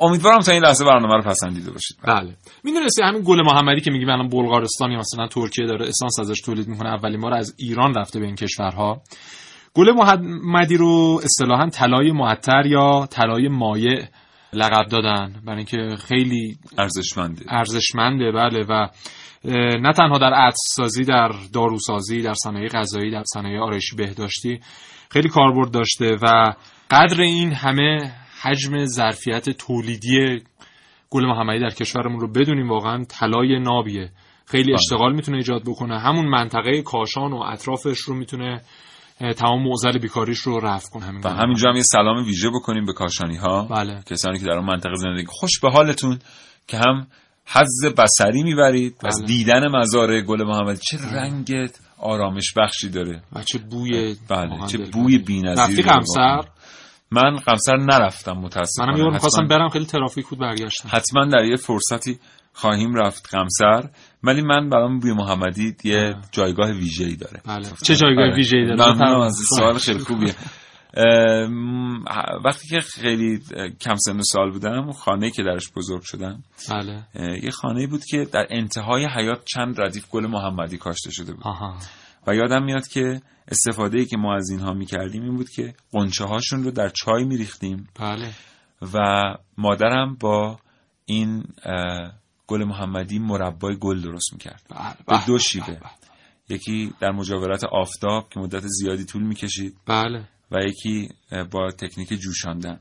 امیدوارم 0.00 0.40
تا 0.40 0.52
این 0.52 0.62
لحظه 0.62 0.84
برنامه 0.84 1.14
رو 1.14 1.22
پسندیده 1.22 1.70
باشید. 1.70 1.96
بله. 2.04 2.36
می‌دونستی 2.64 3.02
همین 3.02 3.22
گل 3.26 3.42
محمدی 3.42 3.80
که 3.80 3.90
میگیم 3.90 4.08
الان 4.08 4.28
بلغارستان 4.28 4.90
یا 4.90 4.98
مثلا 4.98 5.26
ترکیه 5.26 5.66
داره 5.66 5.88
اسانس 5.88 6.20
ازش 6.20 6.40
تولید 6.40 6.68
می‌کنه 6.68 6.88
اولین 6.88 7.20
بار 7.20 7.34
از 7.34 7.54
ایران 7.58 7.94
رفته 7.94 8.20
به 8.20 8.26
این 8.26 8.34
کشورها. 8.34 9.02
گل 9.74 9.92
محمدی 9.92 10.76
رو 10.76 11.20
اصطلاحا 11.24 11.68
طلای 11.68 12.12
معطر 12.12 12.66
یا 12.66 13.06
طلای 13.10 13.48
مایع 13.48 14.04
لقب 14.52 14.88
دادن. 14.88 15.34
برای 15.46 15.56
اینکه 15.56 15.96
خیلی 16.08 16.58
ارزشمنده. 16.78 17.44
ارزشمنده 17.48 18.32
بله. 18.32 18.64
و 18.68 18.88
نه 19.80 19.92
تنها 19.92 20.18
در 20.18 20.34
عطر 20.34 20.56
سازی 20.56 21.04
در 21.04 21.32
داروسازی 21.52 22.22
در 22.22 22.34
صنایع 22.34 22.68
غذایی 22.68 23.10
در 23.10 23.22
صنایع 23.34 23.60
آرایشی 23.60 23.96
بهداشتی 23.96 24.60
خیلی 25.10 25.28
کاربرد 25.28 25.70
داشته 25.70 26.16
و 26.22 26.54
قدر 26.90 27.20
این 27.20 27.52
همه 27.52 28.12
حجم 28.42 28.84
ظرفیت 28.84 29.50
تولیدی 29.50 30.42
گل 31.10 31.26
محمدی 31.26 31.60
در 31.60 31.70
کشورمون 31.70 32.20
رو 32.20 32.28
بدونیم 32.28 32.68
واقعا 32.68 33.04
طلای 33.04 33.58
نابیه 33.58 34.10
خیلی 34.46 34.64
بله. 34.64 34.74
اشتغال 34.74 35.14
می‌تونه 35.14 35.36
ایجاد 35.36 35.62
بکنه 35.66 36.00
همون 36.00 36.26
منطقه 36.26 36.82
کاشان 36.82 37.32
و 37.32 37.36
اطرافش 37.36 37.98
رو 37.98 38.14
می‌تونه 38.14 38.60
تمام 39.36 39.62
معضل 39.62 39.98
بیکاریش 39.98 40.38
رو 40.38 40.60
رفع 40.60 40.88
کنه 40.92 41.04
همین 41.04 41.20
و 41.24 41.28
همینجا 41.28 41.70
هم 41.70 41.76
یه 41.76 41.82
سلام 41.82 42.24
ویژه 42.24 42.50
بکنیم 42.50 42.84
به 42.84 42.92
کاشانی 42.92 43.36
ها 43.36 43.62
بله. 43.62 44.02
کسانی 44.10 44.38
که 44.38 44.44
در 44.44 44.56
اون 44.56 44.66
منطقه 44.66 44.94
زندگی 44.94 45.26
خوش 45.28 45.60
به 45.60 45.70
حالتون 45.70 46.18
که 46.66 46.76
هم 46.76 47.06
حز 47.46 47.94
بسری 47.98 48.42
می‌برید 48.42 48.96
از 49.04 49.18
بله. 49.18 49.26
دیدن 49.26 49.76
مزارع 49.76 50.20
گل 50.20 50.44
محمدی 50.44 50.80
چه 50.90 50.98
رنگ 51.12 51.70
آرامش 51.98 52.54
بخشی 52.56 52.88
داره 52.88 53.22
و 53.32 53.42
چه 53.42 53.58
بوی 53.58 54.16
بله 54.28 54.66
چه 54.66 54.78
بوی 54.78 55.18
بی‌نظیری 55.18 55.82
قمصر 55.82 56.20
واقعا. 56.20 56.42
من 57.12 57.36
قمصر 57.36 57.76
نرفتم 57.76 58.32
متاسفانه. 58.32 58.92
منم 58.92 59.04
یه 59.04 59.12
می‌خواستم 59.12 59.46
برم 59.46 59.68
خیلی 59.68 59.86
ترافیک 59.86 60.26
بود 60.26 60.38
برگشتم. 60.38 60.88
حتما 60.92 61.26
در 61.26 61.44
یه 61.44 61.56
فرصتی 61.56 62.18
خواهیم 62.52 62.94
رفت 62.94 63.34
قمصر. 63.34 63.88
ولی 64.22 64.42
من 64.42 64.68
برام 64.68 64.98
بوی 64.98 65.12
محمدی 65.12 65.76
یه 65.84 66.14
جایگاه 66.32 66.70
ویژه‌ای 66.70 67.16
داره. 67.16 67.40
بله. 67.46 67.68
چه 67.82 67.96
جایگاه 67.96 68.24
آره. 68.24 68.34
ویژه‌ای 68.34 68.66
داره؟ 68.66 68.92
ممنونم. 68.92 69.20
از 69.20 69.36
سوال 69.56 69.78
خیلی 69.78 69.98
خوبیه. 69.98 70.34
وقتی 72.44 72.68
که 72.68 72.80
خیلی 72.80 73.40
کم 73.80 73.94
سن 73.96 74.16
و 74.16 74.22
سال 74.22 74.50
بودم 74.50 74.92
خانه 74.92 75.30
که 75.30 75.42
درش 75.42 75.70
بزرگ 75.76 76.02
شدم 76.02 76.42
بله. 76.70 77.02
یه 77.42 77.50
خانه 77.50 77.86
بود 77.86 78.04
که 78.04 78.26
در 78.32 78.46
انتهای 78.50 79.06
حیات 79.16 79.44
چند 79.44 79.80
ردیف 79.80 80.10
گل 80.10 80.26
محمدی 80.26 80.78
کاشته 80.78 81.10
شده 81.10 81.32
بود. 81.32 81.42
آها. 81.44 81.74
و 82.26 82.34
یادم 82.34 82.64
میاد 82.64 82.86
که 82.86 83.20
استفاده 83.48 83.98
ای 83.98 84.04
که 84.04 84.16
ما 84.16 84.34
از 84.36 84.50
اینها 84.50 84.72
می‌کردیم 84.72 85.22
این 85.22 85.36
بود 85.36 85.50
که 85.50 85.74
قنچه 85.92 86.24
هاشون 86.24 86.64
رو 86.64 86.70
در 86.70 86.88
چای 86.88 87.24
میریختیم. 87.24 87.88
بله. 88.00 88.30
و 88.94 88.98
مادرم 89.58 90.16
با 90.20 90.58
این 91.04 91.44
گل 92.46 92.64
محمدی 92.64 93.18
مربای 93.18 93.76
گل 93.76 94.00
درست 94.00 94.32
می‌کرد. 94.32 94.62
به 95.06 95.26
دو 95.26 95.38
شیوه. 95.38 95.78
یکی 96.48 96.92
در 97.00 97.10
مجاورت 97.10 97.64
آفتاب 97.64 98.28
که 98.28 98.40
مدت 98.40 98.62
زیادی 98.66 99.04
طول 99.04 99.22
می‌کشید 99.22 99.76
بله. 99.86 100.28
و 100.50 100.56
یکی 100.68 101.08
با 101.50 101.70
تکنیک 101.70 102.08
جوشاندن. 102.08 102.80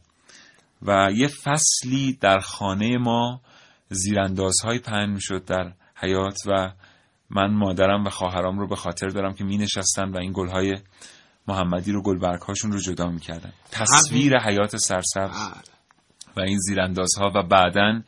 و 0.82 1.10
یه 1.14 1.28
فصلی 1.28 2.18
در 2.22 2.40
خانه 2.40 2.98
ما 2.98 3.42
زیراندازهای 3.90 4.80
پهن 4.80 5.10
می‌شد 5.10 5.46
در 5.46 5.74
حیات 5.96 6.40
و 6.48 6.72
من 7.30 7.54
مادرم 7.54 8.06
و 8.06 8.10
خواهرام 8.10 8.60
رو 8.60 8.68
به 8.68 8.76
خاطر 8.76 9.08
دارم 9.08 9.34
که 9.34 9.44
می 9.44 9.58
نشستن 9.58 10.10
و 10.10 10.18
این 10.18 10.32
گلهای 10.36 10.78
محمدی 11.48 11.92
رو 11.92 12.02
گلبرگ 12.02 12.42
هاشون 12.42 12.72
رو 12.72 12.80
جدا 12.80 13.10
می‌کردن. 13.10 13.54
تصویر 13.72 14.38
حیات 14.38 14.78
سرسبز. 14.78 15.38
و 16.38 16.42
این 16.42 16.58
زیراندازها 16.60 17.32
و 17.36 17.44
بعدا 17.44 18.02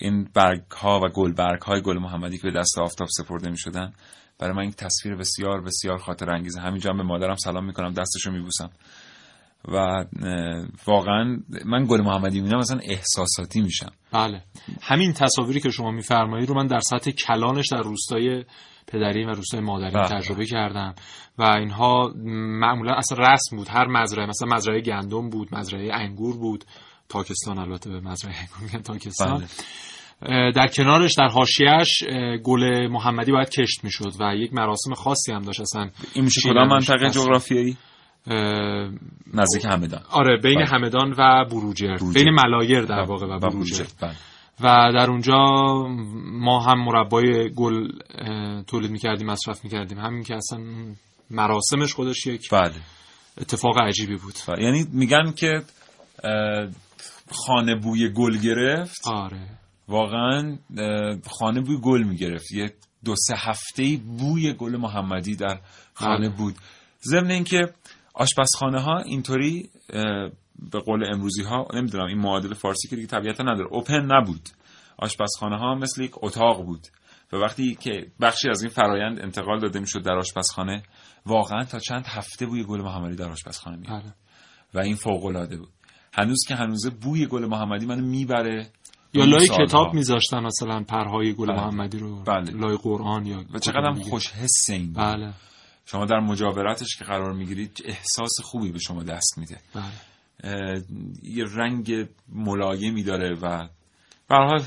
این 0.00 0.28
برگ 0.34 0.62
ها 0.70 1.00
و 1.00 1.08
گل 1.08 1.32
برگ 1.32 1.62
های 1.62 1.82
گل 1.82 1.98
محمدی 1.98 2.38
که 2.38 2.42
به 2.42 2.58
دست 2.58 2.78
آفتاب 2.78 3.08
سپرده 3.10 3.50
می 3.50 3.58
شدن 3.58 3.92
برای 4.38 4.54
من 4.54 4.62
این 4.62 4.72
تصویر 4.72 5.16
بسیار 5.16 5.60
بسیار 5.60 5.98
خاطر 5.98 6.30
انگیزه 6.30 6.60
همینجا 6.60 6.90
هم 6.90 6.96
به 6.96 7.02
مادرم 7.02 7.36
سلام 7.36 7.64
می‌کنم 7.64 7.92
دستشو 7.92 8.30
میبوسم. 8.30 8.70
و 9.68 10.04
واقعا 10.86 11.38
من 11.64 11.86
گل 11.88 12.00
محمدی 12.00 12.40
می‌بینم 12.40 12.58
مثلا 12.58 12.80
احساساتی 12.82 13.60
میشم 13.60 13.90
بله 14.12 14.42
همین 14.82 15.12
تصاویری 15.12 15.60
که 15.60 15.70
شما 15.70 15.90
میفرمایید 15.90 16.48
رو 16.48 16.54
من 16.54 16.66
در 16.66 16.80
سطح 16.80 17.10
کلانش 17.10 17.68
در 17.72 17.82
روستای 17.82 18.44
پدری 18.86 19.24
و 19.24 19.30
روستای 19.30 19.60
مادری 19.60 19.90
بله. 19.90 20.08
تجربه 20.08 20.46
کردم 20.46 20.94
و 21.38 21.42
اینها 21.42 22.12
معمولا 22.60 22.94
اصلا 22.94 23.18
رسم 23.18 23.56
بود 23.56 23.68
هر 23.70 23.86
مزرعه 23.86 24.26
مثلا 24.26 24.48
مزرعه 24.56 24.80
گندم 24.80 25.30
بود 25.30 25.54
مزرعه 25.54 25.94
انگور 25.94 26.36
بود 26.36 26.64
تاکستان 27.08 27.58
البته 27.58 27.90
به 27.90 28.00
مزرعه 28.00 28.34
انگور 28.38 28.58
میگن 28.62 28.82
تاکستان 28.82 29.38
بله. 29.38 30.52
در 30.52 30.66
کنارش 30.66 31.14
در 31.14 31.28
حاشیه‌اش 31.28 32.02
اه، 32.08 32.36
گل 32.36 32.88
محمدی 32.88 33.32
باید 33.32 33.48
کشت 33.48 33.84
می‌شد 33.84 34.12
و 34.20 34.34
یک 34.36 34.54
مراسم 34.54 34.94
خاصی 34.94 35.32
هم 35.32 35.42
داشت 35.42 35.60
اصلا 35.60 35.90
این 36.14 36.24
میشه 36.24 36.40
کدام. 36.50 36.68
منطقه. 36.68 37.10
جغرافیایی 37.10 37.76
نزدیک 39.34 39.64
همدان. 39.64 40.02
آره 40.10 40.36
بین 40.36 40.54
بله. 40.54 40.66
همدان 40.66 41.14
و 41.18 41.44
بروجرد 41.50 42.00
بروجرد. 42.00 42.24
بین 42.24 42.34
ملایر 42.34 42.82
در 42.82 42.96
بله. 42.96 43.06
واقع 43.06 43.26
و 43.26 43.38
بروجرد، 43.38 43.92
بله. 44.00 44.16
و 44.60 44.92
در 44.92 45.10
اونجا 45.10 45.36
ما 46.24 46.60
هم 46.60 46.84
مربای 46.84 47.50
گل 47.54 47.88
تولید 48.66 48.90
می‌کردیم 48.90 49.26
مصرف 49.26 49.64
می‌کردیم. 49.64 49.98
همین 49.98 50.22
که 50.22 50.34
اصلا 50.34 50.60
مراسمش 51.30 51.94
خودش 51.94 52.26
یک 52.26 52.50
بله. 52.50 52.74
اتفاق 53.40 53.78
عجیبی 53.78 54.16
بود. 54.16 54.34
و 54.48 54.60
یعنی 54.60 54.86
میگن 54.92 55.32
که 55.32 55.62
خانه 57.30 57.74
بوی 57.74 58.08
گل 58.08 58.38
گرفت. 58.38 59.00
آره. 59.06 59.48
واقعا 59.88 60.58
خانه 61.30 61.60
بوی 61.60 61.76
گل 61.82 62.02
می‌گرفت. 62.02 62.52
یه 62.52 62.72
دو 63.04 63.14
سه 63.16 63.34
هفته 63.38 63.98
بوی 64.18 64.52
گل 64.52 64.76
محمدی 64.76 65.36
در 65.36 65.60
خانه 65.94 66.28
بله. 66.28 66.36
بود. 66.36 66.54
ضمن 67.10 67.30
اینکه 67.30 67.60
آشپزخانه 68.14 68.80
ها 68.80 68.98
اینطوری 68.98 69.70
به 70.72 70.80
قول 70.86 71.14
امروزی 71.14 71.42
ها 71.42 71.66
نمی‌دونم 71.74 72.06
این 72.06 72.18
معادل 72.18 72.54
فارسی 72.54 72.88
که 72.88 72.96
دیگه 72.96 73.08
طبیعتا 73.08 73.44
نداره 73.44 73.68
اوپن 73.70 74.12
نبود 74.12 74.48
آشپزخانه 74.98 75.58
ها 75.58 75.74
مثل 75.74 76.02
یک 76.02 76.12
اتاق 76.16 76.64
بود 76.64 76.86
و 77.32 77.36
وقتی 77.36 77.74
که 77.74 78.06
بخشی 78.20 78.48
از 78.48 78.62
این 78.62 78.70
فرایند 78.70 79.20
انتقال 79.20 79.60
داده 79.60 79.80
می‌شد 79.80 80.02
در 80.02 80.12
آشپزخانه 80.12 80.82
واقعا 81.26 81.64
تا 81.64 81.78
چند 81.78 82.06
هفته 82.06 82.46
بوی 82.46 82.64
گل 82.64 82.80
محمدی 82.80 83.16
در 83.16 83.30
آشپزخانه 83.30 83.76
می 83.76 83.86
بله. 83.86 84.14
و 84.74 84.78
این 84.78 84.96
فوق 84.96 85.24
العاده 85.24 85.56
بود 85.56 85.68
هنوز 86.12 86.44
که 86.48 86.54
هنوزه 86.54 86.90
بوی 86.90 87.26
گل 87.26 87.46
محمدی 87.46 87.86
منو 87.86 88.06
می‌بره 88.06 88.66
یا 89.14 89.24
لای. 89.24 89.48
کتاب 89.48 89.94
میذاشتن 89.94 90.42
مثلا 90.42 90.82
پرهای 90.82 91.34
گل 91.34 91.46
بله. 91.46 91.56
محمدی 91.56 91.98
رو 91.98 92.22
بله. 92.22 92.50
لای 92.50 92.76
قرآن 92.76 93.26
یا 93.26 93.44
و 93.54 93.58
چقدر 93.58 93.86
هم. 93.86 94.02
خوش 94.02 94.32
حس 94.32 94.70
این 94.70 94.86
بود. 94.86 94.96
بله 94.96 95.32
شما 95.86 96.04
در 96.04 96.20
مجاورتش 96.20 96.96
که 96.98 97.04
قرار 97.04 97.32
می‌گیرید 97.32 97.82
احساس 97.84 98.32
خوبی 98.42 98.72
به 98.72 98.78
شما 98.78 99.02
دست 99.02 99.38
میده 99.38 99.58
بله. 99.74 100.84
یه 101.22 101.44
رنگ 101.56 102.08
ملایمی 102.28 103.02
داره 103.02 103.34
و 103.42 103.68
به 104.28 104.36
حال. 104.36 104.62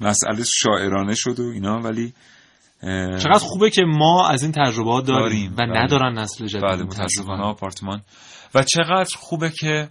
مسئله 0.00 0.44
شاعرانه 0.44 1.14
شد 1.14 1.40
و 1.40 1.42
اینا 1.42 1.78
ولی 1.78 2.12
چقدر 3.22 3.38
خوبه 3.38 3.70
که 3.70 3.82
ما 3.86 4.28
از 4.28 4.42
این 4.42 4.52
تجربات 4.52 5.06
داریم, 5.06 5.22
داریم. 5.28 5.52
و 5.52 5.56
بله. 5.56 5.82
ندارن 5.82 6.18
نسل 6.18 6.46
جدید 6.46 6.62
بله 6.62 6.82
متاسفانه 6.82 7.38
تجربه. 7.38 7.42
آپارتمان 7.42 8.02
و 8.54 8.62
چقدر 8.62 9.16
خوبه 9.16 9.50
که 9.50 9.88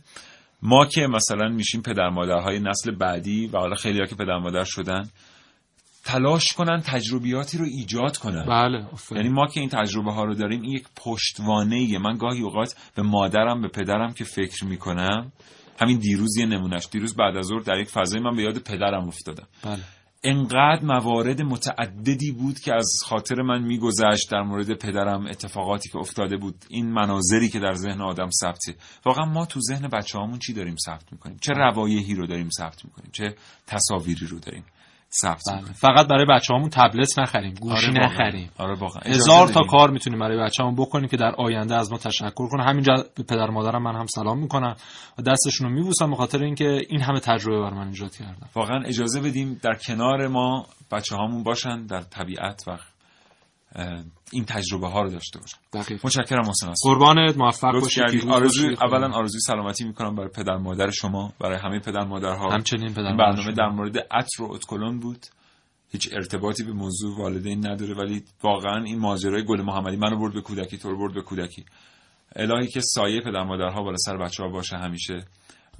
ما 0.61 0.85
که 0.85 1.07
مثلا 1.07 1.49
میشیم 1.49 1.81
پدر 1.81 2.09
مادرهای 2.09 2.59
نسل 2.59 2.91
بعدی 2.91 3.47
و 3.47 3.57
حالا 3.57 3.75
خیلی 3.75 4.07
که 4.07 4.15
پدر 4.15 4.37
مادر 4.37 4.63
شدن 4.63 5.09
تلاش 6.05 6.47
کنن 6.57 6.81
تجربیاتی 6.85 7.57
رو 7.57 7.65
ایجاد 7.65 8.17
کنن. 8.17 8.45
بله. 8.45 8.85
یعنی 9.11 9.29
ما 9.29 9.47
که 9.47 9.59
این 9.59 9.69
تجربه 9.69 10.11
ها 10.11 10.23
رو 10.23 10.35
داریم 10.35 10.61
این 10.61 10.71
یک 10.71 10.85
پشتوانه 10.95 11.75
ایه 11.75 11.99
من 11.99 12.17
گاهی 12.17 12.41
اوقات 12.41 12.75
به 12.95 13.01
مادرم 13.01 13.61
به 13.61 13.67
پدرم 13.67 14.13
که 14.13 14.23
فکر 14.23 14.65
می‌کنم 14.65 15.31
همین 15.81 15.97
دیروز 15.97 16.37
یه 16.37 16.45
نمونش 16.45 16.87
دیروز 16.91 17.15
بعد 17.15 17.37
از 17.37 17.45
ظهر 17.45 17.59
در 17.59 17.79
یک 17.79 17.89
فضای 17.89 18.21
من 18.21 18.35
به 18.35 18.43
یاد 18.43 18.57
پدرم 18.57 19.07
افتادم. 19.07 19.47
بله. 19.63 19.79
انقدر 20.23 20.83
موارد 20.83 21.41
متعددی 21.41 22.31
بود 22.31 22.59
که 22.59 22.73
از 22.73 23.01
خاطر 23.05 23.41
من 23.41 23.63
میگذشت 23.63 24.31
در 24.31 24.41
مورد 24.41 24.73
پدرم 24.73 25.25
اتفاقاتی 25.25 25.89
که 25.89 25.97
افتاده 25.97 26.37
بود 26.37 26.55
این 26.69 26.91
مناظری 26.91 27.49
که 27.49 27.59
در 27.59 27.73
ذهن 27.73 28.01
آدم 28.01 28.29
ثبته 28.29 28.75
واقعا 29.05 29.25
ما 29.25 29.45
تو 29.45 29.59
ذهن 29.59 29.87
بچه 29.87 30.17
هامون 30.17 30.39
چی 30.39 30.53
داریم 30.53 30.75
ثبت 30.85 31.11
می‌کنیم؟ 31.11 31.37
چه 31.41 31.53
روایحی 31.53 32.15
رو 32.15 32.27
داریم 32.27 32.49
ثبت 32.49 32.85
می‌کنیم؟ 32.85 33.09
چه 33.13 33.35
تصاویری 33.67 34.25
رو 34.25 34.39
داریم؟ 34.39 34.63
ثبت 35.11 35.41
بله. 35.51 35.73
فقط 35.73 36.07
برای 36.07 36.25
بچه 36.25 36.53
همون 36.53 36.69
تبلت 36.69 37.19
نخریم 37.19 37.53
گوشی 37.53 37.87
آره. 37.87 38.05
نخریم 38.05 38.49
آره 38.57 38.73
واقعا 38.73 39.01
هزار 39.05 39.47
تا. 39.47 39.61
کار 39.61 39.89
می‌تونیم 39.89 40.19
برای 40.19 40.37
بچه‌مون 40.37 40.75
بکنیم 40.75 41.07
که 41.07 41.17
در 41.17 41.31
آینده 41.37 41.75
از 41.75 41.91
ما 41.91 41.97
تشکر 41.97 42.49
کنه 42.49 42.63
همینجا 42.63 42.93
به 43.15 43.23
پدر 43.23 43.49
مادرم 43.49 43.83
من 43.83 43.95
هم 43.95 44.05
سلام 44.07 44.39
می‌کنم 44.39 44.75
و 45.19 45.21
دستشون 45.21 45.67
رو 45.67 45.73
میبوسم 45.73 46.09
به 46.09 46.15
خاطر 46.15 46.43
اینکه 46.43 46.85
این 46.89 47.01
همه 47.01 47.19
تجربه 47.19 47.61
بر 47.61 47.73
من 47.73 47.87
ایجاد 47.87 48.15
کردن 48.15 48.47
واقعا 48.55 48.83
اجازه 48.85 49.21
بدیم 49.21 49.59
در 49.63 49.75
کنار 49.75 50.27
ما 50.27 50.65
بچه 50.91 51.15
هامون 51.15 51.43
باشن 51.43 51.85
در 51.85 52.01
طبیعت 52.01 52.63
و 52.67 52.77
این 54.31 54.45
تجربه 54.45 54.87
ها 54.87 55.01
رو 55.01 55.09
داشته 55.09 55.39
باشن 55.39 55.57
متشکرم 56.03 56.49
هستم. 56.49 56.73
قربانت 56.83 57.37
موفق 57.37 57.71
باشید 57.71 58.25
باشید. 58.25 58.77
اولا 58.83 59.11
آرزوی 59.13 59.41
سلامتی 59.41 59.83
می‌کنم 59.83 60.15
برای 60.15 60.29
پدر 60.29 60.57
مادر 60.57 60.91
شما 60.91 61.33
برای 61.39 61.57
همه 61.57 61.79
پدر 61.79 62.03
مادرها. 62.03 62.49
همچنین 62.49 62.93
پدر 62.93 63.15
برنامه 63.17 63.41
شما. 63.41 63.51
در 63.51 63.69
مورد 63.69 63.97
عطر 63.97 64.43
و 64.43 64.51
اتکلون 64.51 64.99
بود. 64.99 65.25
هیچ 65.91 66.09
ارتباطی 66.13 66.63
به 66.63 66.73
موضوع 66.73 67.17
والدین 67.17 67.67
نداره 67.67 67.93
ولی 67.93 68.23
واقعا 68.43 68.83
این 68.83 68.99
ماجرای 68.99 69.45
گل 69.45 69.61
محمدی. 69.61 69.97
منو 69.97 70.17
برد 70.19 70.33
به 70.33 70.41
کودکی 70.41 70.77
تو 70.77 70.97
برد 70.97 71.13
به 71.13 71.21
کودکی. 71.21 71.65
الهی 72.35 72.67
که 72.67 72.81
سایه 72.81 73.21
پدر 73.21 73.43
مادرها 73.43 73.83
بالا 73.83 73.97
سر 73.97 74.17
بچه 74.17 74.43
ها 74.43 74.49
باشه 74.49 74.77
همیشه 74.77 75.25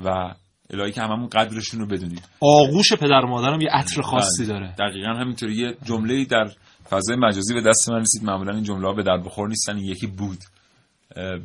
و 0.06 0.34
الهی 0.70 0.92
که 0.92 1.02
هممون 1.02 1.28
قدرشون 1.28 1.80
رو 1.80 1.88
بدونیم. 1.88 2.22
آغوش 2.42 2.94
پدر 2.94 3.22
مادرم 3.22 3.62
یه 3.62 3.70
عطر 3.72 4.02
خاصی 4.02 4.46
بله. 4.46 4.54
داره. 4.54 4.76
دقیقا 4.80 5.14
همینطوری. 5.14 5.56
یه 5.56 5.78
جمله 5.84 6.26
در 6.26 6.48
فضای 6.90 7.16
مجازی 7.16 7.54
به 7.54 7.62
دست 7.62 7.90
من 7.90 8.00
رسید 8.00 8.24
معمولا 8.24 8.54
این 8.54 8.64
جمله 8.64 8.88
ها 8.88 8.94
به 8.94 9.04
در 9.04 9.18
بخور 9.18 9.48
نیستن. 9.48 9.76
این 9.76 9.86
یکی 9.86 10.08
بود. 10.08 10.40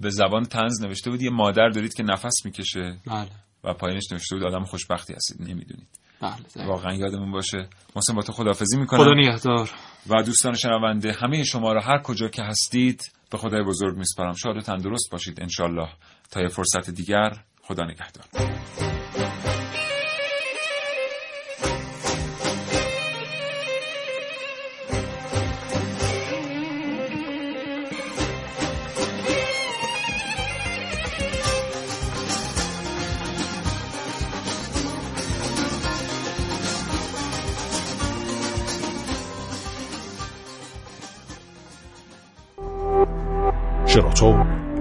به 0.01 0.11
زبان 0.11 0.45
تنز 0.45 0.83
نوشته 0.83 1.11
بود. 1.11 1.23
یه 1.23 1.31
مادر 1.31 1.69
دارید 1.69 1.95
که 1.95 2.03
نفس 2.03 2.45
می‌کشه. 2.45 2.99
بله. 3.07 3.29
و 3.65 3.75
پایینش 3.75 4.13
نوشته 4.13 4.37
بود 4.37 4.45
آدم 4.45 4.65
خوشبختی 4.65 5.15
هستید. 5.15 5.41
نمی‌دونید. 5.41 5.89
بله. 6.21 6.67
واقعا 6.67 6.95
یادمون 6.95 7.33
باشه. 7.33 7.69
محسن 7.97 8.15
با 8.15 8.23
تو 8.23 8.33
خدافزی 8.33 8.77
می‌کنم. 8.77 9.05
خدا 9.05 9.13
نگهدار. 9.15 9.71
و 10.07 10.23
دوستان 10.23 10.55
شنونده 10.55 11.13
همه 11.13 11.45
شما 11.45 11.73
را 11.73 11.81
هر 11.81 11.99
کجا 11.99 12.29
که 12.29 12.43
هستید 12.43 13.13
به 13.31 13.39
خدای 13.39 13.63
بزرگ 13.63 13.97
میسپارم. 13.97 14.33
شاد 14.33 14.57
و 14.57 14.61
تندرست 14.61 15.09
باشید 15.13 15.43
انشالله 15.43 15.89
تا 16.31 16.41
یه 16.41 16.49
فرصت 16.49 16.91
دیگر 16.91 17.37
خدا 17.63 17.85
نگهدار. 17.85 18.94